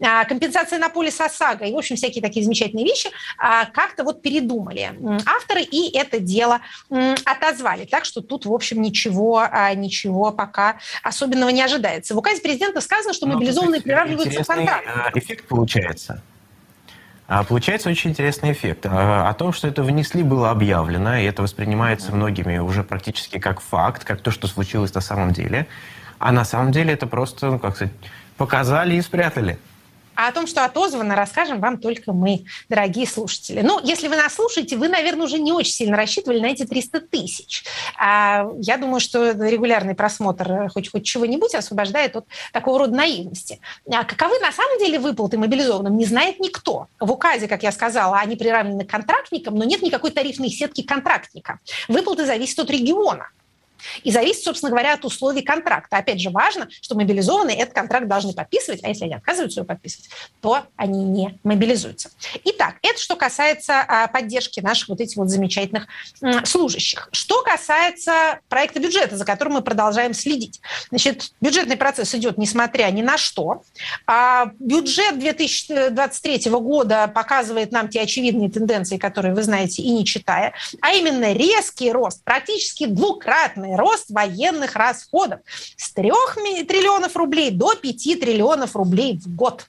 А, 0.00 0.24
компенсация 0.24 0.78
на 0.78 0.88
поле 0.88 1.08
ОСАГО 1.08 1.64
и, 1.64 1.72
в 1.72 1.78
общем, 1.78 1.96
всякие 1.96 2.22
такие 2.22 2.44
замечательные 2.44 2.84
вещи 2.84 3.10
а, 3.38 3.66
как-то 3.66 4.04
вот 4.04 4.22
передумали 4.22 4.92
авторы 5.26 5.62
и 5.62 5.96
это 5.96 6.18
дело 6.18 6.60
отозвали. 7.24 7.84
Так 7.84 8.04
что 8.04 8.20
тут, 8.20 8.46
в 8.46 8.52
общем, 8.52 8.82
ничего, 8.82 9.46
а, 9.50 9.74
ничего 9.74 10.32
пока 10.32 10.78
особенного 11.02 11.50
не 11.50 11.62
ожидается. 11.62 12.14
В 12.14 12.18
указе 12.18 12.40
президента 12.40 12.80
сказано, 12.80 13.14
что 13.14 13.26
ну, 13.26 13.34
мобилизованные 13.34 13.80
приравниваются 13.80 14.42
к 14.42 14.46
контракту. 14.46 15.18
эффект 15.18 15.46
получается. 15.48 16.22
Получается 17.48 17.90
очень 17.90 18.10
интересный 18.10 18.52
эффект. 18.52 18.86
О 18.86 19.34
том, 19.34 19.52
что 19.52 19.66
это 19.66 19.82
внесли, 19.82 20.22
было 20.22 20.50
объявлено, 20.50 21.16
и 21.16 21.24
это 21.24 21.42
воспринимается 21.42 22.12
многими 22.12 22.58
уже 22.58 22.84
практически 22.84 23.38
как 23.38 23.60
факт, 23.60 24.04
как 24.04 24.20
то, 24.20 24.30
что 24.30 24.46
случилось 24.46 24.94
на 24.94 25.00
самом 25.00 25.32
деле. 25.32 25.66
А 26.18 26.32
на 26.32 26.44
самом 26.44 26.72
деле 26.72 26.92
это 26.92 27.06
просто, 27.06 27.50
ну, 27.50 27.58
как 27.58 27.76
сказать, 27.76 27.94
Показали 28.36 28.96
и 28.96 29.02
спрятали. 29.02 29.58
А 30.16 30.28
о 30.28 30.32
том, 30.32 30.46
что 30.46 30.64
отозвано, 30.64 31.14
расскажем 31.14 31.60
вам 31.60 31.78
только 31.78 32.14
мы, 32.14 32.46
дорогие 32.70 33.06
слушатели. 33.06 33.60
Ну, 33.60 33.78
если 33.84 34.08
вы 34.08 34.16
нас 34.16 34.34
слушаете, 34.34 34.78
вы, 34.78 34.88
наверное, 34.88 35.26
уже 35.26 35.38
не 35.38 35.52
очень 35.52 35.72
сильно 35.72 35.96
рассчитывали 35.96 36.40
на 36.40 36.46
эти 36.46 36.64
300 36.64 37.00
тысяч. 37.02 37.64
А 37.98 38.46
я 38.58 38.78
думаю, 38.78 39.00
что 39.00 39.32
регулярный 39.32 39.94
просмотр 39.94 40.70
хоть, 40.70 40.90
хоть 40.90 41.04
чего-нибудь 41.04 41.54
освобождает 41.54 42.16
от 42.16 42.26
такого 42.52 42.78
рода 42.78 42.96
наивности. 42.96 43.60
А 43.92 44.04
каковы 44.04 44.38
на 44.38 44.52
самом 44.52 44.78
деле 44.78 44.98
выплаты 44.98 45.36
мобилизованным, 45.36 45.96
не 45.96 46.06
знает 46.06 46.40
никто. 46.40 46.88
В 46.98 47.12
указе, 47.12 47.46
как 47.46 47.62
я 47.62 47.70
сказала, 47.70 48.16
они 48.16 48.36
приравнены 48.36 48.86
к 48.86 48.90
контрактникам, 48.90 49.54
но 49.54 49.64
нет 49.64 49.82
никакой 49.82 50.12
тарифной 50.12 50.48
сетки 50.48 50.82
контрактника. 50.82 51.60
Выплаты 51.88 52.24
зависят 52.24 52.60
от 52.60 52.70
региона. 52.70 53.28
И 54.02 54.10
зависит, 54.10 54.42
собственно 54.42 54.70
говоря, 54.70 54.94
от 54.94 55.04
условий 55.04 55.42
контракта. 55.42 55.98
Опять 55.98 56.20
же, 56.20 56.30
важно, 56.30 56.68
что 56.70 56.94
мобилизованные 56.94 57.56
этот 57.56 57.74
контракт 57.74 58.08
должны 58.08 58.32
подписывать, 58.32 58.82
а 58.84 58.88
если 58.88 59.04
они 59.04 59.14
отказываются 59.14 59.60
его 59.60 59.66
подписывать, 59.66 60.08
то 60.40 60.62
они 60.76 61.04
не 61.04 61.38
мобилизуются. 61.44 62.10
Итак, 62.44 62.76
это 62.82 62.98
что 62.98 63.16
касается 63.16 63.80
а, 63.80 64.08
поддержки 64.08 64.60
наших 64.60 64.88
вот 64.88 65.00
этих 65.00 65.16
вот 65.16 65.28
замечательных 65.28 65.86
служащих. 66.44 67.08
Что 67.12 67.42
касается 67.42 68.40
проекта 68.48 68.80
бюджета, 68.80 69.16
за 69.16 69.24
которым 69.24 69.54
мы 69.54 69.62
продолжаем 69.62 70.14
следить. 70.14 70.60
Значит, 70.90 71.32
бюджетный 71.40 71.76
процесс 71.76 72.14
идет 72.14 72.38
несмотря 72.38 72.90
ни 72.90 73.02
на 73.02 73.18
что. 73.18 73.62
А 74.06 74.50
бюджет 74.58 75.18
2023 75.18 76.50
года 76.50 77.08
показывает 77.08 77.72
нам 77.72 77.88
те 77.88 78.02
очевидные 78.02 78.50
тенденции, 78.50 78.96
которые 78.96 79.34
вы 79.34 79.42
знаете 79.42 79.82
и 79.82 79.90
не 79.90 80.04
читая, 80.04 80.52
а 80.80 80.92
именно 80.92 81.32
резкий 81.32 81.90
рост, 81.92 82.22
практически 82.24 82.86
двукратный 82.86 83.65
рост 83.74 84.10
военных 84.10 84.76
расходов 84.76 85.40
с 85.76 85.92
3 85.92 86.12
триллионов 86.64 87.16
рублей 87.16 87.50
до 87.50 87.74
5 87.74 88.20
триллионов 88.20 88.76
рублей 88.76 89.18
в 89.18 89.34
год. 89.34 89.66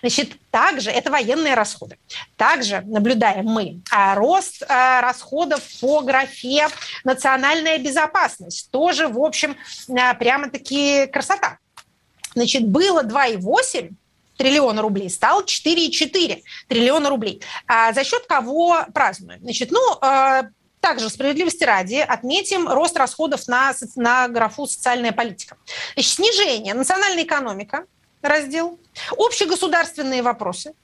Значит, 0.00 0.32
также 0.50 0.90
это 0.90 1.10
военные 1.10 1.54
расходы. 1.54 1.98
Также 2.36 2.82
наблюдаем 2.82 3.46
мы 3.46 3.80
а, 3.90 4.14
рост 4.14 4.62
а, 4.68 5.00
расходов 5.00 5.62
по 5.80 6.02
графе 6.02 6.68
национальная 7.04 7.78
безопасность. 7.78 8.70
Тоже, 8.70 9.08
в 9.08 9.18
общем, 9.18 9.56
а, 9.88 10.14
прямо-таки 10.14 11.06
красота. 11.06 11.58
Значит, 12.34 12.66
было 12.66 13.02
2,8 13.02 13.90
триллиона 14.36 14.82
рублей, 14.82 15.10
стало 15.10 15.42
4,4 15.42 16.42
триллиона 16.68 17.08
рублей. 17.10 17.42
А 17.66 17.92
за 17.92 18.04
счет 18.04 18.24
кого 18.26 18.84
празднуем? 18.92 19.40
Значит, 19.40 19.70
ну, 19.70 19.80
также, 20.82 21.08
справедливости 21.08 21.64
ради, 21.64 21.94
отметим 21.94 22.68
рост 22.68 22.96
расходов 22.96 23.46
на, 23.46 23.72
на 23.96 24.28
графу 24.28 24.66
«социальная 24.66 25.12
политика». 25.12 25.56
Значит, 25.94 26.12
снижение 26.12 26.74
национальная 26.74 27.22
экономика, 27.22 27.86
раздел, 28.20 28.80
общегосударственные 29.16 30.22
вопросы, 30.22 30.74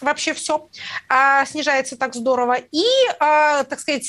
вообще 0.00 0.34
все 0.34 0.68
а, 1.08 1.44
снижается 1.46 1.96
так 1.96 2.14
здорово. 2.14 2.56
И, 2.70 2.84
а, 3.18 3.64
так 3.64 3.80
сказать, 3.80 4.06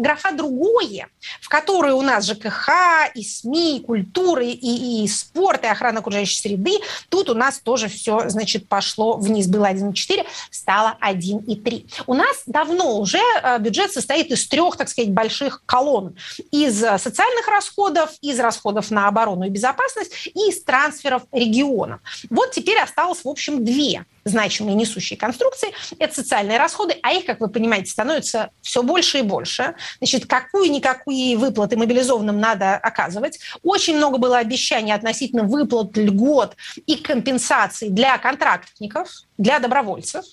графа 0.00 0.32
другое, 0.32 1.08
в 1.40 1.48
которой 1.48 1.92
у 1.92 2.02
нас 2.02 2.26
ЖКХ, 2.26 2.68
и 3.14 3.22
СМИ, 3.22 3.78
и 3.78 3.80
культура, 3.80 4.44
и, 4.44 5.02
и 5.02 5.08
спорт, 5.08 5.64
и 5.64 5.66
охрана 5.66 6.00
окружающей 6.00 6.40
среды, 6.40 6.78
тут 7.08 7.28
у 7.30 7.34
нас 7.34 7.58
тоже 7.58 7.88
все, 7.88 8.28
значит, 8.28 8.68
пошло 8.68 9.16
вниз. 9.16 9.48
Было 9.48 9.70
1,4, 9.70 10.26
стало 10.50 10.96
1,3. 11.00 12.04
У 12.06 12.14
нас 12.14 12.42
давно 12.46 12.98
уже 12.98 13.20
а, 13.42 13.58
бюджет 13.58 13.92
состоит 13.92 14.30
из 14.30 14.46
трех, 14.46 14.76
так 14.76 14.88
сказать, 14.88 15.10
больших 15.10 15.64
колонн. 15.66 16.16
Из 16.52 16.78
социальных 16.78 17.48
расходов, 17.48 18.10
из 18.20 18.38
расходов 18.38 18.90
на 18.90 19.08
оборону 19.08 19.44
и 19.46 19.50
безопасность, 19.50 20.28
и 20.34 20.50
из 20.50 20.62
трансферов 20.62 21.22
регионам. 21.32 22.00
Вот 22.28 22.52
теперь 22.52 22.78
осталось, 22.78 23.24
в 23.24 23.28
общем, 23.28 23.64
две 23.64 24.04
значимые 24.24 24.74
несущие 24.74 25.18
конструкции, 25.18 25.68
это 25.98 26.14
социальные 26.14 26.58
расходы, 26.58 26.96
а 27.02 27.12
их, 27.12 27.26
как 27.26 27.40
вы 27.40 27.48
понимаете, 27.48 27.90
становится 27.90 28.50
все 28.62 28.82
больше 28.82 29.18
и 29.18 29.22
больше. 29.22 29.74
Значит, 29.98 30.26
какую-никакие 30.26 31.36
выплаты 31.36 31.76
мобилизованным 31.76 32.38
надо 32.38 32.76
оказывать. 32.76 33.38
Очень 33.62 33.96
много 33.96 34.18
было 34.18 34.38
обещаний 34.38 34.92
относительно 34.92 35.44
выплат, 35.44 35.96
льгот 35.96 36.56
и 36.86 36.96
компенсаций 36.96 37.88
для 37.88 38.18
контрактников, 38.18 39.08
для 39.38 39.58
добровольцев. 39.58 40.24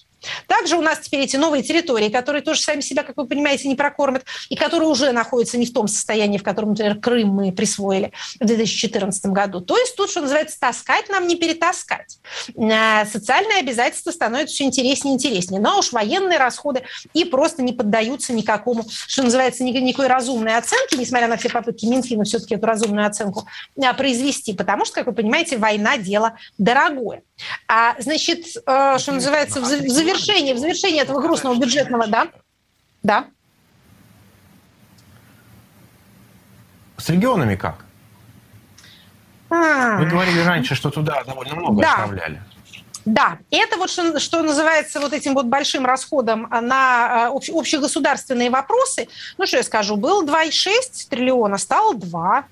Также 0.47 0.75
у 0.75 0.81
нас 0.81 0.99
теперь 0.99 1.21
эти 1.21 1.35
новые 1.35 1.63
территории, 1.63 2.09
которые 2.09 2.41
тоже 2.41 2.61
сами 2.61 2.81
себя, 2.81 3.03
как 3.03 3.17
вы 3.17 3.27
понимаете, 3.27 3.67
не 3.67 3.75
прокормят, 3.75 4.25
и 4.49 4.55
которые 4.55 4.89
уже 4.89 5.11
находятся 5.11 5.57
не 5.57 5.65
в 5.65 5.73
том 5.73 5.87
состоянии, 5.87 6.37
в 6.37 6.43
котором, 6.43 6.69
например, 6.69 6.99
Крым 6.99 7.29
мы 7.29 7.51
присвоили 7.51 8.11
в 8.39 8.45
2014 8.45 9.27
году. 9.27 9.61
То 9.61 9.77
есть 9.77 9.95
тут, 9.95 10.09
что 10.09 10.21
называется, 10.21 10.59
таскать 10.59 11.09
нам 11.09 11.27
не 11.27 11.35
перетаскать. 11.35 12.19
Э, 12.55 13.05
социальные 13.05 13.59
обязательства 13.59 14.11
становятся 14.11 14.55
все 14.55 14.63
интереснее 14.63 15.13
и 15.13 15.17
интереснее. 15.17 15.61
Но 15.61 15.79
уж 15.79 15.91
военные 15.91 16.37
расходы 16.37 16.83
и 17.13 17.25
просто 17.25 17.61
не 17.61 17.73
поддаются 17.73 18.33
никакому, 18.33 18.85
что 18.89 19.23
называется, 19.23 19.63
никакой 19.63 20.07
разумной 20.07 20.55
оценке, 20.57 20.97
несмотря 20.97 21.27
на 21.27 21.37
все 21.37 21.49
попытки 21.49 21.85
Минфина 21.85 22.23
все-таки 22.23 22.55
эту 22.55 22.65
разумную 22.65 23.07
оценку 23.07 23.47
э, 23.75 23.93
произвести, 23.93 24.53
потому 24.53 24.85
что, 24.85 24.95
как 24.95 25.07
вы 25.07 25.13
понимаете, 25.13 25.57
война– 25.57 25.97
дело 26.07 26.37
дорогое. 26.57 27.23
А, 27.67 27.95
значит, 27.99 28.45
э, 28.65 28.97
что 28.97 29.11
называется, 29.11 29.61
в 29.61 29.65
завершении, 29.65 30.16
в 30.53 30.57
завершении 30.57 31.01
этого 31.01 31.21
грустного 31.21 31.55
бюджетного, 31.55 32.07
да, 32.07 32.27
да. 33.03 33.25
С 36.97 37.09
регионами 37.09 37.55
как? 37.55 37.85
А. 39.49 39.97
Вы 39.97 40.07
говорили 40.07 40.39
раньше, 40.39 40.75
что 40.75 40.89
туда 40.89 41.23
довольно 41.23 41.55
много 41.55 41.81
да. 41.81 41.93
оставляли. 41.93 42.41
Да, 43.05 43.37
это 43.51 43.77
вот 43.77 43.89
что, 43.89 44.19
что 44.19 44.41
называется 44.41 44.99
вот 44.99 45.13
этим 45.13 45.33
вот 45.33 45.45
большим 45.45 45.85
расходом 45.85 46.45
на 46.51 47.29
э, 47.33 47.57
общегосударственные 47.57 48.49
вопросы. 48.49 49.07
Ну, 49.37 49.45
что 49.45 49.57
я 49.57 49.63
скажу, 49.63 49.95
было 49.95 50.25
2,6 50.25 51.07
триллиона, 51.09 51.57
стало 51.57 51.95
2. 51.95 52.45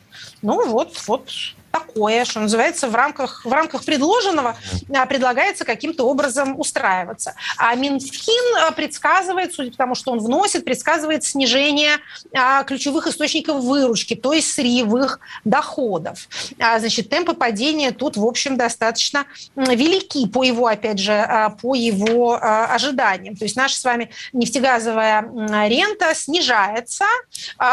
Ну, 0.43 0.65
вот, 0.69 0.97
вот 1.07 1.29
такое, 1.75 2.23
что 2.25 2.39
называется, 2.39 2.87
в 2.87 2.95
рамках, 2.95 3.43
в 3.43 3.51
рамках 3.51 3.83
предложенного 3.83 4.55
а, 4.93 5.05
предлагается 5.05 5.65
каким-то 5.65 6.07
образом 6.07 6.57
устраиваться. 6.57 7.35
А 7.57 7.75
Минфин 7.75 8.57
а, 8.57 8.71
предсказывает, 8.71 9.53
судя 9.53 9.71
по 9.71 9.77
тому, 9.77 9.95
что 9.95 10.11
он 10.11 10.19
вносит, 10.19 10.63
предсказывает 10.63 11.23
снижение 11.25 11.97
а, 12.33 12.63
ключевых 12.63 13.07
источников 13.07 13.61
выручки, 13.61 14.15
то 14.15 14.31
есть 14.31 14.53
сырьевых 14.53 15.19
доходов. 15.43 16.29
Значит, 16.57 17.09
темпы 17.09 17.33
падения 17.33 17.91
тут, 17.91 18.15
в 18.15 18.25
общем, 18.25 18.57
достаточно 18.57 19.25
велики 19.55 20.27
по 20.27 20.43
его, 20.43 20.67
опять 20.67 20.99
же, 20.99 21.53
по 21.61 21.75
его 21.75 22.39
ожиданиям. 22.41 23.35
То 23.35 23.45
есть 23.45 23.55
наша 23.55 23.77
с 23.77 23.83
вами 23.83 24.11
нефтегазовая 24.33 25.21
рента 25.67 26.13
снижается. 26.15 27.05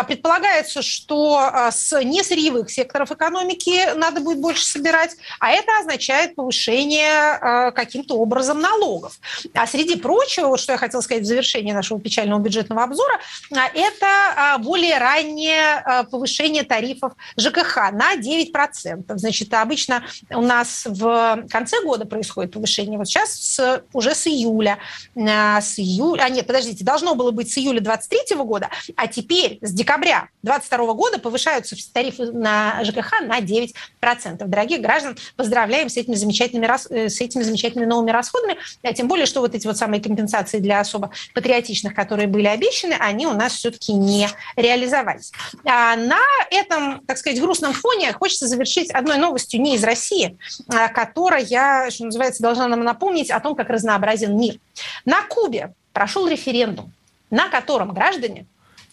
Предполагается, 0.07 0.83
что 0.83 1.69
с 1.71 2.03
несырьевых 2.03 2.71
секторов 2.71 3.13
экономики 3.13 3.92
надо 3.95 4.21
будет 4.21 4.39
больше 4.39 4.65
собирать, 4.65 5.17
а 5.41 5.51
это 5.51 5.71
означает 5.81 6.35
повышение 6.35 7.39
э, 7.41 7.73
каким-то 7.73 8.17
образом 8.17 8.61
налогов. 8.61 9.19
А 9.55 9.67
среди 9.67 9.97
прочего, 9.97 10.49
вот 10.49 10.61
что 10.61 10.73
я 10.73 10.79
хотела 10.79 11.01
сказать 11.01 11.25
в 11.25 11.27
завершении 11.27 11.73
нашего 11.73 12.01
печального 12.01 12.41
бюджетного 12.41 12.85
обзора, 12.85 13.21
э, 13.51 13.57
это 13.75 14.57
э, 14.57 14.59
более 14.59 14.99
раннее 14.99 15.85
повышение 16.11 16.65
тарифов 16.65 17.13
ЖКХ 17.39 17.93
на 17.93 18.17
9%. 18.17 19.05
Значит, 19.17 19.55
обычно 19.55 20.05
у 20.31 20.41
нас 20.41 20.85
в 20.87 21.45
конце 21.51 21.83
года 21.83 22.05
происходит 22.05 22.53
повышение, 22.53 22.99
вот 22.99 23.09
сейчас 23.09 23.33
с, 23.33 23.83
уже 23.93 24.15
с 24.15 24.27
июля. 24.27 24.79
С 25.15 25.79
июля, 25.79 26.23
а 26.23 26.29
нет, 26.29 26.47
подождите, 26.47 26.85
должно 26.85 27.15
было 27.15 27.31
быть 27.31 27.53
с 27.53 27.59
июля 27.59 27.81
23 27.81 28.37
года, 28.37 28.69
а 28.97 29.07
теперь 29.07 29.59
с 29.61 29.73
декабря 29.73 30.29
22 30.43 30.95
года 30.95 31.19
повышаются 31.19 31.77
тарифы 31.93 32.33
на 32.33 32.83
ЖКХ 32.85 33.21
на 33.23 33.41
9%. 33.41 33.75
10%. 34.03 34.45
Дорогих 34.47 34.81
граждан, 34.81 35.17
поздравляем 35.37 35.89
с 35.89 35.97
этими 35.97 36.15
замечательными, 36.15 36.69
э, 36.91 37.09
с 37.09 37.21
этими 37.21 37.43
замечательными 37.43 37.89
новыми 37.89 38.11
расходами. 38.11 38.57
Тем 38.95 39.09
более, 39.09 39.27
что 39.27 39.41
вот 39.41 39.55
эти 39.55 39.67
вот 39.67 39.77
самые 39.77 40.03
компенсации 40.03 40.59
для 40.59 40.81
особо 40.81 41.11
патриотичных, 41.35 41.95
которые 41.95 42.29
были 42.29 42.47
обещаны, 42.47 42.95
они 42.99 43.27
у 43.27 43.33
нас 43.33 43.55
все-таки 43.55 43.93
не 43.93 44.29
реализовались. 44.57 45.33
А 45.65 45.97
на 45.97 46.21
этом, 46.51 47.01
так 47.07 47.19
сказать, 47.19 47.41
грустном 47.41 47.73
фоне 47.73 48.13
хочется 48.13 48.47
завершить 48.47 48.91
одной 48.91 49.19
новостью 49.19 49.61
не 49.61 49.77
из 49.77 49.85
России, 49.85 50.37
а, 50.69 50.89
которая, 50.89 51.91
что 51.91 52.05
называется, 52.05 52.43
должна 52.43 52.69
нам 52.69 52.85
напомнить 52.85 53.31
о 53.31 53.41
том, 53.41 53.55
как 53.55 53.69
разнообразен 53.69 54.37
мир. 54.37 54.59
На 55.05 55.23
Кубе 55.23 55.75
прошел 55.93 56.27
референдум, 56.27 56.93
на 57.31 57.49
котором 57.49 57.93
граждане 57.93 58.47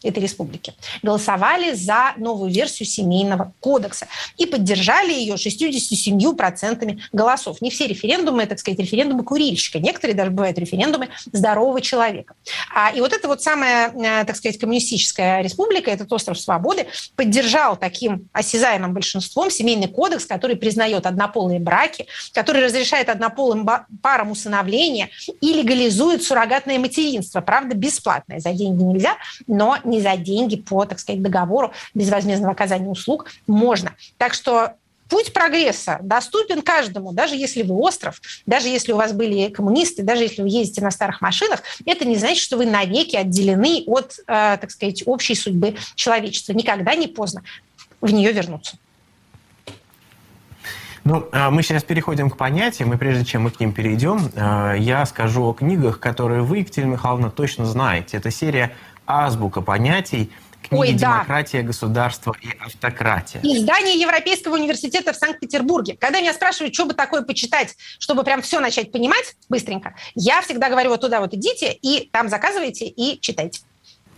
этой 0.04 0.24
республики, 0.24 0.74
голосовали 1.02 1.74
за 1.74 2.14
новую 2.18 2.52
версию 2.52 2.88
семейного 2.88 3.54
кодекса 3.60 4.08
и 4.38 4.46
поддержали 4.46 5.12
ее 5.12 5.36
67% 5.36 7.00
голосов. 7.12 7.62
Не 7.62 7.70
все 7.70 7.88
референдумы, 7.88 8.46
так 8.46 8.60
сказать, 8.60 8.80
референдумы 8.80 9.24
курильщика. 9.24 9.80
Некоторые 9.80 10.16
даже 10.16 10.32
бывают 10.32 10.58
референдумы 10.58 11.10
здорового 11.32 11.82
человека. 11.82 12.36
А, 12.74 12.92
и 12.92 13.02
вот 13.02 13.14
эта 13.14 13.28
вот 13.28 13.42
самая, 13.42 13.92
э, 13.92 14.26
так 14.26 14.36
сказать, 14.36 14.58
коммунистическая 14.58 15.42
республика, 15.42 15.92
этот 15.92 16.12
остров 16.14 16.40
свободы, 16.40 16.88
поддержал 17.16 17.76
таким 17.76 18.30
осязаемым 18.34 18.94
большинством 18.94 19.50
семейный 19.52 19.88
кодекс, 19.88 20.26
который 20.26 20.56
признает 20.56 21.06
однополые 21.06 21.60
браки, 21.60 22.08
который 22.34 22.64
разрешает 22.64 23.10
однополым 23.10 23.68
парам 24.02 24.32
усыновление 24.32 25.10
и 25.42 25.54
легализует 25.54 26.24
суррогатное 26.24 26.80
материнство. 26.80 27.42
Правда, 27.42 27.76
бесплатное. 27.76 28.40
За 28.40 28.54
деньги 28.54 28.84
нельзя, 28.84 29.18
но 29.48 29.78
не 29.90 30.02
за 30.02 30.16
деньги 30.16 30.56
по, 30.56 30.86
так 30.86 31.00
сказать, 31.00 31.22
договору 31.22 31.74
безвозмездного 31.94 32.54
оказания 32.54 32.88
услуг 32.88 33.32
можно. 33.48 33.94
Так 34.18 34.34
что 34.34 34.74
путь 35.10 35.34
прогресса 35.34 36.00
доступен 36.02 36.62
каждому, 36.62 37.12
даже 37.12 37.36
если 37.36 37.64
вы 37.64 37.76
остров, 37.76 38.22
даже 38.46 38.68
если 38.70 38.94
у 38.94 38.98
вас 38.98 39.12
были 39.12 39.50
коммунисты, 39.50 40.04
даже 40.04 40.24
если 40.24 40.42
вы 40.42 40.50
ездите 40.50 40.82
на 40.82 40.92
старых 40.92 41.20
машинах, 41.22 41.64
это 41.86 42.06
не 42.06 42.16
значит, 42.16 42.42
что 42.44 42.58
вы 42.58 42.66
навеки 42.66 43.16
отделены 43.16 43.84
от, 43.88 44.20
э, 44.20 44.58
так 44.62 44.72
сказать, 44.72 45.04
общей 45.06 45.36
судьбы 45.36 45.76
человечества. 45.96 46.54
Никогда 46.54 46.96
не 46.96 47.08
поздно 47.08 47.44
в 48.00 48.12
нее 48.12 48.32
вернуться. 48.32 48.78
Ну, 51.06 51.28
а 51.32 51.50
мы 51.50 51.64
сейчас 51.64 51.84
переходим 51.84 52.30
к 52.30 52.38
понятиям, 52.38 52.94
и 52.94 52.98
прежде 52.98 53.26
чем 53.26 53.44
мы 53.44 53.52
к 53.52 53.60
ним 53.60 53.72
перейдем, 53.72 54.32
э, 54.36 54.76
я 54.78 55.06
скажу 55.08 55.44
о 55.44 55.54
книгах, 55.54 56.00
которые 56.00 56.44
вы, 56.44 56.60
Екатерина 56.60 56.92
Михайловна, 56.92 57.32
точно 57.32 57.66
знаете. 57.66 58.18
Это 58.18 58.30
серия 58.30 58.76
«Азбука 59.10 59.62
понятий», 59.62 60.32
книги 60.62 60.82
Ой, 60.82 60.94
«Демократия, 60.94 61.62
да. 61.62 61.68
государство 61.68 62.36
и 62.42 62.50
автократия». 62.60 63.42
Издание 63.42 64.00
Европейского 64.00 64.54
университета 64.56 65.14
в 65.14 65.16
Санкт-Петербурге. 65.16 65.98
Когда 66.00 66.22
меня 66.22 66.34
спрашивают, 66.34 66.74
что 66.74 66.86
бы 66.86 66.94
такое 66.94 67.24
почитать, 67.24 67.76
чтобы 67.98 68.24
прям 68.24 68.42
все 68.42 68.60
начать 68.60 68.92
понимать 68.92 69.36
быстренько, 69.50 69.96
я 70.16 70.42
всегда 70.42 70.70
говорю, 70.70 70.90
вот 70.92 71.02
туда 71.02 71.20
вот 71.20 71.34
идите, 71.34 71.74
и 71.74 72.10
там 72.12 72.30
заказывайте 72.30 72.86
и 72.86 73.20
читайте. 73.20 73.62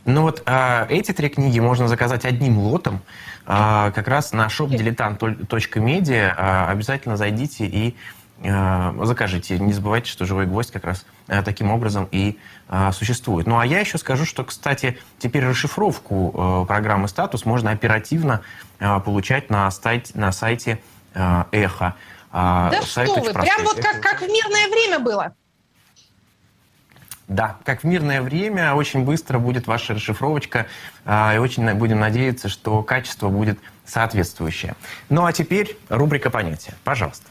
Ну 0.06 0.23
вот 0.23 0.41
а, 0.45 0.88
эти 0.89 1.12
три 1.12 1.30
книги 1.30 1.60
можно 1.60 1.88
заказать 1.88 2.25
одним 2.25 2.58
лотом. 2.60 3.01
А, 3.45 3.91
как 3.91 4.08
раз 4.08 4.34
на 4.34 4.47
shop 4.47 4.69
diletant.media 4.69 6.34
а, 6.36 6.69
обязательно 6.69 7.17
зайдите 7.17 7.65
и 7.65 7.95
закажите. 8.41 9.60
Не 9.60 9.73
забывайте, 9.73 10.10
что 10.10 10.25
«Живой 10.25 10.45
гвоздь» 10.45 10.71
как 10.71 10.86
раз 10.86 11.06
а, 11.27 11.44
таким 11.44 11.71
образом 11.71 12.08
и 12.12 12.39
а, 12.67 12.92
существует. 12.92 13.48
Ну 13.48 13.60
а 13.60 13.65
я 13.65 13.79
еще 13.79 13.98
скажу, 13.98 14.25
что, 14.25 14.44
кстати, 14.44 14.98
теперь 15.19 15.46
расшифровку 15.46 16.33
а, 16.33 16.65
программы 16.65 17.08
«Статус» 17.08 17.46
можно 17.46 17.71
оперативно 17.71 18.42
а, 18.79 19.00
получать 19.00 19.50
на, 19.50 19.69
сайте, 19.69 20.12
на 20.15 20.31
сайте 20.31 20.81
а, 21.13 21.48
«Эхо». 21.52 21.96
А, 22.31 22.71
да 22.71 22.81
что 22.81 23.19
вы, 23.19 23.33
прям 23.33 23.63
вот 23.63 23.75
как, 23.75 24.02
как 24.02 24.21
в 24.21 24.27
мирное 24.27 24.67
время 24.69 25.00
было. 25.00 25.35
Да, 27.27 27.58
как 27.63 27.81
в 27.81 27.83
мирное 27.85 28.21
время, 28.21 28.73
очень 28.75 29.06
быстро 29.06 29.39
будет 29.39 29.65
ваша 29.65 29.94
расшифровочка, 29.94 30.67
а, 31.06 31.33
и 31.33 31.37
очень 31.37 31.73
будем 31.75 32.00
надеяться, 32.00 32.50
что 32.50 32.83
качество 32.83 33.29
будет 33.29 33.58
соответствующее. 33.85 34.75
Ну 35.08 35.25
а 35.25 35.31
теперь 35.31 35.77
рубрика 35.87 36.29
понятия. 36.29 36.73
Пожалуйста. 36.83 37.31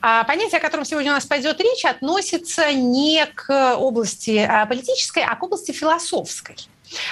А 0.00 0.24
понятие, 0.24 0.58
о 0.58 0.60
котором 0.60 0.84
сегодня 0.84 1.10
у 1.10 1.14
нас 1.14 1.26
пойдет 1.26 1.60
речь, 1.60 1.84
относится 1.84 2.72
не 2.72 3.26
к 3.26 3.76
области 3.76 4.38
а, 4.38 4.66
политической, 4.66 5.24
а 5.24 5.34
к 5.34 5.42
области 5.42 5.72
философской. 5.72 6.56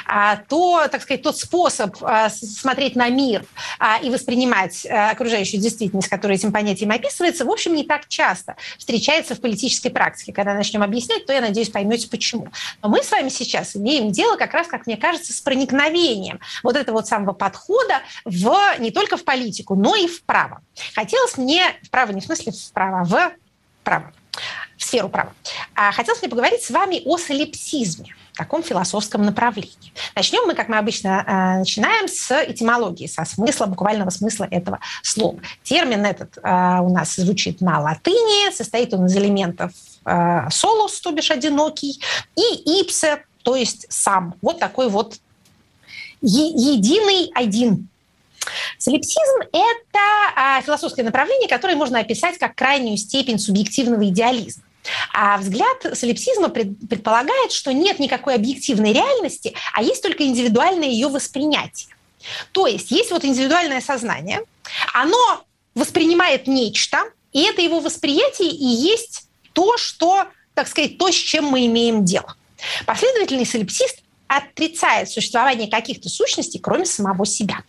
А, 0.06 0.36
то, 0.36 0.86
так 0.88 1.02
сказать, 1.02 1.22
тот 1.22 1.36
способ 1.36 1.96
а, 2.02 2.30
смотреть 2.30 2.96
на 2.96 3.08
мир 3.08 3.44
а, 3.78 3.98
и 3.98 4.10
воспринимать 4.10 4.86
окружающую 4.86 5.60
действительность, 5.60 6.08
которая 6.08 6.36
этим 6.36 6.52
понятием 6.52 6.90
описывается, 6.90 7.44
в 7.44 7.50
общем, 7.50 7.74
не 7.74 7.84
так 7.84 8.08
часто 8.08 8.56
встречается 8.78 9.34
в 9.34 9.40
политической 9.40 9.90
практике. 9.90 10.32
Когда 10.32 10.54
начнем 10.54 10.82
объяснять, 10.82 11.26
то, 11.26 11.32
я 11.32 11.40
надеюсь, 11.40 11.70
поймете, 11.70 12.08
почему. 12.08 12.48
Но 12.82 12.88
мы 12.88 13.02
с 13.02 13.10
вами 13.10 13.28
сейчас 13.28 13.76
имеем 13.76 14.10
дело 14.10 14.36
как 14.36 14.52
раз, 14.52 14.66
как 14.66 14.86
мне 14.86 14.96
кажется, 14.96 15.32
с 15.32 15.40
проникновением 15.40 16.40
вот 16.62 16.76
этого 16.76 16.96
вот 16.96 17.08
самого 17.08 17.32
подхода 17.32 18.00
в, 18.24 18.56
не 18.78 18.90
только 18.90 19.16
в 19.16 19.24
политику, 19.24 19.74
но 19.74 19.96
и 19.96 20.06
в 20.06 20.22
право. 20.22 20.62
Хотелось 20.94 21.36
мне, 21.36 21.62
в 21.82 21.90
право 21.90 22.12
не 22.12 22.20
в 22.20 22.24
смысле 22.24 22.52
в 22.52 22.72
право, 22.72 23.04
в 23.04 23.32
право, 23.82 24.12
в 24.76 24.84
сферу 24.84 25.08
права. 25.08 25.32
Хотелось 25.74 26.20
мне 26.20 26.30
поговорить 26.30 26.62
с 26.62 26.70
вами 26.70 27.02
о 27.04 27.18
солипсизме 27.18 28.14
таком 28.36 28.62
философском 28.62 29.22
направлении. 29.22 29.92
Начнем 30.14 30.46
мы, 30.46 30.54
как 30.54 30.68
мы 30.68 30.78
обычно 30.78 31.24
э, 31.26 31.58
начинаем, 31.58 32.08
с 32.08 32.30
этимологии, 32.44 33.06
со 33.06 33.24
смысла, 33.24 33.66
буквального 33.66 34.10
смысла 34.10 34.46
этого 34.50 34.80
слова. 35.02 35.38
Термин 35.62 36.04
этот 36.04 36.36
э, 36.38 36.40
у 36.42 36.92
нас 36.92 37.16
звучит 37.16 37.60
на 37.60 37.80
латыни, 37.80 38.52
состоит 38.52 38.92
он 38.94 39.06
из 39.06 39.16
элементов 39.16 39.72
э, 40.04 40.48
солус, 40.50 41.00
то 41.00 41.12
бишь 41.12 41.30
одинокий, 41.30 42.00
и 42.36 42.80
ипсе, 42.80 43.24
то 43.42 43.56
есть 43.56 43.86
сам. 43.88 44.34
Вот 44.42 44.58
такой 44.58 44.88
вот 44.88 45.18
единый 46.20 47.30
один 47.34 47.88
Солипсизм– 48.78 49.40
это 49.52 50.62
философское 50.62 51.02
направление, 51.02 51.48
которое 51.48 51.76
можно 51.76 52.00
описать 52.00 52.36
как 52.38 52.54
крайнюю 52.54 52.98
степень 52.98 53.38
субъективного 53.38 54.06
идеализма. 54.08 54.62
А 55.12 55.38
взгляд 55.38 55.78
солипсизма 55.94 56.48
предполагает, 56.48 57.52
что 57.52 57.72
нет 57.72 57.98
никакой 57.98 58.34
объективной 58.34 58.92
реальности, 58.92 59.54
а 59.72 59.82
есть 59.82 60.02
только 60.02 60.24
индивидуальное 60.24 60.88
ее 60.88 61.08
воспринятие. 61.08 61.94
То 62.52 62.66
есть 62.66 62.90
есть 62.90 63.10
вот 63.10 63.24
индивидуальное 63.24 63.80
сознание, 63.80 64.42
оно 64.92 65.44
воспринимает 65.74 66.46
нечто, 66.46 67.04
и 67.32 67.42
это 67.42 67.62
его 67.62 67.80
восприятие 67.80 68.50
и 68.50 68.64
есть 68.64 69.28
то, 69.52 69.76
что, 69.76 70.26
так 70.54 70.68
сказать, 70.68 70.98
то, 70.98 71.10
с 71.10 71.14
чем 71.14 71.46
мы 71.46 71.66
имеем 71.66 72.04
дело. 72.04 72.36
Последовательный 72.86 73.46
солипсист 73.46 74.00
отрицает 74.26 75.10
существование 75.10 75.70
каких-то 75.70 76.08
сущностей, 76.08 76.58
кроме 76.58 76.86
самого 76.86 77.26
себя. 77.26 77.62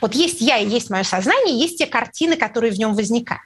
Вот 0.00 0.14
есть 0.14 0.40
я 0.40 0.58
и 0.58 0.68
есть 0.68 0.88
мое 0.88 1.02
сознание, 1.02 1.58
есть 1.58 1.78
те 1.78 1.86
картины, 1.86 2.36
которые 2.36 2.72
в 2.72 2.78
нем 2.78 2.94
возникают. 2.94 3.42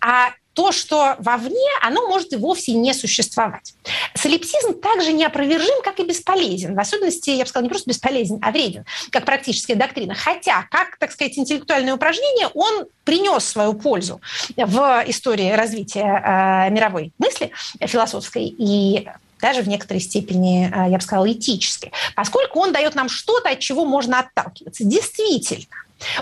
А 0.00 0.30
то, 0.56 0.72
что 0.72 1.16
вовне, 1.18 1.68
оно 1.82 2.08
может 2.08 2.32
и 2.32 2.36
вовсе 2.36 2.72
не 2.72 2.94
существовать. 2.94 3.74
Солипсизм 4.14 4.80
также 4.80 5.12
неопровержим, 5.12 5.82
как 5.84 6.00
и 6.00 6.04
бесполезен. 6.04 6.74
В 6.74 6.80
особенности, 6.80 7.28
я 7.28 7.44
бы 7.44 7.48
сказала, 7.50 7.64
не 7.64 7.68
просто 7.68 7.90
бесполезен, 7.90 8.38
а 8.40 8.50
вреден, 8.50 8.86
как 9.10 9.26
практическая 9.26 9.74
доктрина. 9.74 10.14
Хотя, 10.14 10.66
как, 10.70 10.96
так 10.98 11.12
сказать, 11.12 11.38
интеллектуальное 11.38 11.94
упражнение, 11.94 12.48
он 12.54 12.86
принес 13.04 13.44
свою 13.44 13.74
пользу 13.74 14.22
в 14.56 15.04
истории 15.06 15.52
развития 15.52 16.00
э, 16.00 16.70
мировой 16.70 17.12
мысли 17.18 17.52
философской 17.80 18.46
и 18.46 19.06
даже 19.38 19.60
в 19.60 19.68
некоторой 19.68 20.00
степени, 20.00 20.68
э, 20.68 20.90
я 20.90 20.96
бы 20.96 21.02
сказала, 21.02 21.30
этической, 21.30 21.92
поскольку 22.14 22.60
он 22.60 22.72
дает 22.72 22.94
нам 22.94 23.10
что-то, 23.10 23.50
от 23.50 23.60
чего 23.60 23.84
можно 23.84 24.20
отталкиваться. 24.20 24.84
Действительно, 24.84 25.66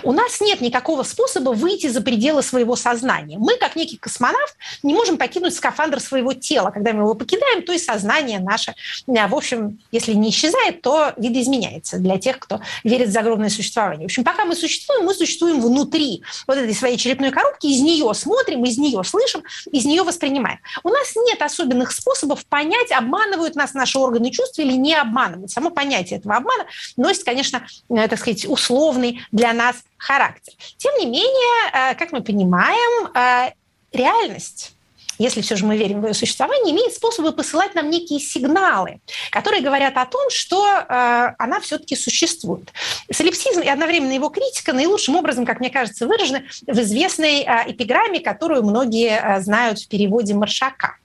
у 0.03 0.11
нас 0.11 0.41
нет 0.41 0.61
никакого 0.61 1.03
способа 1.03 1.49
выйти 1.49 1.87
за 1.87 2.01
пределы 2.01 2.41
своего 2.43 2.75
сознания. 2.75 3.37
Мы, 3.37 3.57
как 3.57 3.75
некий 3.75 3.97
космонавт, 3.97 4.55
не 4.83 4.93
можем 4.93 5.17
покинуть 5.17 5.55
скафандр 5.55 5.99
своего 5.99 6.33
тела. 6.33 6.71
Когда 6.71 6.93
мы 6.93 7.01
его 7.01 7.13
покидаем, 7.13 7.63
то 7.63 7.73
и 7.73 7.77
сознание 7.77 8.39
наше, 8.39 8.73
э, 9.07 9.27
в 9.27 9.35
общем, 9.35 9.79
если 9.91 10.13
не 10.13 10.29
исчезает, 10.29 10.81
то 10.81 11.13
видоизменяется 11.17 11.97
для 11.97 12.17
тех, 12.17 12.39
кто 12.39 12.61
верит 12.83 13.09
в 13.09 13.11
загробное 13.11 13.49
существование. 13.49 14.07
В 14.07 14.11
общем, 14.11 14.23
пока 14.23 14.45
мы 14.45 14.55
существуем, 14.55 15.05
мы 15.05 15.13
существуем 15.13 15.61
внутри 15.61 16.23
вот 16.47 16.57
этой 16.57 16.73
своей 16.73 16.97
черепной 16.97 17.31
коробки, 17.31 17.67
из 17.67 17.81
нее 17.81 18.13
смотрим, 18.13 18.63
из 18.63 18.77
нее 18.77 19.03
слышим, 19.03 19.43
из 19.71 19.85
нее 19.85 20.03
воспринимаем. 20.03 20.59
У 20.83 20.89
нас 20.89 21.13
нет 21.15 21.41
особенных 21.41 21.91
способов 21.91 22.45
понять, 22.45 22.91
обманывают 22.91 23.55
нас 23.55 23.73
наши 23.73 23.97
органы 23.99 24.31
чувств 24.31 24.57
или 24.59 24.73
не 24.73 24.95
обманывают. 24.95 25.51
Само 25.51 25.69
понятие 25.69 26.19
этого 26.19 26.35
обмана 26.35 26.65
носит, 26.95 27.23
конечно, 27.23 27.65
э, 27.89 28.07
так 28.07 28.19
сказать, 28.19 28.45
условный 28.45 29.21
для 29.31 29.53
нас 29.53 29.64
нас 29.65 29.75
характер. 29.97 30.53
Тем 30.77 30.93
не 30.99 31.05
менее, 31.05 31.71
э, 31.73 31.95
как 31.95 32.11
мы 32.11 32.21
понимаем, 32.21 33.11
э, 33.15 33.53
реальность 33.91 34.71
если 35.17 35.39
все 35.39 35.55
же 35.55 35.65
мы 35.65 35.77
верим 35.77 36.01
в 36.01 36.07
ее 36.07 36.13
существование, 36.13 36.73
имеет 36.73 36.93
способы 36.93 37.31
посылать 37.31 37.73
нам 37.73 37.89
некие 37.89 38.19
сигналы, 38.19 38.99
которые 39.31 39.61
говорят 39.61 39.95
о 39.95 40.05
том, 40.05 40.29
что 40.29 40.67
э, 40.67 41.35
она 41.39 41.61
все-таки 41.61 41.95
существует. 41.95 42.73
Солипсизм 43.09 43.61
и 43.61 43.69
одновременно 43.69 44.11
его 44.11 44.27
критика 44.27 44.73
наилучшим 44.73 45.15
образом, 45.15 45.45
как 45.45 45.61
мне 45.61 45.69
кажется, 45.69 46.05
выражены 46.05 46.43
в 46.67 46.77
известной 46.81 47.43
эпиграмме, 47.43 48.19
которую 48.19 48.63
многие 48.63 49.39
знают 49.39 49.79
в 49.79 49.87
переводе 49.87 50.33
Маршака. 50.33 50.97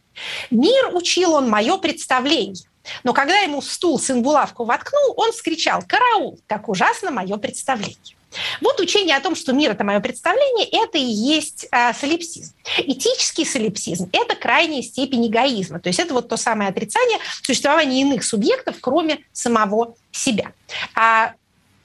«Мир 0.50 0.90
учил 0.92 1.34
он 1.34 1.48
мое 1.48 1.76
представление». 1.76 2.66
Но 3.04 3.12
когда 3.12 3.38
ему 3.38 3.62
стул 3.62 4.00
сын 4.00 4.22
булавку 4.22 4.64
воткнул, 4.64 5.14
он 5.16 5.30
вскричал 5.30 5.84
«Караул! 5.86 6.40
Как 6.48 6.68
ужасно 6.68 7.12
мое 7.12 7.36
представление!» 7.36 8.16
Вот 8.60 8.80
учение 8.80 9.16
о 9.16 9.20
том, 9.20 9.34
что 9.34 9.52
мир– 9.52 9.70
это 9.72 9.84
мое 9.84 10.00
представление, 10.00 10.66
это 10.70 10.98
и 10.98 11.02
есть 11.02 11.66
э, 11.70 11.92
солипсизм. 11.92 12.54
Этический 12.78 13.44
солипсизм– 13.44 14.08
это 14.12 14.36
крайняя 14.36 14.82
степень 14.82 15.26
эгоизма. 15.26 15.80
То 15.80 15.88
есть 15.88 15.98
это 15.98 16.14
вот 16.14 16.28
то 16.28 16.36
самое 16.36 16.70
отрицание 16.70 17.18
существования 17.42 18.02
иных 18.02 18.24
субъектов, 18.24 18.76
кроме 18.80 19.24
самого 19.32 19.96
себя. 20.12 20.52
А 20.94 21.34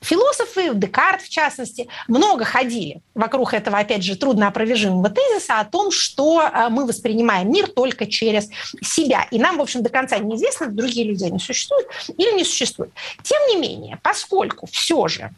Философы, 0.05 0.75
Декарт 0.75 1.23
в 1.23 1.29
частности, 1.29 1.87
много 2.07 2.45
ходили 2.45 3.01
вокруг 3.15 3.55
этого, 3.55 3.79
опять 3.79 4.03
же, 4.03 4.15
трудноопровержимого 4.15 5.09
тезиса 5.09 5.59
о 5.59 5.65
том, 5.65 5.89
что 5.89 6.41
а, 6.41 6.69
мы 6.69 6.85
воспринимаем 6.85 7.51
мир 7.51 7.67
только 7.67 8.05
через 8.05 8.49
себя. 8.83 9.27
И 9.31 9.39
нам, 9.39 9.57
в 9.57 9.61
общем, 9.61 9.81
до 9.81 9.89
конца 9.89 10.19
неизвестно, 10.19 10.67
другие 10.67 11.07
люди 11.07 11.23
не 11.23 11.39
существуют 11.39 11.87
или 12.17 12.35
не 12.35 12.45
существуют. 12.45 12.93
Тем 13.23 13.39
не 13.47 13.55
менее, 13.55 13.99
поскольку 14.03 14.67
все 14.67 15.07
же 15.07 15.31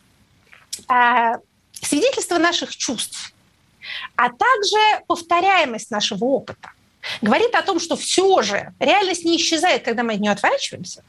свидетельство 1.74 2.38
наших 2.38 2.76
чувств, 2.76 3.34
а 4.16 4.30
также 4.30 5.04
повторяемость 5.08 5.92
нашего 5.92 6.26
опыта. 6.26 6.72
Говорит 7.22 7.56
о 7.56 7.62
том, 7.62 7.80
что 7.80 7.96
все 7.96 8.42
же 8.42 8.74
реальность 8.80 9.24
не 9.24 9.38
исчезает, 9.38 9.84
когда 9.84 10.04
мы 10.04 10.14
от 10.14 10.20
нее 10.20 10.32
отворачиваемся, 10.32 11.04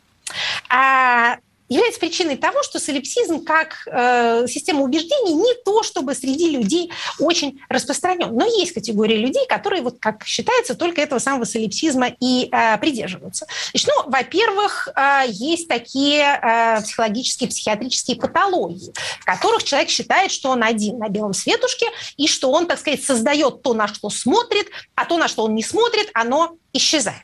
а 0.69 1.39
является 1.69 2.01
причиной 2.01 2.37
того, 2.37 2.63
что 2.63 2.79
солипсизм 2.79 3.45
как 3.45 3.87
э, 3.87 4.47
система 4.49 4.83
убеждений 4.83 5.35
не 5.35 5.55
то, 5.65 5.83
чтобы 5.83 6.15
среди 6.15 6.51
людей 6.51 6.91
очень 7.19 7.61
распространен. 7.69 8.35
Но 8.35 8.47
есть 8.47 8.73
категория 8.73 9.17
людей, 9.17 9.47
которые, 9.49 9.83
вот 9.83 9.99
как 10.01 10.25
считается, 10.25 10.75
только 10.75 11.01
этого 11.01 11.19
самого 11.19 11.45
солипсизма 11.45 12.09
и 12.21 12.49
э, 12.51 12.79
придерживаются. 12.79 13.47
Значит, 13.71 13.89
ну, 13.89 14.11
во-первых, 14.11 14.89
э, 14.95 15.25
есть 15.29 15.69
такие 15.69 16.23
э, 16.23 16.81
психологические, 16.83 17.49
психиатрические 17.49 18.17
патологии, 18.17 18.93
в 19.21 19.25
которых 19.25 19.65
человек 19.65 19.91
считает, 19.91 20.31
что 20.31 20.51
он 20.51 20.63
один 20.63 20.99
на 20.99 21.09
белом 21.09 21.35
светушке, 21.35 21.87
и 22.17 22.27
что 22.27 22.51
он, 22.51 22.67
так 22.67 22.79
сказать, 22.79 23.03
создает 23.05 23.63
то, 23.63 23.75
на 23.75 23.89
что 23.89 24.11
смотрит, 24.11 24.69
а 24.95 25.05
то, 25.05 25.19
на 25.19 25.29
что 25.29 25.45
он 25.45 25.55
не 25.55 25.63
смотрит, 25.63 26.11
оно 26.15 26.57
исчезает. 26.73 27.23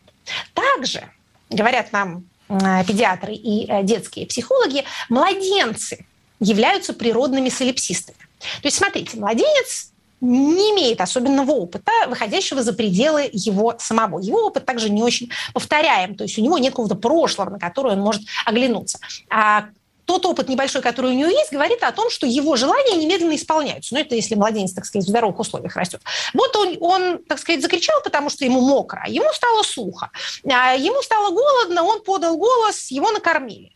Также, 0.54 1.10
говорят 1.50 1.92
нам 1.92 2.24
педиатры 2.48 3.34
и 3.34 3.66
э, 3.66 3.82
детские 3.82 4.26
психологи, 4.26 4.84
младенцы 5.08 6.06
являются 6.40 6.92
природными 6.92 7.48
солипсистами. 7.48 8.18
То 8.60 8.66
есть, 8.66 8.76
смотрите, 8.76 9.18
младенец 9.18 9.92
не 10.20 10.72
имеет 10.72 11.00
особенного 11.00 11.52
опыта, 11.52 11.92
выходящего 12.08 12.62
за 12.62 12.72
пределы 12.72 13.28
его 13.32 13.74
самого. 13.78 14.20
Его 14.20 14.46
опыт 14.46 14.64
также 14.64 14.90
не 14.90 15.02
очень 15.02 15.30
повторяем, 15.52 16.14
то 16.14 16.24
есть 16.24 16.38
у 16.38 16.42
него 16.42 16.58
нет 16.58 16.72
какого-то 16.72 16.94
прошлого, 16.94 17.50
на 17.50 17.58
которое 17.58 17.94
он 17.94 18.00
может 18.00 18.22
оглянуться. 18.46 18.98
А 19.30 19.66
тот 20.04 20.26
опыт 20.26 20.48
небольшой, 20.48 20.82
который 20.82 21.12
у 21.12 21.14
него 21.14 21.30
есть, 21.30 21.52
говорит 21.52 21.82
о 21.82 21.92
том, 21.92 22.10
что 22.10 22.26
его 22.26 22.56
желания 22.56 22.96
немедленно 22.96 23.34
исполняются. 23.34 23.94
Ну, 23.94 24.00
это 24.00 24.14
если 24.14 24.34
младенец, 24.34 24.72
так 24.72 24.84
сказать, 24.84 25.06
в 25.06 25.10
здоровых 25.10 25.38
условиях 25.38 25.76
растет. 25.76 26.02
Вот 26.32 26.54
он, 26.56 26.76
он 26.80 27.18
так 27.24 27.38
сказать, 27.38 27.62
закричал, 27.62 28.00
потому 28.02 28.30
что 28.30 28.44
ему 28.44 28.60
мокро, 28.60 29.02
а 29.04 29.08
ему 29.08 29.32
стало 29.32 29.62
сухо, 29.62 30.10
а 30.44 30.74
ему 30.74 31.02
стало 31.02 31.30
голодно, 31.30 31.82
он 31.84 32.02
подал 32.02 32.36
голос, 32.36 32.90
его 32.90 33.10
накормили. 33.10 33.72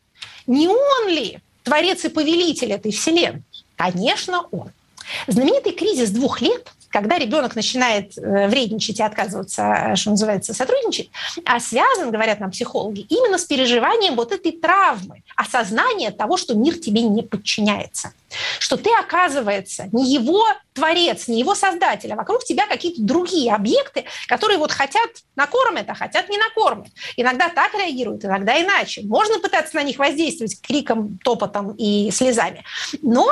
Не 0.46 0.68
он 0.68 1.08
ли 1.08 1.40
творец 1.62 2.04
и 2.04 2.08
повелитель 2.08 2.72
этой 2.72 2.92
вселенной? 2.92 3.42
Конечно, 3.76 4.46
он. 4.50 4.72
Знаменитый 5.26 5.72
кризис 5.72 6.10
двух 6.10 6.40
лет– 6.40 6.72
когда 6.90 7.18
ребенок 7.18 7.54
начинает 7.54 8.16
э, 8.16 8.48
вредничать 8.48 9.00
и 9.00 9.02
отказываться, 9.02 9.90
э, 9.92 9.96
что 9.96 10.10
называется, 10.10 10.54
сотрудничать, 10.54 11.10
а 11.44 11.60
связан, 11.60 12.10
говорят 12.10 12.40
нам 12.40 12.50
психологи, 12.50 13.06
именно 13.08 13.38
с 13.38 13.44
переживанием 13.44 14.16
вот 14.16 14.32
этой 14.32 14.52
травмы, 14.52 15.22
осознания 15.36 16.10
того, 16.10 16.36
что 16.36 16.54
мир 16.54 16.78
тебе 16.78 17.02
не 17.02 17.22
подчиняется, 17.22 18.12
что 18.58 18.76
ты, 18.76 18.90
оказывается, 18.98 19.88
не 19.92 20.12
его 20.12 20.44
творец, 20.72 21.28
не 21.28 21.38
его 21.40 21.54
создатель, 21.54 22.12
а 22.12 22.16
вокруг 22.16 22.44
тебя 22.44 22.66
какие-то 22.66 23.02
другие 23.02 23.52
объекты, 23.52 24.04
которые 24.26 24.58
вот 24.58 24.72
хотят 24.72 25.10
накормят, 25.36 25.88
а 25.88 25.94
хотят 25.94 26.28
не 26.28 26.38
накормят. 26.38 26.88
Иногда 27.16 27.48
так 27.48 27.74
реагируют, 27.74 28.24
иногда 28.24 28.60
иначе. 28.60 29.02
Можно 29.02 29.40
пытаться 29.40 29.76
на 29.76 29.82
них 29.82 29.98
воздействовать 29.98 30.60
криком, 30.60 31.18
топотом 31.22 31.74
и 31.76 32.10
слезами, 32.10 32.64
но 33.02 33.30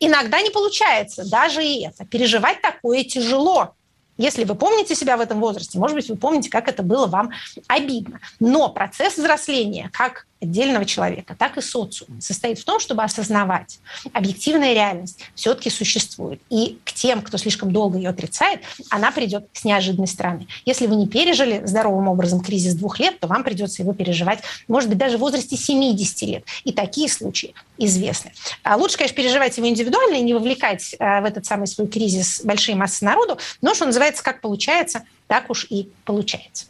Иногда 0.00 0.40
не 0.40 0.50
получается 0.50 1.28
даже 1.28 1.64
и 1.64 1.86
это. 1.86 2.04
Переживать 2.04 2.60
такое 2.60 3.04
тяжело. 3.04 3.74
Если 4.18 4.44
вы 4.44 4.54
помните 4.54 4.94
себя 4.94 5.16
в 5.16 5.20
этом 5.20 5.40
возрасте, 5.40 5.78
может 5.78 5.94
быть, 5.94 6.08
вы 6.08 6.16
помните, 6.16 6.48
как 6.48 6.68
это 6.68 6.82
было 6.82 7.06
вам 7.06 7.32
обидно. 7.66 8.20
Но 8.40 8.70
процесс 8.70 9.18
взросления, 9.18 9.90
как 9.92 10.26
отдельного 10.40 10.84
человека, 10.84 11.34
так 11.38 11.58
и 11.58 11.60
социума 11.60 12.20
состоит 12.20 12.58
в 12.58 12.64
том, 12.64 12.80
чтобы 12.80 13.02
осознавать, 13.02 13.78
объективная 14.12 14.74
реальность 14.74 15.20
все-таки 15.34 15.70
существует. 15.70 16.40
И 16.50 16.78
к 16.84 16.92
тем, 16.92 17.20
кто 17.22 17.36
слишком 17.36 17.72
долго 17.72 17.98
ее 17.98 18.10
отрицает, 18.10 18.60
она 18.90 19.12
придет 19.12 19.48
с 19.52 19.64
неожиданной 19.64 20.08
стороны. 20.08 20.46
Если 20.64 20.86
вы 20.86 20.96
не 20.96 21.08
пережили 21.08 21.64
здоровым 21.66 22.08
образом 22.08 22.40
кризис 22.40 22.74
двух 22.74 22.98
лет, 22.98 23.20
то 23.20 23.26
вам 23.28 23.44
придется 23.44 23.82
его 23.82 23.92
переживать, 23.92 24.40
может 24.68 24.88
быть, 24.88 24.98
даже 24.98 25.16
в 25.18 25.20
возрасте 25.20 25.56
70 25.56 26.22
лет. 26.22 26.44
И 26.64 26.72
такие 26.72 27.08
случаи 27.08 27.54
известны. 27.78 28.32
А 28.62 28.76
лучше, 28.76 28.96
конечно, 28.96 29.16
переживать 29.16 29.56
его 29.56 29.68
индивидуально 29.68 30.16
и 30.16 30.22
не 30.22 30.34
вовлекать 30.34 30.94
э, 30.98 31.20
в 31.20 31.24
этот 31.24 31.46
самый 31.46 31.66
свой 31.66 31.88
кризис 31.88 32.42
большие 32.44 32.76
массы 32.76 33.04
народу, 33.04 33.38
но, 33.60 33.74
что 33.74 33.86
называется, 33.86 34.22
как 34.22 34.40
получается, 34.40 35.04
так 35.26 35.50
уж 35.50 35.66
и 35.70 35.90
получается. 36.04 36.66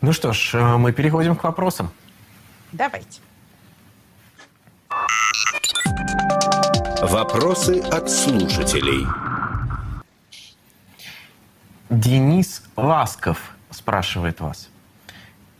Ну 0.00 0.12
что 0.12 0.32
ж, 0.32 0.54
э, 0.54 0.76
мы 0.76 0.92
переходим 0.92 1.36
к 1.36 1.44
вопросам. 1.44 1.90
Давайте. 2.72 3.20
Вопросы 7.00 7.80
от 7.80 8.10
слушателей. 8.10 9.06
Денис 11.90 12.62
Ласков 12.76 13.54
спрашивает 13.70 14.40
вас. 14.40 14.68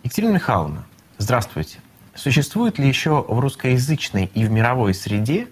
Екатерина 0.02 0.32
Михайловна, 0.32 0.84
здравствуйте. 1.16 1.78
Существует 2.18 2.78
ли 2.78 2.88
еще 2.88 3.24
в 3.26 3.38
русскоязычной 3.38 4.30
и 4.34 4.44
в 4.44 4.50
мировой 4.50 4.92
среде 4.92 5.48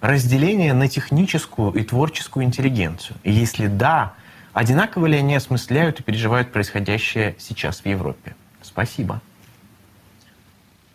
разделение 0.00 0.72
на 0.72 0.88
техническую 0.88 1.72
и 1.72 1.84
творческую 1.84 2.44
интеллигенцию? 2.44 3.16
И 3.22 3.30
если 3.30 3.66
да, 3.66 4.14
Одинаково 4.58 5.06
ли 5.06 5.18
они 5.18 5.36
осмысляют 5.36 6.00
и 6.00 6.02
переживают 6.02 6.50
происходящее 6.50 7.36
сейчас 7.38 7.82
в 7.82 7.86
Европе? 7.86 8.34
Спасибо. 8.60 9.20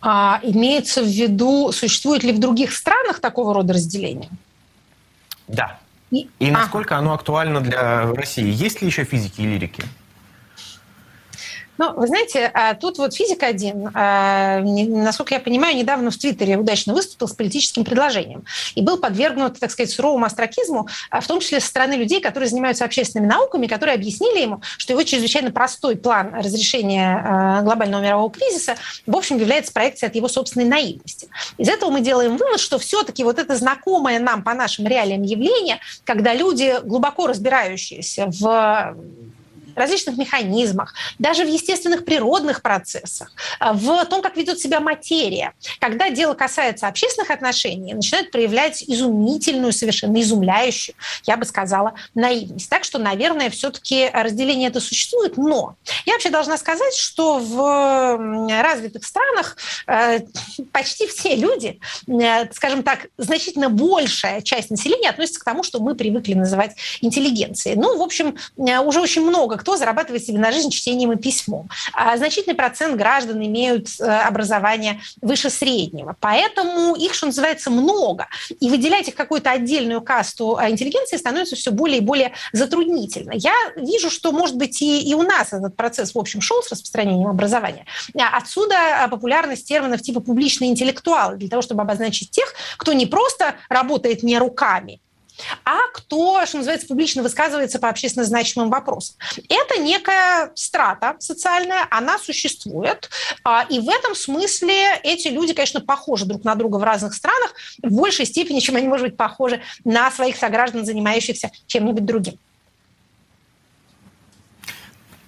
А, 0.02 0.38
имеется 0.42 1.02
в 1.02 1.06
виду, 1.06 1.72
существует 1.72 2.24
ли 2.24 2.32
в 2.32 2.38
других 2.38 2.74
странах 2.74 3.20
такого 3.20 3.54
рода 3.54 3.72
разделение? 3.72 4.28
Да. 5.48 5.78
И, 6.10 6.28
и 6.38 6.50
насколько 6.50 6.96
а. 6.96 6.98
оно 6.98 7.14
актуально 7.14 7.62
для 7.62 8.12
России? 8.12 8.46
Есть 8.46 8.82
ли 8.82 8.86
еще 8.86 9.04
физики 9.04 9.40
и 9.40 9.46
лирики? 9.46 9.82
Ну, 11.76 11.92
вы 11.94 12.06
знаете, 12.06 12.50
а, 12.54 12.74
тут 12.74 12.98
вот 12.98 13.14
физик 13.14 13.42
один, 13.42 13.90
а, 13.94 14.60
насколько 14.60 15.34
я 15.34 15.40
понимаю, 15.40 15.76
недавно 15.76 16.10
в 16.10 16.16
Твиттере 16.16 16.56
удачно 16.56 16.94
выступил 16.94 17.26
с 17.26 17.32
политическим 17.32 17.84
предложением 17.84 18.44
и 18.76 18.82
был 18.82 18.98
подвергнут, 18.98 19.58
так 19.58 19.70
сказать, 19.72 19.90
суровому 19.90 20.24
астракизму, 20.24 20.88
а, 21.10 21.20
в 21.20 21.26
том 21.26 21.40
числе 21.40 21.58
со 21.58 21.66
стороны 21.66 21.94
людей, 21.94 22.20
которые 22.20 22.48
занимаются 22.48 22.84
общественными 22.84 23.28
науками, 23.28 23.66
которые 23.66 23.96
объяснили 23.96 24.40
ему, 24.40 24.60
что 24.78 24.92
его 24.92 25.02
чрезвычайно 25.02 25.50
простой 25.50 25.96
план 25.96 26.34
разрешения 26.34 27.60
глобального 27.62 28.02
мирового 28.02 28.30
кризиса, 28.30 28.76
в 29.06 29.16
общем, 29.16 29.38
является 29.38 29.72
проекцией 29.72 30.10
от 30.10 30.16
его 30.16 30.28
собственной 30.28 30.66
наивности. 30.66 31.28
Из 31.58 31.68
этого 31.68 31.90
мы 31.90 32.00
делаем 32.00 32.36
вывод, 32.36 32.60
что 32.60 32.78
все-таки 32.78 33.24
вот 33.24 33.38
это 33.38 33.56
знакомое 33.56 34.20
нам 34.20 34.42
по 34.42 34.54
нашим 34.54 34.86
реалиям 34.86 35.22
явление, 35.22 35.80
когда 36.04 36.34
люди, 36.34 36.78
глубоко 36.84 37.26
разбирающиеся 37.26 38.26
в 38.28 38.96
различных 39.74 40.16
механизмах, 40.16 40.94
даже 41.18 41.44
в 41.44 41.48
естественных 41.48 42.04
природных 42.04 42.62
процессах, 42.62 43.32
э, 43.60 43.72
в 43.72 44.04
том, 44.06 44.22
как 44.22 44.36
ведет 44.36 44.58
себя 44.58 44.80
материя. 44.80 45.52
Когда 45.80 46.10
дело 46.10 46.34
касается 46.34 46.88
общественных 46.88 47.30
отношений, 47.30 47.94
начинают 47.94 48.30
проявлять 48.30 48.82
изумительную, 48.86 49.72
совершенно 49.72 50.20
изумляющую, 50.20 50.94
я 51.24 51.36
бы 51.36 51.44
сказала, 51.44 51.94
наивность. 52.14 52.68
Так 52.70 52.84
что, 52.84 52.98
наверное, 52.98 53.50
все-таки 53.50 54.10
разделение 54.12 54.68
это 54.68 54.80
существует, 54.80 55.36
но 55.36 55.76
я 56.06 56.14
вообще 56.14 56.30
должна 56.30 56.56
сказать, 56.56 56.94
что 56.94 57.38
в 57.38 58.62
развитых 58.62 59.04
странах 59.04 59.56
э, 59.86 60.20
почти 60.72 61.06
все 61.06 61.36
люди, 61.36 61.80
э, 62.08 62.52
скажем 62.52 62.82
так, 62.82 63.06
значительно 63.18 63.70
большая 63.70 64.40
часть 64.42 64.70
населения 64.70 65.10
относится 65.10 65.40
к 65.40 65.44
тому, 65.44 65.62
что 65.62 65.80
мы 65.80 65.94
привыкли 65.94 66.34
называть 66.34 66.76
интеллигенцией. 67.00 67.76
Ну, 67.76 67.98
в 67.98 68.02
общем, 68.02 68.36
уже 68.56 69.00
очень 69.00 69.22
много 69.22 69.56
кто 69.64 69.78
зарабатывает 69.78 70.22
себе 70.22 70.38
на 70.38 70.52
жизнь 70.52 70.68
чтением 70.68 71.12
и 71.12 71.16
письмом. 71.16 71.70
А 71.94 72.18
значительный 72.18 72.54
процент 72.54 72.96
граждан 72.96 73.42
имеют 73.42 73.88
э, 73.98 74.04
образование 74.04 75.00
выше 75.22 75.48
среднего. 75.48 76.14
Поэтому 76.20 76.94
их, 76.94 77.14
что 77.14 77.26
называется, 77.26 77.70
много. 77.70 78.26
И 78.60 78.68
выделять 78.68 79.08
их 79.08 79.14
какую-то 79.14 79.50
отдельную 79.50 80.02
касту 80.02 80.58
а, 80.58 80.68
интеллигенции 80.68 81.16
становится 81.16 81.56
все 81.56 81.70
более 81.70 81.98
и 81.98 82.02
более 82.02 82.32
затруднительно. 82.52 83.32
Я 83.32 83.54
вижу, 83.76 84.10
что, 84.10 84.32
может 84.32 84.56
быть, 84.56 84.82
и, 84.82 85.00
и 85.00 85.14
у 85.14 85.22
нас 85.22 85.54
этот 85.54 85.74
процесс, 85.76 86.14
в 86.14 86.18
общем, 86.18 86.42
шел 86.42 86.62
с 86.62 86.70
распространением 86.70 87.28
образования. 87.28 87.86
А 88.18 88.36
отсюда 88.36 89.04
а, 89.04 89.08
популярность 89.08 89.66
терминов 89.66 90.02
типа 90.02 90.20
публичные 90.20 90.70
интеллектуалы, 90.70 91.36
для 91.36 91.48
того, 91.48 91.62
чтобы 91.62 91.80
обозначить 91.80 92.30
тех, 92.30 92.52
кто 92.76 92.92
не 92.92 93.06
просто 93.06 93.54
работает 93.70 94.22
не 94.22 94.38
руками, 94.38 95.00
а 95.64 95.88
кто, 95.92 96.44
что 96.46 96.58
называется, 96.58 96.86
публично 96.86 97.22
высказывается 97.22 97.78
по 97.78 97.88
общественно 97.88 98.24
значимым 98.24 98.70
вопросам. 98.70 99.16
Это 99.48 99.78
некая 99.78 100.52
страта 100.54 101.16
социальная, 101.18 101.86
она 101.90 102.18
существует, 102.18 103.10
а, 103.42 103.66
и 103.68 103.80
в 103.80 103.88
этом 103.88 104.14
смысле 104.14 104.98
эти 105.02 105.28
люди, 105.28 105.52
конечно, 105.52 105.80
похожи 105.80 106.24
друг 106.24 106.44
на 106.44 106.54
друга 106.54 106.76
в 106.76 106.82
разных 106.84 107.14
странах 107.14 107.54
в 107.82 107.92
большей 107.92 108.26
степени, 108.26 108.60
чем 108.60 108.76
они, 108.76 108.86
может 108.86 109.06
быть, 109.06 109.16
похожи 109.16 109.62
на 109.84 110.10
своих 110.10 110.36
сограждан, 110.36 110.84
занимающихся 110.84 111.50
чем-нибудь 111.66 112.04
другим. 112.04 112.38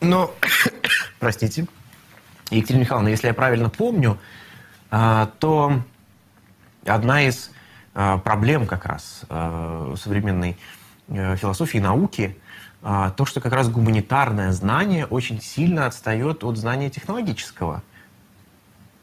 Но, 0.00 0.32
простите, 1.18 1.66
Екатерина 2.50 2.82
Михайловна, 2.82 3.08
если 3.08 3.26
я 3.26 3.34
правильно 3.34 3.70
помню, 3.70 4.18
а, 4.90 5.32
то 5.40 5.80
одна 6.84 7.26
из 7.26 7.50
проблем 8.24 8.66
как 8.66 8.84
раз 8.84 9.22
э, 9.28 9.94
современной 9.98 10.56
э, 11.08 11.36
философии 11.36 11.78
и 11.78 11.80
науки, 11.80 12.36
то, 12.82 13.24
что 13.24 13.40
как 13.40 13.52
раз 13.52 13.68
гуманитарное 13.68 14.52
знание 14.52 15.06
очень 15.06 15.40
сильно 15.40 15.86
отстает 15.86 16.44
от 16.44 16.56
знания 16.56 16.88
технологического. 16.88 17.82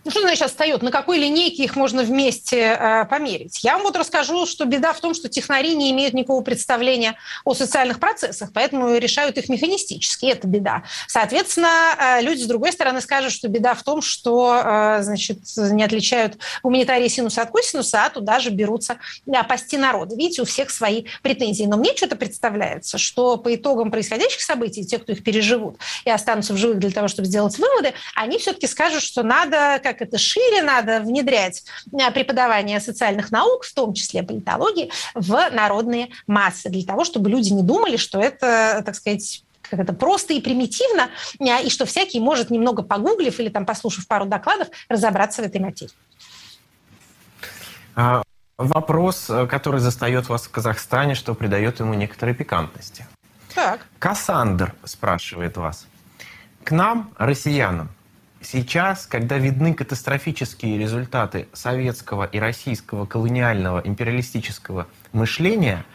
Ну, 0.06 0.12
что 0.12 0.22
значит 0.22 0.44
отстает? 0.44 0.82
На 0.82 0.92
какой 0.92 1.18
линейке 1.18 1.64
их 1.64 1.76
можно 1.76 2.04
вместе 2.04 2.78
э, 2.80 3.06
померить? 3.06 3.64
Я 3.64 3.74
вам 3.74 3.84
вот 3.84 3.96
расскажу, 3.96 4.46
что 4.46 4.66
беда 4.66 4.94
в 4.94 5.00
том, 5.00 5.14
что 5.14 5.30
технари 5.30 5.76
не 5.76 5.92
имеют 5.92 6.14
никакого 6.14 6.42
представления 6.42 7.16
о 7.44 7.54
социальных 7.54 8.00
процессах, 8.00 8.52
поэтому 8.54 8.96
решают 8.98 9.38
их 9.38 9.50
механистически. 9.50 10.28
Это 10.28 10.48
беда. 10.48 10.84
Соответственно, 11.08 11.96
э, 11.98 12.22
люди 12.22 12.42
с 12.44 12.48
другой 12.48 12.72
стороны 12.72 13.02
скажут, 13.02 13.32
что 13.32 13.48
беда 13.48 13.74
в 13.74 13.84
том, 13.84 14.02
что 14.02 14.62
э, 14.64 15.04
значит, 15.04 15.40
не 15.58 15.84
отличают 15.84 16.38
гуманитарии 16.62 17.08
синуса 17.08 17.42
от 17.42 17.52
косинуса, 17.52 18.06
а 18.06 18.10
туда 18.10 18.40
же 18.40 18.50
берутся 18.50 18.98
э, 19.28 19.44
пасти. 19.44 19.74
Видите, 19.74 20.42
у 20.44 20.46
всех 20.46 20.70
свои 20.70 21.06
претензии. 21.24 21.64
Но 21.64 21.78
мне 21.78 21.96
что-то 21.96 22.16
представляется, 22.16 22.98
что 22.98 23.38
по 23.38 23.54
итогам 23.56 23.90
происходящих 23.90 24.42
событий, 24.42 24.86
те, 24.86 25.00
кто 25.00 25.12
их 25.14 25.24
переживут 25.24 25.78
и 26.06 26.12
останутся 26.12 26.54
в 26.54 26.58
живых 26.58 26.80
для 26.80 26.92
того, 26.92 27.08
чтобы 27.08 27.28
сделать 27.28 27.58
выводы, 27.58 27.94
они 28.16 28.38
все-таки 28.38 28.68
скажут, 28.68 29.02
что 29.02 29.24
надо 29.24 29.80
как 29.84 29.93
это 30.02 30.18
шире 30.18 30.62
надо 30.64 31.00
внедрять 31.02 31.64
э, 31.92 32.12
преподавание 32.12 32.80
социальных 32.80 33.32
наук, 33.32 33.64
в 33.64 33.74
том 33.74 33.94
числе 33.94 34.24
политологии, 34.24 34.92
в 35.14 35.50
народные 35.52 36.10
массы, 36.28 36.70
для 36.70 36.84
того, 36.84 37.04
чтобы 37.04 37.30
люди 37.30 37.52
не 37.52 37.64
думали, 37.64 37.98
что 37.98 38.20
это, 38.20 38.82
так 38.86 38.96
сказать, 38.96 39.44
как 39.62 39.80
это 39.80 39.94
просто 39.94 40.34
и 40.34 40.42
примитивно, 40.42 41.10
э, 41.40 41.64
и 41.64 41.70
что 41.70 41.86
всякий 41.86 42.20
может, 42.20 42.50
немного 42.50 42.84
погуглив 42.84 43.40
или 43.40 43.50
там 43.50 43.66
послушав 43.66 44.08
пару 44.08 44.26
докладов, 44.26 44.68
разобраться 44.90 45.42
в 45.42 45.46
этой 45.46 45.62
материи. 45.62 45.94
А, 47.96 48.24
вопрос, 48.58 49.30
э, 49.30 49.48
который 49.48 49.80
застает 49.80 50.30
вас 50.30 50.44
в 50.44 50.52
Казахстане, 50.52 51.16
что 51.16 51.34
придает 51.34 51.80
ему 51.80 51.94
некоторой 51.94 52.36
пикантности. 52.36 53.06
Так. 53.54 53.86
Кассандр 54.00 54.74
спрашивает 54.84 55.58
вас. 55.58 55.88
К 56.64 56.72
нам, 56.72 57.14
россиянам, 57.18 57.90
Сейчас, 58.44 59.06
когда 59.06 59.38
видны 59.38 59.74
катастрофические 59.74 60.78
результаты 60.78 61.48
советского 61.54 62.26
и 62.26 62.40
российского 62.40 63.06
колониального 63.06 63.80
империалистического 63.80 64.88
мышления, 65.14 65.86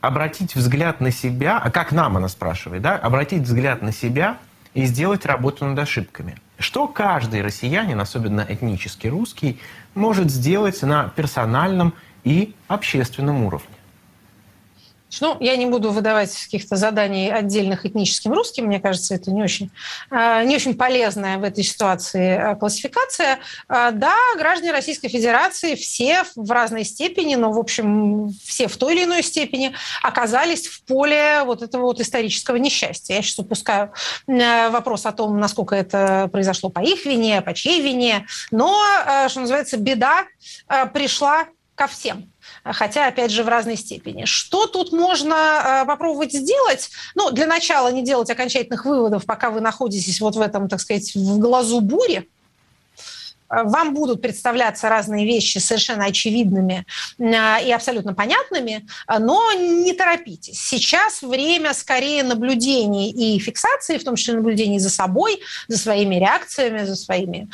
обратить 0.00 0.54
взгляд 0.54 1.00
на 1.00 1.10
себя, 1.10 1.58
а 1.58 1.70
как 1.70 1.92
нам 1.92 2.16
она 2.16 2.28
спрашивает, 2.28 2.82
да, 2.82 2.96
обратить 2.96 3.42
взгляд 3.42 3.82
на 3.82 3.92
себя 3.92 4.38
и 4.72 4.84
сделать 4.84 5.26
работу 5.26 5.66
над 5.66 5.78
ошибками. 5.78 6.36
Что 6.58 6.88
каждый 6.88 7.42
россиянин, 7.42 8.00
особенно 8.00 8.44
этнически 8.48 9.06
русский, 9.06 9.60
может 9.94 10.30
сделать 10.30 10.82
на 10.82 11.08
персональном 11.10 11.94
и 12.24 12.54
общественном 12.66 13.44
уровне? 13.44 13.77
Ну, 15.20 15.36
я 15.40 15.56
не 15.56 15.66
буду 15.66 15.90
выдавать 15.90 16.34
каких-то 16.44 16.76
заданий 16.76 17.30
отдельных 17.30 17.86
этническим 17.86 18.32
русским. 18.32 18.66
Мне 18.66 18.78
кажется, 18.78 19.14
это 19.14 19.30
не 19.30 19.42
очень, 19.42 19.70
а, 20.10 20.44
не 20.44 20.54
очень 20.54 20.74
полезная 20.74 21.38
в 21.38 21.44
этой 21.44 21.64
ситуации 21.64 22.36
а, 22.36 22.54
классификация. 22.54 23.38
А, 23.68 23.90
да, 23.90 24.14
граждане 24.36 24.72
Российской 24.72 25.08
Федерации 25.08 25.74
все 25.74 26.24
в 26.36 26.50
разной 26.50 26.84
степени, 26.84 27.36
но, 27.36 27.52
в 27.52 27.58
общем, 27.58 28.30
все 28.44 28.68
в 28.68 28.76
той 28.76 28.94
или 28.94 29.04
иной 29.04 29.22
степени 29.22 29.74
оказались 30.02 30.66
в 30.66 30.84
поле 30.84 31.42
вот 31.44 31.62
этого 31.62 31.82
вот 31.82 32.00
исторического 32.00 32.56
несчастья. 32.56 33.14
Я 33.14 33.22
сейчас 33.22 33.38
упускаю 33.38 33.92
вопрос 34.26 35.06
о 35.06 35.12
том, 35.12 35.38
насколько 35.40 35.74
это 35.74 36.28
произошло 36.30 36.68
по 36.68 36.80
их 36.80 37.06
вине, 37.06 37.40
по 37.40 37.54
чьей 37.54 37.80
вине. 37.80 38.26
Но, 38.50 38.78
что 39.28 39.40
называется, 39.40 39.78
беда 39.78 40.26
пришла 40.92 41.46
ко 41.74 41.86
всем 41.86 42.30
хотя, 42.64 43.06
опять 43.06 43.30
же, 43.30 43.42
в 43.44 43.48
разной 43.48 43.76
степени. 43.76 44.24
Что 44.24 44.66
тут 44.66 44.92
можно 44.92 45.82
э, 45.82 45.86
попробовать 45.86 46.32
сделать? 46.32 46.90
Ну, 47.14 47.30
для 47.30 47.46
начала 47.46 47.88
не 47.88 48.02
делать 48.02 48.30
окончательных 48.30 48.84
выводов, 48.84 49.26
пока 49.26 49.50
вы 49.50 49.60
находитесь 49.60 50.20
вот 50.20 50.36
в 50.36 50.40
этом, 50.40 50.68
так 50.68 50.80
сказать, 50.80 51.14
в 51.14 51.38
глазу 51.38 51.80
бури, 51.80 52.28
вам 53.48 53.94
будут 53.94 54.20
представляться 54.22 54.88
разные 54.88 55.24
вещи 55.24 55.58
совершенно 55.58 56.04
очевидными 56.04 56.86
а, 57.18 57.60
и 57.60 57.70
абсолютно 57.72 58.14
понятными, 58.14 58.86
но 59.18 59.52
не 59.52 59.92
торопитесь. 59.92 60.60
Сейчас 60.60 61.22
время 61.22 61.72
скорее 61.74 62.22
наблюдений 62.22 63.10
и 63.10 63.38
фиксации, 63.38 63.98
в 63.98 64.04
том 64.04 64.16
числе 64.16 64.34
наблюдений 64.34 64.78
за 64.78 64.90
собой, 64.90 65.40
за 65.68 65.78
своими 65.78 66.16
реакциями, 66.16 66.84
за 66.84 66.96
своими 66.96 67.48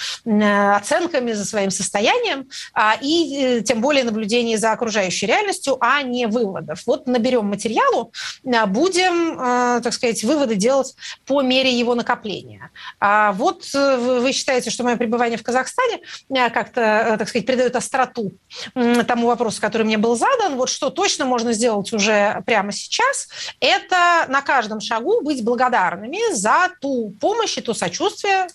оценками, 0.76 1.32
за 1.32 1.44
своим 1.44 1.70
состоянием, 1.70 2.48
а, 2.72 2.96
и 3.00 3.36
э, 3.36 3.60
тем 3.62 3.80
более 3.80 4.04
наблюдений 4.04 4.56
за 4.56 4.72
окружающей 4.72 5.26
реальностью, 5.26 5.76
а 5.80 6.02
не 6.02 6.26
выводов. 6.26 6.82
Вот 6.86 7.06
наберем 7.06 7.46
материалу, 7.46 8.12
а, 8.46 8.66
будем, 8.66 9.36
так 9.82 9.92
сказать, 9.92 10.22
выводы 10.24 10.54
делать 10.56 10.94
по 11.26 11.42
мере 11.42 11.72
его 11.72 11.94
накопления. 11.94 12.70
Вот 13.00 13.64
э, 13.74 13.96
вы 13.96 14.32
считаете, 14.32 14.70
что 14.70 14.84
мое 14.84 14.96
пребывание 14.96 15.38
в 15.38 15.42
Казахстане 15.42 15.83
Казахстане 15.84 16.02
э, 16.30 16.50
как-то, 16.50 16.80
э, 16.80 17.16
так 17.18 17.28
сказать, 17.28 17.46
придает 17.46 17.76
остроту 17.76 18.32
тому 18.74 19.26
вопросу, 19.26 19.60
который 19.60 19.84
мне 19.84 19.98
был 19.98 20.16
задан. 20.16 20.56
Вот 20.56 20.68
что 20.68 20.90
точно 20.90 21.24
можно 21.24 21.52
сделать 21.52 21.92
уже 21.92 22.42
прямо 22.46 22.72
сейчас, 22.72 23.28
это 23.60 24.26
на 24.28 24.42
каждом 24.42 24.80
шагу 24.80 25.22
быть 25.22 25.44
благодарными 25.44 26.32
за 26.34 26.70
ту 26.80 27.14
помощь 27.20 27.58
и 27.58 27.60
то 27.60 27.74
сочувствие, 27.74 28.48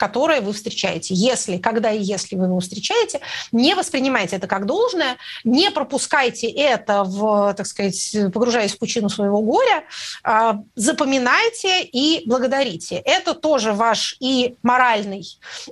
которое 0.00 0.40
вы 0.40 0.54
встречаете. 0.54 1.12
Если, 1.12 1.58
когда 1.58 1.90
и 1.90 2.02
если 2.02 2.34
вы 2.34 2.46
его 2.46 2.60
встречаете, 2.60 3.20
не 3.52 3.74
воспринимайте 3.74 4.36
это 4.36 4.46
как 4.46 4.64
должное, 4.64 5.18
не 5.44 5.70
пропускайте 5.70 6.48
это, 6.48 7.04
в, 7.04 7.52
так 7.52 7.66
сказать, 7.66 8.16
погружаясь 8.32 8.72
в 8.72 8.78
пучину 8.78 9.10
своего 9.10 9.42
горя, 9.42 9.84
а, 10.24 10.62
запоминайте 10.74 11.82
и 11.82 12.22
благодарите. 12.26 12.96
Это 12.96 13.34
тоже 13.34 13.74
ваш 13.74 14.16
и 14.20 14.56
моральный, 14.62 15.26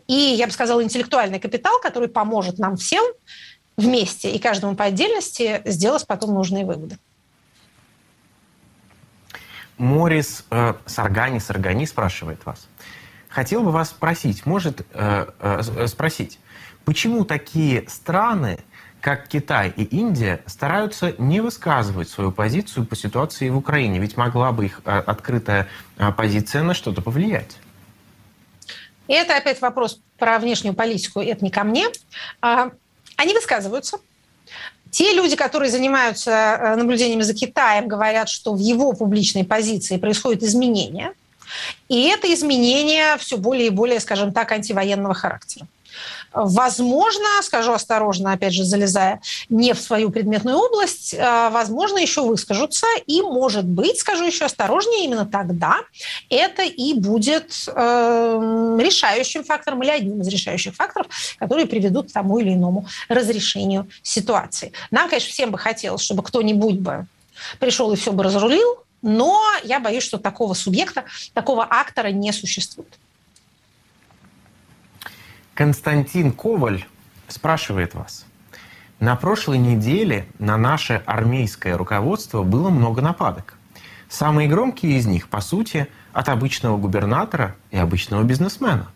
и, 0.06 0.12
я 0.12 0.46
бы 0.46 0.52
сказала, 0.52 0.82
интеллектуальный 0.82 1.40
капитал, 1.40 1.80
который 1.80 2.10
поможет 2.10 2.58
нам 2.58 2.76
всем 2.76 3.04
вместе 3.78 4.30
и 4.30 4.38
каждому 4.38 4.76
по 4.76 4.84
отдельности 4.84 5.62
сделать 5.64 6.06
потом 6.06 6.34
нужные 6.34 6.66
выводы. 6.66 6.98
Морис 9.78 10.44
э, 10.50 10.74
Саргани 10.84 11.38
Саргани 11.38 11.86
спрашивает 11.86 12.44
вас. 12.44 12.68
Хотел 13.38 13.62
бы 13.62 13.70
вас 13.70 13.90
спросить, 13.90 14.46
может 14.46 14.84
э, 14.94 15.26
э, 15.38 15.86
спросить, 15.86 16.40
почему 16.84 17.24
такие 17.24 17.88
страны, 17.88 18.58
как 19.00 19.28
Китай 19.28 19.72
и 19.76 19.84
Индия, 19.84 20.40
стараются 20.46 21.14
не 21.18 21.40
высказывать 21.40 22.08
свою 22.08 22.32
позицию 22.32 22.84
по 22.84 22.96
ситуации 22.96 23.48
в 23.48 23.56
Украине? 23.56 24.00
Ведь 24.00 24.16
могла 24.16 24.50
бы 24.50 24.64
их 24.64 24.80
э, 24.84 24.90
открытая 24.90 25.68
э, 25.98 26.10
позиция 26.10 26.64
на 26.64 26.74
что-то 26.74 27.00
повлиять. 27.00 27.58
И 29.06 29.12
это 29.12 29.36
опять 29.36 29.60
вопрос 29.60 30.00
про 30.18 30.40
внешнюю 30.40 30.74
политику, 30.74 31.20
это 31.20 31.44
не 31.44 31.52
ко 31.52 31.62
мне. 31.62 31.86
А, 32.40 32.72
они 33.14 33.34
высказываются. 33.34 33.98
Те 34.90 35.14
люди, 35.14 35.36
которые 35.36 35.70
занимаются 35.70 36.32
э, 36.32 36.74
наблюдениями 36.74 37.22
за 37.22 37.34
Китаем, 37.34 37.86
говорят, 37.86 38.28
что 38.28 38.52
в 38.52 38.58
его 38.58 38.94
публичной 38.94 39.44
позиции 39.44 39.96
происходят 39.96 40.42
изменения– 40.42 41.12
и 41.88 42.08
это 42.08 42.32
изменение 42.32 43.16
все 43.18 43.36
более 43.36 43.68
и 43.68 43.70
более, 43.70 44.00
скажем 44.00 44.32
так, 44.32 44.52
антивоенного 44.52 45.14
характера. 45.14 45.66
Возможно, 46.32 47.24
скажу 47.42 47.72
осторожно, 47.72 48.32
опять 48.32 48.52
же, 48.52 48.64
залезая 48.64 49.20
не 49.48 49.72
в 49.72 49.80
свою 49.80 50.10
предметную 50.10 50.58
область, 50.58 51.14
а, 51.18 51.50
возможно, 51.50 51.98
еще 51.98 52.22
выскажутся, 52.22 52.86
и, 53.06 53.22
может 53.22 53.64
быть, 53.64 53.98
скажу 53.98 54.24
еще 54.24 54.44
осторожнее, 54.44 55.04
именно 55.04 55.26
тогда 55.26 55.76
это 56.28 56.62
и 56.62 56.94
будет 56.94 57.52
э, 57.66 58.76
решающим 58.78 59.42
фактором 59.44 59.82
или 59.82 59.90
одним 59.90 60.20
из 60.20 60.28
решающих 60.28 60.74
факторов, 60.74 61.06
которые 61.38 61.66
приведут 61.66 62.10
к 62.10 62.12
тому 62.12 62.38
или 62.38 62.52
иному 62.52 62.86
разрешению 63.08 63.88
ситуации. 64.02 64.72
Нам, 64.90 65.08
конечно, 65.08 65.30
всем 65.30 65.50
бы 65.50 65.58
хотелось, 65.58 66.02
чтобы 66.02 66.22
кто-нибудь 66.22 66.76
бы 66.76 67.06
пришел 67.58 67.92
и 67.92 67.96
все 67.96 68.12
бы 68.12 68.22
разрулил, 68.22 68.84
но 69.02 69.40
я 69.64 69.80
боюсь, 69.80 70.02
что 70.02 70.18
такого 70.18 70.54
субъекта, 70.54 71.04
такого 71.34 71.66
актора 71.68 72.08
не 72.08 72.32
существует. 72.32 72.98
Константин 75.54 76.32
Коваль 76.32 76.84
спрашивает 77.26 77.94
вас. 77.94 78.24
На 79.00 79.14
прошлой 79.16 79.58
неделе 79.58 80.28
на 80.38 80.56
наше 80.56 81.02
армейское 81.06 81.76
руководство 81.76 82.42
было 82.42 82.70
много 82.70 83.00
нападок. 83.00 83.54
Самые 84.08 84.48
громкие 84.48 84.96
из 84.96 85.06
них, 85.06 85.28
по 85.28 85.40
сути, 85.40 85.86
от 86.12 86.28
обычного 86.28 86.78
губернатора 86.78 87.54
и 87.70 87.76
обычного 87.76 88.22
бизнесмена. 88.24 88.90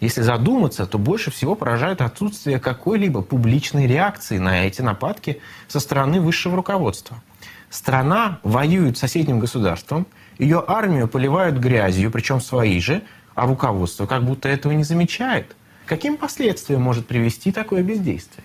Если 0.00 0.20
задуматься, 0.20 0.86
то 0.86 0.98
больше 0.98 1.30
всего 1.30 1.54
поражает 1.54 2.00
отсутствие 2.00 2.58
какой-либо 2.58 3.22
публичной 3.22 3.86
реакции 3.86 4.38
на 4.38 4.66
эти 4.66 4.82
нападки 4.82 5.40
со 5.68 5.80
стороны 5.80 6.20
высшего 6.20 6.56
руководства– 6.56 7.20
Страна 7.72 8.38
воюет 8.42 8.98
с 8.98 9.00
соседним 9.00 9.38
государством, 9.38 10.06
ее 10.38 10.62
армию 10.66 11.08
поливают 11.08 11.56
грязью, 11.56 12.10
причем 12.10 12.38
свои 12.38 12.78
же, 12.80 13.02
а 13.34 13.46
руководство 13.46 14.04
как 14.04 14.26
будто 14.26 14.46
этого 14.50 14.72
не 14.72 14.84
замечает. 14.84 15.56
Каким 15.86 16.18
последствиям 16.18 16.82
может 16.82 17.06
привести 17.06 17.50
такое 17.50 17.82
бездействие? 17.82 18.44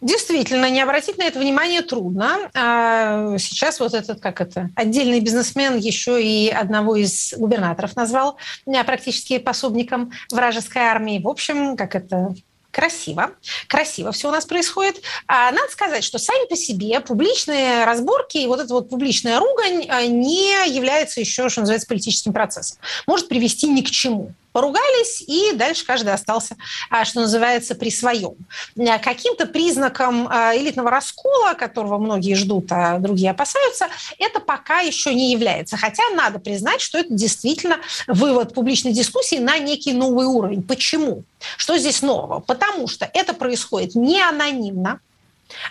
Действительно, 0.00 0.68
не 0.68 0.80
обратить 0.80 1.16
на 1.16 1.22
это 1.22 1.38
внимание 1.38 1.82
трудно. 1.82 2.50
А, 2.54 3.38
сейчас 3.38 3.78
вот 3.78 3.94
этот, 3.94 4.18
как 4.18 4.40
это, 4.40 4.70
отдельный 4.74 5.20
бизнесмен 5.20 5.76
еще 5.76 6.20
и 6.20 6.48
одного 6.48 6.96
из 6.96 7.34
губернаторов 7.38 7.94
назвал 7.94 8.36
практически 8.84 9.38
пособником 9.38 10.10
вражеской 10.32 10.82
армии. 10.82 11.20
В 11.22 11.28
общем, 11.28 11.76
как 11.76 11.94
это, 11.94 12.34
красиво, 12.76 13.30
красиво 13.68 14.12
все 14.12 14.28
у 14.28 14.30
нас 14.30 14.44
происходит. 14.44 15.00
А 15.26 15.50
надо 15.50 15.72
сказать, 15.72 16.04
что 16.04 16.18
сами 16.18 16.46
по 16.46 16.56
себе 16.56 17.00
публичные 17.00 17.86
разборки 17.86 18.36
и 18.36 18.46
вот 18.46 18.60
эта 18.60 18.74
вот 18.74 18.90
публичная 18.90 19.40
ругань 19.40 19.86
а, 19.88 20.04
не 20.04 20.50
является 20.68 21.20
еще, 21.20 21.48
что 21.48 21.60
называется, 21.60 21.88
политическим 21.88 22.34
процессом. 22.34 22.76
Может 23.06 23.28
привести 23.28 23.66
ни 23.66 23.80
к 23.80 23.90
чему 23.90 24.34
поругались, 24.56 25.22
и 25.26 25.52
дальше 25.52 25.84
каждый 25.84 26.14
остался, 26.14 26.56
а, 26.88 27.04
что 27.04 27.20
называется, 27.20 27.74
при 27.74 27.90
своем. 27.90 28.36
А, 28.78 28.98
каким-то 28.98 29.44
признаком 29.44 30.26
а, 30.30 30.56
элитного 30.56 30.90
раскола, 30.90 31.52
которого 31.52 31.98
многие 31.98 32.32
ждут, 32.32 32.72
а 32.72 32.98
другие 32.98 33.32
опасаются, 33.32 33.88
это 34.18 34.40
пока 34.40 34.80
еще 34.80 35.12
не 35.12 35.30
является. 35.30 35.76
Хотя 35.76 36.04
надо 36.14 36.38
признать, 36.38 36.80
что 36.80 36.96
это 36.96 37.12
действительно 37.12 37.80
вывод 38.06 38.54
публичной 38.54 38.92
дискуссии 38.92 39.36
на 39.36 39.58
некий 39.58 39.92
новый 39.92 40.24
уровень. 40.24 40.62
Почему? 40.62 41.24
Что 41.58 41.76
здесь 41.76 42.00
нового? 42.00 42.40
Потому 42.40 42.88
что 42.88 43.04
это 43.12 43.34
происходит 43.34 43.94
не 43.94 44.22
анонимно, 44.22 45.00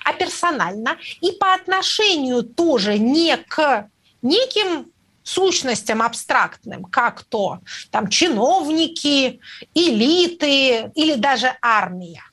а 0.03 0.13
персонально 0.13 0.97
и 1.21 1.31
по 1.31 1.55
отношению 1.55 2.43
тоже 2.43 2.99
не 2.99 3.35
к 3.35 3.89
неким 4.21 4.91
сущностям 5.25 6.01
абстрактным, 6.01 6.85
как 6.85 7.23
то 7.23 7.59
там, 7.91 8.07
чиновники, 8.07 9.39
элиты 9.73 10.91
или 10.95 11.15
даже 11.15 11.57
армия, 11.61 12.23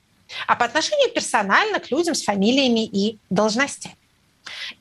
а 0.47 0.55
по 0.55 0.65
отношению 0.65 1.11
персонально 1.11 1.79
к 1.79 1.91
людям 1.91 2.15
с 2.15 2.23
фамилиями 2.23 2.85
и 2.85 3.17
должностями. 3.29 3.97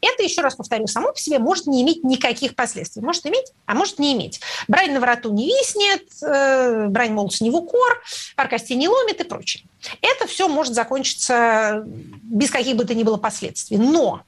Это, 0.01 0.23
еще 0.23 0.43
раз 0.43 0.57
повторю, 0.57 0.87
само 0.87 1.13
по 1.13 1.19
себе 1.19 1.39
может 1.39 1.67
не 1.67 1.83
иметь 1.83 2.05
никаких 2.05 2.55
последствий. 2.55 3.03
Может 3.03 3.27
иметь, 3.27 3.53
а 3.67 3.75
может 3.75 3.99
не 3.99 4.13
иметь. 4.13 4.41
Брань 4.69 4.93
на 4.93 5.01
вороту 5.01 5.33
не 5.33 5.47
виснет, 5.47 6.03
э, 6.23 6.89
брань 6.89 7.13
молодца 7.13 7.45
не 7.45 7.51
в 7.51 7.57
укор, 7.57 8.03
пар 8.37 8.51
не 8.71 8.89
ломит 8.89 9.21
и 9.21 9.25
прочее. 9.25 9.65
Это 10.01 10.27
все 10.27 10.49
может 10.49 10.75
закончиться 10.75 11.85
без 11.87 12.51
каких 12.51 12.77
бы 12.77 12.85
то 12.85 12.95
ни 12.95 13.03
было 13.03 13.17
последствий. 13.17 13.79
Но 13.79 14.23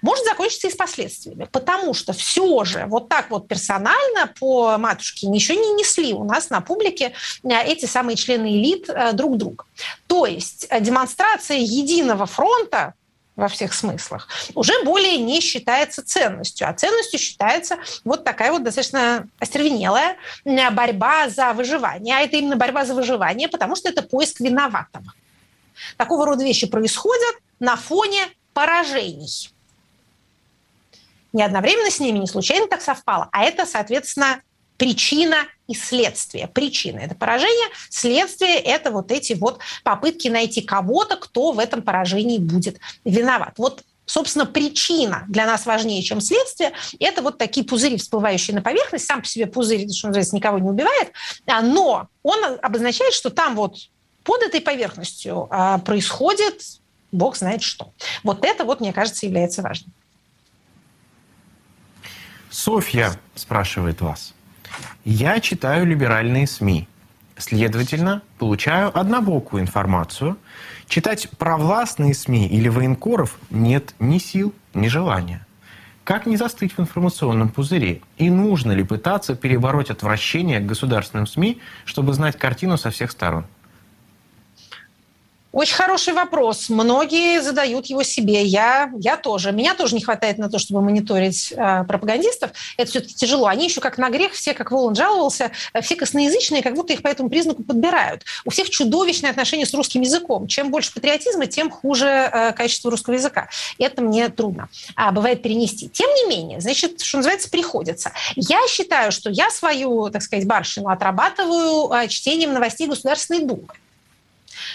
может 0.00 0.24
закончиться 0.24 0.68
и 0.68 0.70
с 0.70 0.76
последствиями, 0.76 1.48
потому 1.50 1.94
что 1.94 2.12
все 2.12 2.64
же 2.64 2.86
вот 2.86 3.08
так 3.08 3.30
вот 3.30 3.48
персонально 3.48 4.32
по 4.38 4.76
матушке 4.78 5.26
ничего 5.26 5.60
не 5.60 5.72
несли 5.74 6.12
у 6.12 6.24
нас 6.24 6.50
на 6.50 6.60
публике 6.60 7.12
э, 7.42 7.62
эти 7.64 7.86
самые 7.86 8.16
члены 8.16 8.46
элит 8.46 8.88
э, 8.88 9.12
друг 9.12 9.36
друга. 9.36 9.64
То 10.06 10.26
есть 10.26 10.66
э, 10.68 10.80
демонстрация 10.80 11.58
единого 11.58 12.26
фронта 12.26 12.94
во 13.34 13.48
всех 13.48 13.72
смыслах, 13.72 14.28
уже 14.54 14.72
более 14.84 15.16
не 15.16 15.40
считается 15.40 16.04
ценностью. 16.04 16.68
А 16.68 16.74
ценностью 16.74 17.18
считается 17.18 17.78
вот 18.04 18.24
такая 18.24 18.52
вот 18.52 18.62
достаточно 18.62 19.26
остервенелая 19.38 20.16
борьба 20.44 21.30
за 21.30 21.54
выживание. 21.54 22.16
А 22.16 22.20
это 22.20 22.36
именно 22.36 22.56
борьба 22.56 22.84
за 22.84 22.94
выживание, 22.94 23.48
потому 23.48 23.74
что 23.74 23.88
это 23.88 24.02
поиск 24.02 24.40
виноватого. 24.40 25.14
Такого 25.96 26.26
рода 26.26 26.44
вещи 26.44 26.66
происходят 26.66 27.36
на 27.58 27.76
фоне 27.76 28.28
поражений. 28.52 29.50
Не 31.32 31.42
одновременно 31.42 31.90
с 31.90 32.00
ними, 32.00 32.18
не 32.18 32.26
случайно 32.26 32.66
так 32.66 32.82
совпало, 32.82 33.28
а 33.32 33.44
это, 33.44 33.66
соответственно, 33.66 34.42
причина 34.76 35.46
и 35.68 35.74
следствие. 35.74 36.48
Причина– 36.48 36.98
это 37.00 37.14
поражение, 37.14 37.68
следствие– 37.88 38.56
это 38.60 38.90
вот 38.90 39.10
эти 39.12 39.34
вот 39.34 39.60
попытки 39.84 40.28
найти 40.28 40.60
кого-то, 40.60 41.16
кто 41.16 41.52
в 41.52 41.58
этом 41.58 41.82
поражении 41.82 42.38
будет 42.38 42.78
виноват. 43.04 43.54
Вот 43.58 43.82
собственно, 44.04 44.44
причина 44.44 45.24
для 45.28 45.46
нас 45.46 45.64
важнее, 45.64 46.02
чем 46.02 46.20
следствие, 46.20 46.72
это 46.98 47.22
вот 47.22 47.38
такие 47.38 47.64
пузыри, 47.64 47.96
всплывающие 47.96 48.54
на 48.54 48.60
поверхность. 48.60 49.06
Сам 49.06 49.22
по 49.22 49.26
себе 49.26 49.46
пузырь, 49.46 49.90
что 49.90 50.08
называется, 50.08 50.34
никого 50.34 50.58
не 50.58 50.68
убивает, 50.68 51.12
а, 51.46 51.62
но 51.62 52.08
он 52.22 52.58
обозначает, 52.60 53.14
что 53.14 53.30
там 53.30 53.54
вот 53.54 53.76
под 54.24 54.42
этой 54.42 54.60
поверхностью 54.60 55.46
а, 55.50 55.78
происходит 55.78 56.60
бог 57.12 57.36
знает 57.36 57.62
что. 57.62 57.92
Вот 58.24 58.44
это 58.44 58.64
вот, 58.64 58.80
мне 58.80 58.92
кажется, 58.92 59.26
является 59.26 59.62
важным. 59.62 59.92
Софья 62.52 63.12
спрашивает 63.34 64.02
вас. 64.02 64.34
Я 65.06 65.40
читаю 65.40 65.86
либеральные 65.86 66.46
СМИ. 66.46 66.86
Следовательно, 67.38 68.20
получаю 68.38 68.96
однобокую 68.96 69.62
информацию. 69.62 70.36
Читать 70.86 71.30
провластные 71.38 72.12
СМИ 72.12 72.46
или 72.48 72.68
военкоров 72.68 73.38
нет 73.48 73.94
ни 73.98 74.18
сил, 74.18 74.52
ни 74.74 74.88
желания. 74.88 75.46
Как 76.04 76.26
не 76.26 76.36
застыть 76.36 76.76
в 76.76 76.78
информационном 76.78 77.48
пузыре? 77.48 78.02
И 78.18 78.28
нужно 78.28 78.72
ли 78.72 78.84
пытаться 78.84 79.34
перебороть 79.34 79.88
отвращение 79.88 80.60
к 80.60 80.66
государственным 80.66 81.26
СМИ, 81.26 81.58
чтобы 81.86 82.12
знать 82.12 82.36
картину 82.36 82.76
со 82.76 82.90
всех 82.90 83.12
сторон? 83.12 83.46
Очень 85.52 85.74
хороший 85.74 86.14
вопрос. 86.14 86.70
Многие 86.70 87.42
задают 87.42 87.84
его 87.86 88.02
себе. 88.02 88.42
Я, 88.42 88.90
я 88.98 89.18
тоже. 89.18 89.52
Меня 89.52 89.74
тоже 89.74 89.94
не 89.94 90.00
хватает 90.00 90.38
на 90.38 90.48
то, 90.48 90.58
чтобы 90.58 90.80
мониторить 90.80 91.52
э, 91.52 91.84
пропагандистов. 91.84 92.52
Это 92.78 92.90
все-таки 92.90 93.14
тяжело. 93.14 93.46
Они 93.46 93.66
еще 93.66 93.82
как 93.82 93.98
на 93.98 94.08
грех, 94.08 94.32
все, 94.32 94.54
как 94.54 94.70
Волан 94.70 94.94
жаловался, 94.94 95.50
э, 95.74 95.82
все 95.82 95.94
косноязычные, 95.94 96.62
как 96.62 96.74
будто 96.74 96.94
их 96.94 97.02
по 97.02 97.08
этому 97.08 97.28
признаку 97.28 97.64
подбирают. 97.64 98.24
У 98.46 98.50
всех 98.50 98.70
чудовищное 98.70 99.30
отношение 99.30 99.66
с 99.66 99.74
русским 99.74 100.00
языком. 100.00 100.46
Чем 100.46 100.70
больше 100.70 100.94
патриотизма, 100.94 101.46
тем 101.46 101.70
хуже 101.70 102.06
э, 102.06 102.52
качество 102.54 102.90
русского 102.90 103.14
языка. 103.14 103.50
Это 103.78 104.00
мне 104.00 104.30
трудно 104.30 104.70
а, 104.96 105.12
бывает 105.12 105.42
перенести. 105.42 105.90
Тем 105.90 106.08
не 106.14 106.34
менее, 106.34 106.62
значит, 106.62 107.02
что 107.02 107.18
называется, 107.18 107.50
приходится. 107.50 108.12
Я 108.36 108.66
считаю, 108.68 109.12
что 109.12 109.28
я 109.28 109.50
свою, 109.50 110.08
так 110.08 110.22
сказать, 110.22 110.46
барщину 110.46 110.88
отрабатываю 110.88 111.92
э, 111.92 112.08
чтением 112.08 112.54
новостей 112.54 112.86
Государственной 112.86 113.40
Думы. 113.40 113.68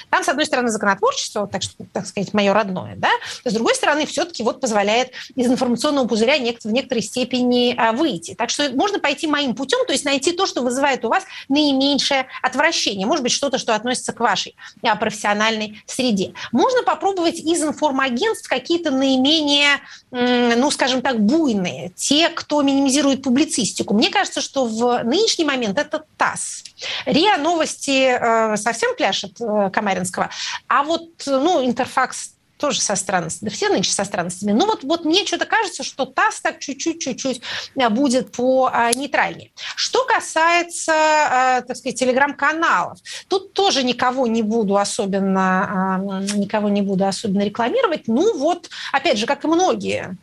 Там, 0.09 0.23
с 0.23 0.29
одной 0.29 0.45
стороны, 0.45 0.69
законотворчество, 0.69 1.47
так, 1.47 1.61
что, 1.61 1.83
так 1.91 2.05
сказать, 2.07 2.33
мое 2.33 2.53
родное, 2.53 2.95
да, 2.95 3.09
с 3.43 3.53
другой 3.53 3.75
стороны, 3.75 4.05
все-таки 4.05 4.43
вот 4.43 4.61
позволяет 4.61 5.11
из 5.35 5.47
информационного 5.47 6.07
пузыря 6.07 6.37
в 6.37 6.71
некоторой 6.71 7.01
степени 7.01 7.75
а, 7.77 7.91
выйти. 7.91 8.33
Так 8.35 8.49
что 8.49 8.69
можно 8.71 8.99
пойти 8.99 9.27
моим 9.27 9.55
путем, 9.55 9.85
то 9.85 9.93
есть 9.93 10.05
найти 10.05 10.31
то, 10.31 10.45
что 10.45 10.61
вызывает 10.61 11.03
у 11.03 11.09
вас 11.09 11.23
наименьшее 11.49 12.27
отвращение. 12.41 13.05
Может 13.05 13.23
быть, 13.23 13.31
что-то, 13.31 13.57
что 13.57 13.75
относится 13.75 14.13
к 14.13 14.19
вашей 14.19 14.55
а, 14.83 14.95
профессиональной 14.95 15.81
среде. 15.85 16.33
Можно 16.51 16.83
попробовать 16.83 17.39
из 17.39 17.61
информагентств 17.63 18.47
какие-то 18.47 18.91
наименее, 18.91 19.79
ну, 20.11 20.71
скажем 20.71 21.01
так, 21.01 21.19
буйные, 21.19 21.91
те, 21.95 22.29
кто 22.29 22.61
минимизирует 22.61 23.23
публицистику. 23.23 23.93
Мне 23.93 24.09
кажется, 24.09 24.41
что 24.41 24.65
в 24.65 25.03
нынешний 25.03 25.45
момент 25.45 25.77
это 25.77 26.03
ТАСС. 26.17 26.63
РИА 27.05 27.37
Новости 27.37 28.17
э, 28.19 28.57
совсем 28.57 28.95
пляшет 28.95 29.41
э, 29.41 29.69
Камаринского. 29.97 30.29
А 30.67 30.83
вот, 30.83 31.09
ну, 31.25 31.65
Интерфакс 31.65 32.33
тоже 32.57 32.81
со 32.81 32.95
странностями, 32.95 33.49
да 33.49 33.55
все 33.55 33.69
нынче 33.69 33.91
со 33.91 34.03
странностями. 34.03 34.51
Ну 34.51 34.65
вот, 34.65 34.83
вот 34.83 35.05
мне 35.05 35.25
что-то 35.27 35.45
кажется, 35.45 35.83
что 35.83 36.05
ТАСС 36.05 36.41
так 36.41 36.59
чуть-чуть, 36.59 36.99
чуть-чуть 36.99 37.41
э, 37.75 37.89
будет 37.89 38.31
по 38.31 38.71
а, 38.73 38.91
нейтральнее. 38.93 39.51
Что 39.75 40.03
касается, 40.05 40.91
а, 40.91 41.61
так 41.61 41.77
сказать, 41.77 41.99
телеграм-каналов, 41.99 42.97
тут 43.27 43.53
тоже 43.53 43.83
никого 43.83 44.25
не 44.25 44.41
буду 44.41 44.75
особенно, 44.75 46.19
никого 46.33 46.69
не 46.69 46.81
буду 46.81 47.05
особенно 47.05 47.43
рекламировать. 47.43 48.07
Ну 48.07 48.35
вот, 48.35 48.71
опять 48.91 49.19
же, 49.19 49.27
как 49.27 49.43
и 49.43 49.47
многие 49.47 50.17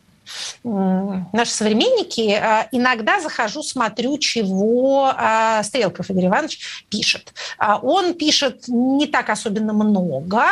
наши 0.63 1.51
современники, 1.51 2.31
а, 2.31 2.67
иногда 2.71 3.19
захожу, 3.19 3.63
смотрю, 3.63 4.17
чего 4.17 5.11
а, 5.15 5.63
Стрелков 5.63 6.09
Игорь 6.09 6.27
Иванович 6.27 6.85
пишет. 6.89 7.33
А, 7.57 7.77
он 7.77 8.13
пишет 8.13 8.67
не 8.67 9.07
так 9.07 9.29
особенно 9.29 9.73
много, 9.73 10.45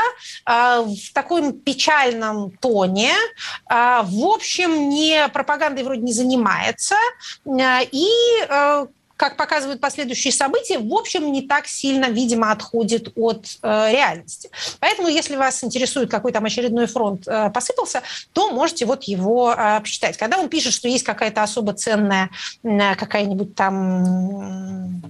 в 0.45 1.13
таком 1.13 1.53
печальном 1.53 2.51
тоне, 2.51 3.11
в 3.69 4.25
общем, 4.25 4.89
не 4.89 5.27
пропагандой 5.29 5.83
вроде 5.83 6.01
не 6.01 6.13
занимается, 6.13 6.95
и 7.45 8.09
как 9.23 9.37
показывают 9.37 9.79
последующие 9.79 10.33
события, 10.33 10.77
в 10.79 10.93
общем, 10.93 11.31
не 11.31 11.43
так 11.43 11.65
сильно, 11.65 12.07
видимо, 12.09 12.51
отходит 12.51 13.13
от 13.15 13.45
э, 13.61 13.91
реальности. 13.93 14.49
Поэтому, 14.81 15.07
если 15.07 15.37
вас 15.37 15.63
интересует, 15.63 16.11
какой 16.11 16.33
там 16.33 16.43
очередной 16.43 16.87
фронт 16.87 17.25
э, 17.25 17.49
посыпался, 17.49 18.01
то 18.33 18.51
можете 18.51 18.85
вот 18.85 19.03
его 19.03 19.53
э, 19.53 19.79
почитать. 19.79 20.17
Когда 20.17 20.37
он 20.39 20.49
пишет, 20.49 20.73
что 20.73 20.89
есть 20.89 21.05
какая-то 21.05 21.41
особо 21.41 21.71
ценная 21.71 22.31
э, 22.63 22.95
какая-нибудь 22.95 23.55
там 23.55 25.01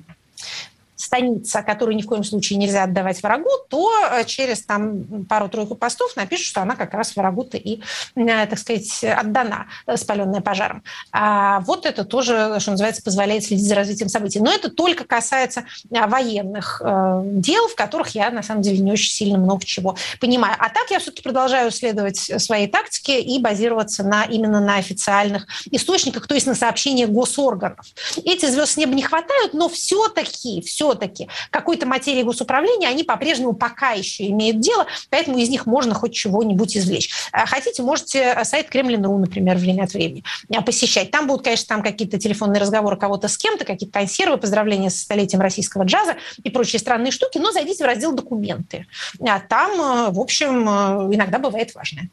станица, 1.13 1.61
которую 1.61 1.95
ни 1.95 2.01
в 2.01 2.07
коем 2.07 2.23
случае 2.23 2.57
нельзя 2.57 2.83
отдавать 2.83 3.21
врагу, 3.21 3.49
то 3.69 3.91
через 4.25 4.65
там 4.65 5.25
пару-тройку 5.29 5.75
постов 5.75 6.15
напишут, 6.15 6.47
что 6.47 6.61
она 6.61 6.75
как 6.75 6.93
раз 6.95 7.15
врагу-то 7.15 7.57
и, 7.57 7.81
так 8.15 8.57
сказать, 8.57 9.03
отдана, 9.03 9.67
спаленная 9.95 10.41
пожаром. 10.41 10.83
А 11.11 11.59
вот 11.61 11.85
это 11.85 12.03
тоже, 12.03 12.55
что 12.59 12.71
называется, 12.71 13.03
позволяет 13.03 13.43
следить 13.43 13.67
за 13.67 13.75
развитием 13.75 14.09
событий. 14.09 14.39
Но 14.39 14.51
это 14.51 14.71
только 14.71 15.03
касается 15.05 15.65
военных 15.89 16.81
дел, 16.83 17.67
в 17.67 17.75
которых 17.75 18.15
я, 18.15 18.31
на 18.31 18.41
самом 18.41 18.63
деле, 18.63 18.79
не 18.79 18.91
очень 18.91 19.11
сильно 19.11 19.37
много 19.37 19.63
чего 19.63 19.95
понимаю. 20.19 20.55
А 20.57 20.69
так 20.69 20.89
я 20.89 20.97
все-таки 20.97 21.21
продолжаю 21.21 21.69
следовать 21.69 22.17
своей 22.17 22.67
тактике 22.67 23.21
и 23.21 23.39
базироваться 23.39 24.03
на, 24.03 24.23
именно 24.23 24.59
на 24.59 24.77
официальных 24.77 25.45
источниках, 25.69 26.25
то 26.25 26.33
есть 26.33 26.47
на 26.47 26.55
сообщениях 26.55 27.11
госорганов. 27.11 27.85
Эти 28.17 28.47
звезд 28.47 28.71
с 28.71 28.77
неба 28.77 28.95
не 28.95 29.03
хватают, 29.03 29.53
но 29.53 29.69
все-таки, 29.69 30.61
все-таки 30.61 31.02
какой-то 31.49 31.85
материи 31.85 32.23
госуправления 32.23 32.89
они 32.89 33.03
по-прежнему 33.03 33.53
пока 33.53 33.91
еще 33.91 34.27
имеют 34.27 34.59
дело, 34.59 34.85
поэтому 35.09 35.37
из 35.37 35.49
них 35.49 35.65
можно 35.65 35.93
хоть 35.93 36.13
чего-нибудь 36.13 36.77
извлечь. 36.77 37.11
А 37.31 37.45
хотите, 37.45 37.83
можете 37.83 38.43
сайт 38.43 38.69
Кремлин.ру, 38.69 39.17
например, 39.17 39.57
время 39.57 39.83
от 39.83 39.93
времени 39.93 40.23
а, 40.53 40.61
посещать. 40.61 41.11
Там 41.11 41.27
будут, 41.27 41.43
конечно, 41.43 41.67
там 41.67 41.83
какие-то 41.83 42.19
телефонные 42.19 42.61
разговоры 42.61 42.97
кого-то 42.97 43.27
с 43.27 43.37
кем-то, 43.37 43.65
какие-то 43.65 43.99
консервы, 43.99 44.37
поздравления 44.37 44.89
с 44.89 44.99
столетием 44.99 45.41
российского 45.41 45.83
джаза 45.83 46.15
и 46.43 46.49
прочие 46.49 46.79
странные 46.79 47.11
штуки, 47.11 47.37
но 47.37 47.51
зайдите 47.51 47.83
в 47.83 47.87
раздел 47.87 48.13
«Документы». 48.13 48.87
А 49.25 49.39
там, 49.39 49.71
э, 49.71 50.11
в 50.11 50.19
общем, 50.19 50.67
э, 50.67 51.15
иногда 51.15 51.39
бывает 51.39 51.73
важное. 51.75 52.09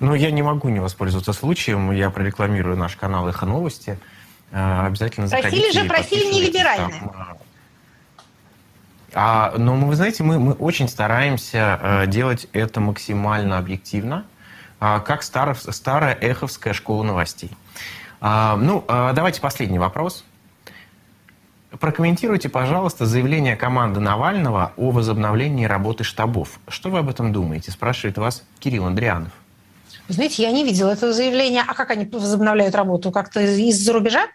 Ну, 0.00 0.14
я 0.14 0.30
не 0.30 0.42
могу 0.42 0.68
не 0.68 0.80
воспользоваться 0.80 1.32
случаем. 1.32 1.90
Я 1.90 2.10
прорекламирую 2.10 2.76
наш 2.76 2.96
канал 2.96 3.28
«Эхо 3.28 3.46
новости». 3.46 3.98
Э, 4.50 4.86
обязательно. 4.86 5.28
Просили 5.28 5.72
же, 5.72 5.84
просили 5.84 6.32
не 6.32 6.42
либеральное. 6.42 7.02
А, 9.14 9.54
но 9.56 9.74
вы 9.74 9.96
знаете, 9.96 10.22
мы, 10.22 10.38
мы 10.38 10.52
очень 10.52 10.88
стараемся 10.88 11.78
э, 11.82 12.06
делать 12.06 12.46
это 12.52 12.80
максимально 12.80 13.58
объективно, 13.58 14.26
э, 14.80 15.00
как 15.04 15.22
старо, 15.22 15.54
старая 15.54 16.14
эховская 16.14 16.74
школа 16.74 17.02
новостей. 17.02 17.50
А, 18.20 18.56
ну, 18.56 18.84
э, 18.86 19.12
давайте 19.14 19.40
последний 19.40 19.78
вопрос. 19.78 20.24
Прокомментируйте, 21.80 22.48
пожалуйста, 22.48 23.06
заявление 23.06 23.54
команды 23.56 24.00
Навального 24.00 24.72
о 24.76 24.90
возобновлении 24.90 25.66
работы 25.66 26.02
штабов. 26.02 26.60
Что 26.68 26.90
вы 26.90 26.98
об 26.98 27.08
этом 27.08 27.32
думаете? 27.32 27.70
Спрашивает 27.70 28.16
вас 28.18 28.42
Кирилл 28.58 28.86
Андрианов. 28.86 29.32
Знаете, 30.08 30.42
я 30.42 30.50
не 30.50 30.64
видела 30.64 30.90
этого 30.90 31.12
заявления. 31.12 31.62
А 31.66 31.74
как 31.74 31.90
они 31.90 32.06
возобновляют 32.06 32.74
работу? 32.74 33.10
Как-то 33.10 33.40
из-за 33.40 33.92
рубежа? 33.92 34.28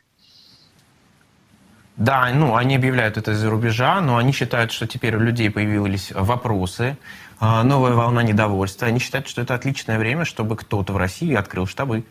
Да, 1.95 2.29
ну, 2.33 2.55
они 2.55 2.75
объявляют 2.75 3.17
это 3.17 3.31
из-за 3.31 3.49
рубежа, 3.49 4.01
но 4.01 4.17
они 4.17 4.31
считают, 4.31 4.71
что 4.71 4.87
теперь 4.87 5.15
у 5.15 5.19
людей 5.19 5.51
появились 5.51 6.11
вопросы, 6.11 6.97
а, 7.39 7.63
новая 7.63 7.93
волна 7.93 8.23
недовольства. 8.23 8.87
Они 8.87 8.99
считают, 8.99 9.27
что 9.27 9.41
это 9.41 9.53
отличное 9.53 9.99
время, 9.99 10.25
чтобы 10.25 10.55
кто-то 10.55 10.93
в 10.93 10.97
России 10.97 11.35
открыл 11.35 11.67
штабы. 11.67 12.03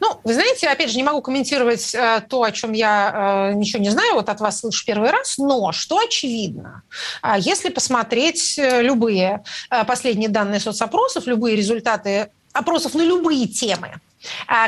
Ну, 0.00 0.20
вы 0.24 0.34
знаете, 0.34 0.68
опять 0.68 0.90
же, 0.90 0.96
не 0.96 1.02
могу 1.02 1.20
комментировать 1.22 1.92
э, 1.94 2.22
то, 2.28 2.44
о 2.44 2.52
чем 2.52 2.72
я 2.72 3.50
э, 3.50 3.54
ничего 3.54 3.82
не 3.82 3.90
знаю, 3.90 4.14
вот 4.14 4.28
от 4.28 4.40
вас 4.40 4.60
слышу 4.60 4.84
первый 4.86 5.10
раз, 5.10 5.38
но 5.38 5.72
что 5.72 5.98
очевидно, 5.98 6.82
э, 7.22 7.34
если 7.38 7.68
посмотреть 7.68 8.58
э, 8.58 8.80
любые 8.82 9.42
э, 9.70 9.84
последние 9.84 10.28
данные 10.28 10.60
соцопросов, 10.60 11.26
любые 11.26 11.56
результаты 11.56 12.30
опросов 12.52 12.94
на 12.94 13.02
любые 13.02 13.48
темы, 13.48 13.94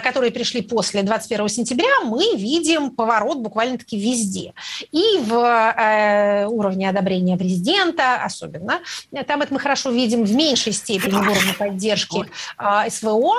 которые 0.02 0.30
пришли 0.30 0.62
после 0.62 1.02
21 1.02 1.48
сентября, 1.48 2.00
мы 2.04 2.36
видим 2.36 2.90
поворот 2.90 3.38
буквально-таки 3.38 3.98
везде. 3.98 4.54
И 4.92 5.18
в 5.20 5.34
э, 5.34 6.46
уровне 6.46 6.88
одобрения 6.88 7.36
президента 7.36 8.22
особенно. 8.24 8.80
Там 9.26 9.42
это 9.42 9.52
мы 9.52 9.60
хорошо 9.60 9.90
видим 9.90 10.24
в 10.24 10.34
меньшей 10.34 10.72
степени 10.72 11.14
в 11.14 11.20
уровне 11.20 11.54
поддержки 11.58 12.24
э, 12.58 12.90
СВО. 12.90 13.34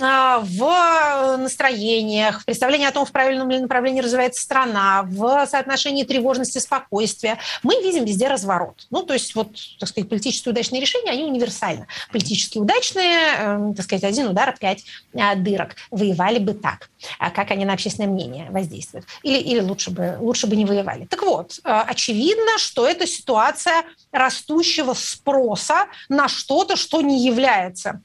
А, 0.00 0.40
в 0.40 1.36
настроениях, 1.38 2.42
в 2.42 2.44
представлении 2.44 2.86
о 2.86 2.92
том, 2.92 3.04
в 3.04 3.12
правильном 3.12 3.50
ли 3.50 3.58
направлении 3.58 4.00
развивается 4.00 4.42
страна, 4.42 5.02
в 5.04 5.46
соотношении 5.46 6.04
тревожности, 6.04 6.58
спокойствия. 6.58 7.38
Мы 7.62 7.82
видим 7.82 8.04
везде 8.04 8.28
разворот. 8.28 8.86
Ну, 8.90 9.02
то 9.02 9.14
есть, 9.14 9.34
вот, 9.34 9.48
так 9.78 9.88
сказать, 9.88 10.08
политически 10.08 10.48
удачные 10.48 10.80
решения, 10.80 11.10
они 11.10 11.24
универсальны. 11.24 11.86
Политически 12.12 12.58
удачные, 12.58 13.16
э, 13.38 13.72
так 13.76 13.84
сказать, 13.84 14.04
один 14.04 14.28
удар, 14.28 14.56
пять 14.58 14.84
э, 15.14 15.34
дырок. 15.36 15.76
Воевали 15.90 16.38
бы 16.38 16.54
так. 16.54 16.90
А 17.18 17.30
как 17.30 17.50
они 17.50 17.64
на 17.64 17.72
общественное 17.72 18.10
мнение 18.10 18.48
воздействуют? 18.50 19.06
Или, 19.22 19.38
или 19.38 19.60
лучше, 19.60 19.90
бы, 19.90 20.16
лучше 20.20 20.46
бы 20.46 20.56
не 20.56 20.64
воевали. 20.64 21.06
Так 21.06 21.22
вот, 21.22 21.58
э, 21.64 21.68
очевидно, 21.68 22.58
что 22.58 22.86
это 22.86 23.06
ситуация 23.06 23.84
растущего 24.12 24.94
спроса 24.94 25.86
на 26.08 26.28
что-то, 26.28 26.76
что 26.76 27.00
не 27.00 27.24
является 27.24 28.02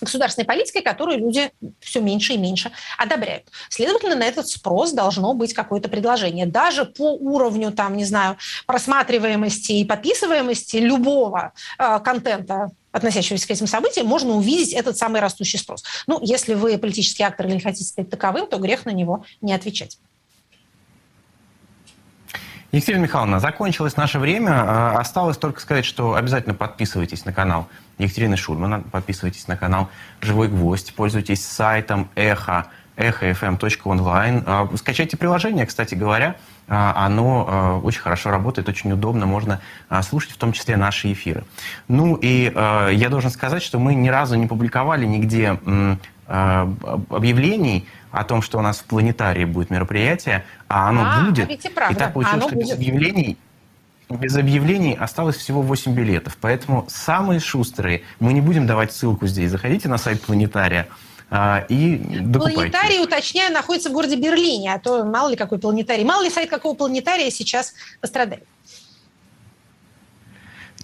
государственной 0.00 0.44
политикой, 0.44 0.82
которую 0.82 1.18
люди 1.18 1.50
все 1.80 2.00
меньше 2.00 2.34
и 2.34 2.38
меньше 2.38 2.70
одобряют. 2.98 3.44
Следовательно, 3.68 4.16
на 4.16 4.24
этот 4.24 4.48
спрос 4.48 4.92
должно 4.92 5.34
быть 5.34 5.54
какое-то 5.54 5.88
предложение. 5.88 6.46
Даже 6.46 6.84
по 6.84 7.12
уровню, 7.12 7.72
там, 7.72 7.96
не 7.96 8.04
знаю, 8.04 8.36
просматриваемости 8.66 9.72
и 9.72 9.84
подписываемости 9.84 10.76
любого 10.76 11.52
э, 11.78 12.00
контента 12.00 12.70
относящегося 12.92 13.48
к 13.48 13.50
этим 13.50 13.66
событиям, 13.66 14.06
можно 14.06 14.36
увидеть 14.36 14.72
этот 14.72 14.96
самый 14.96 15.20
растущий 15.20 15.58
спрос. 15.58 15.82
Ну, 16.06 16.20
если 16.22 16.54
вы 16.54 16.78
политический 16.78 17.24
актор 17.24 17.48
или 17.48 17.58
хотите 17.58 17.84
стать 17.84 18.08
таковым, 18.08 18.46
то 18.46 18.58
грех 18.58 18.86
на 18.86 18.90
него 18.90 19.24
не 19.40 19.52
отвечать. 19.52 19.98
Екатерина 22.74 23.02
Михайловна, 23.02 23.38
закончилось 23.38 23.96
наше 23.96 24.18
время. 24.18 24.50
А, 24.52 24.98
осталось 24.98 25.36
только 25.36 25.60
сказать, 25.60 25.84
что 25.84 26.16
обязательно 26.16 26.54
подписывайтесь 26.54 27.24
на 27.24 27.32
канал 27.32 27.68
Екатерины 27.98 28.36
Шульмана, 28.36 28.80
подписывайтесь 28.90 29.46
на 29.46 29.56
канал 29.56 29.90
«Живой 30.20 30.48
гвоздь», 30.48 30.92
пользуйтесь 30.96 31.46
сайтом 31.46 32.08
«Эхо», 32.16 32.66
эхофм.онлайн. 32.96 34.42
А, 34.44 34.68
скачайте 34.76 35.16
приложение, 35.16 35.66
кстати 35.66 35.94
говоря, 35.94 36.34
а, 36.66 37.06
оно 37.06 37.80
очень 37.84 38.00
хорошо 38.00 38.30
работает, 38.30 38.68
очень 38.68 38.90
удобно, 38.90 39.24
можно 39.26 39.60
слушать 40.02 40.32
в 40.32 40.36
том 40.36 40.52
числе 40.52 40.76
наши 40.76 41.12
эфиры. 41.12 41.44
Ну 41.86 42.18
и 42.20 42.52
я 42.52 43.08
должен 43.08 43.30
сказать, 43.30 43.62
что 43.62 43.78
мы 43.78 43.94
ни 43.94 44.08
разу 44.08 44.34
не 44.34 44.48
публиковали 44.48 45.06
нигде 45.06 45.60
объявлений 46.26 47.86
о 48.10 48.24
том, 48.24 48.42
что 48.42 48.58
у 48.58 48.62
нас 48.62 48.78
в 48.78 48.84
планетарии 48.84 49.44
будет 49.44 49.70
мероприятие, 49.70 50.44
а 50.68 50.88
оно 50.88 51.02
а, 51.04 51.24
будет. 51.24 51.48
Ведь 51.48 51.64
и, 51.64 51.68
правда. 51.68 51.94
и 51.94 51.98
так 51.98 52.12
получилось, 52.12 52.44
что 52.44 52.54
будет. 52.54 52.66
без 52.66 52.72
объявлений 52.72 53.36
без 54.10 54.36
объявлений 54.36 54.94
осталось 54.94 55.36
всего 55.36 55.62
8 55.62 55.94
билетов. 55.94 56.36
Поэтому 56.40 56.86
самые 56.88 57.40
шустрые, 57.40 58.02
мы 58.20 58.32
не 58.32 58.40
будем 58.40 58.66
давать 58.66 58.92
ссылку 58.92 59.26
здесь. 59.26 59.50
Заходите 59.50 59.88
на 59.88 59.98
сайт 59.98 60.20
планетария 60.20 60.88
а, 61.30 61.64
и 61.68 61.96
докупайте. 61.96 62.56
Планетарий, 62.56 63.02
уточняю, 63.02 63.52
находится 63.52 63.90
в 63.90 63.92
городе 63.92 64.16
Берлине, 64.16 64.74
а 64.74 64.78
то 64.78 65.04
мало 65.04 65.30
ли 65.30 65.36
какой 65.36 65.58
планетарий. 65.58 66.04
Мало 66.04 66.22
ли 66.22 66.30
сайт 66.30 66.50
какого 66.50 66.74
планетария 66.74 67.30
сейчас 67.30 67.74
пострадает. 68.00 68.44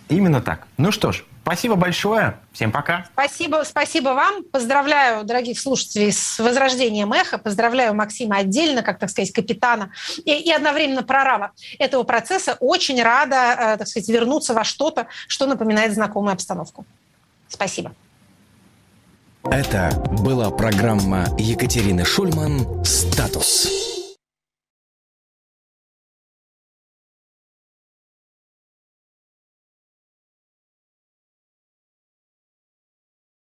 Именно 0.09 0.41
так. 0.41 0.67
Ну 0.77 0.91
что 0.91 1.13
ж, 1.13 1.25
Спасибо 1.51 1.75
большое. 1.75 2.39
Всем 2.53 2.71
пока. 2.71 3.07
Спасибо, 3.13 3.65
спасибо 3.65 4.11
вам. 4.11 4.45
Поздравляю 4.45 5.25
дорогих 5.25 5.59
слушателей 5.59 6.13
с 6.13 6.39
возрождением 6.39 7.13
эхо. 7.13 7.39
Поздравляю 7.39 7.93
Максима 7.93 8.37
отдельно, 8.37 8.85
как, 8.85 9.01
так 9.01 9.11
сказать, 9.11 9.33
капитана 9.33 9.91
и, 10.25 10.31
и 10.31 10.53
одновременно 10.53 11.03
прораба 11.03 11.51
этого 11.81 12.05
процесса. 12.05 12.57
Очень 12.61 13.03
рада, 13.03 13.57
э, 13.59 13.77
так 13.79 13.89
сказать, 13.89 14.09
вернуться 14.09 14.55
во 14.55 14.63
что-то, 14.63 15.09
что 15.27 15.47
напоминает 15.47 15.93
знакомую 15.93 16.35
обстановку. 16.35 16.87
Спасибо. 17.49 17.91
Это 19.43 19.91
была 20.23 20.51
программа 20.51 21.27
Екатерины 21.37 22.05
Шульман 22.05 22.85
«Статус». 22.85 23.90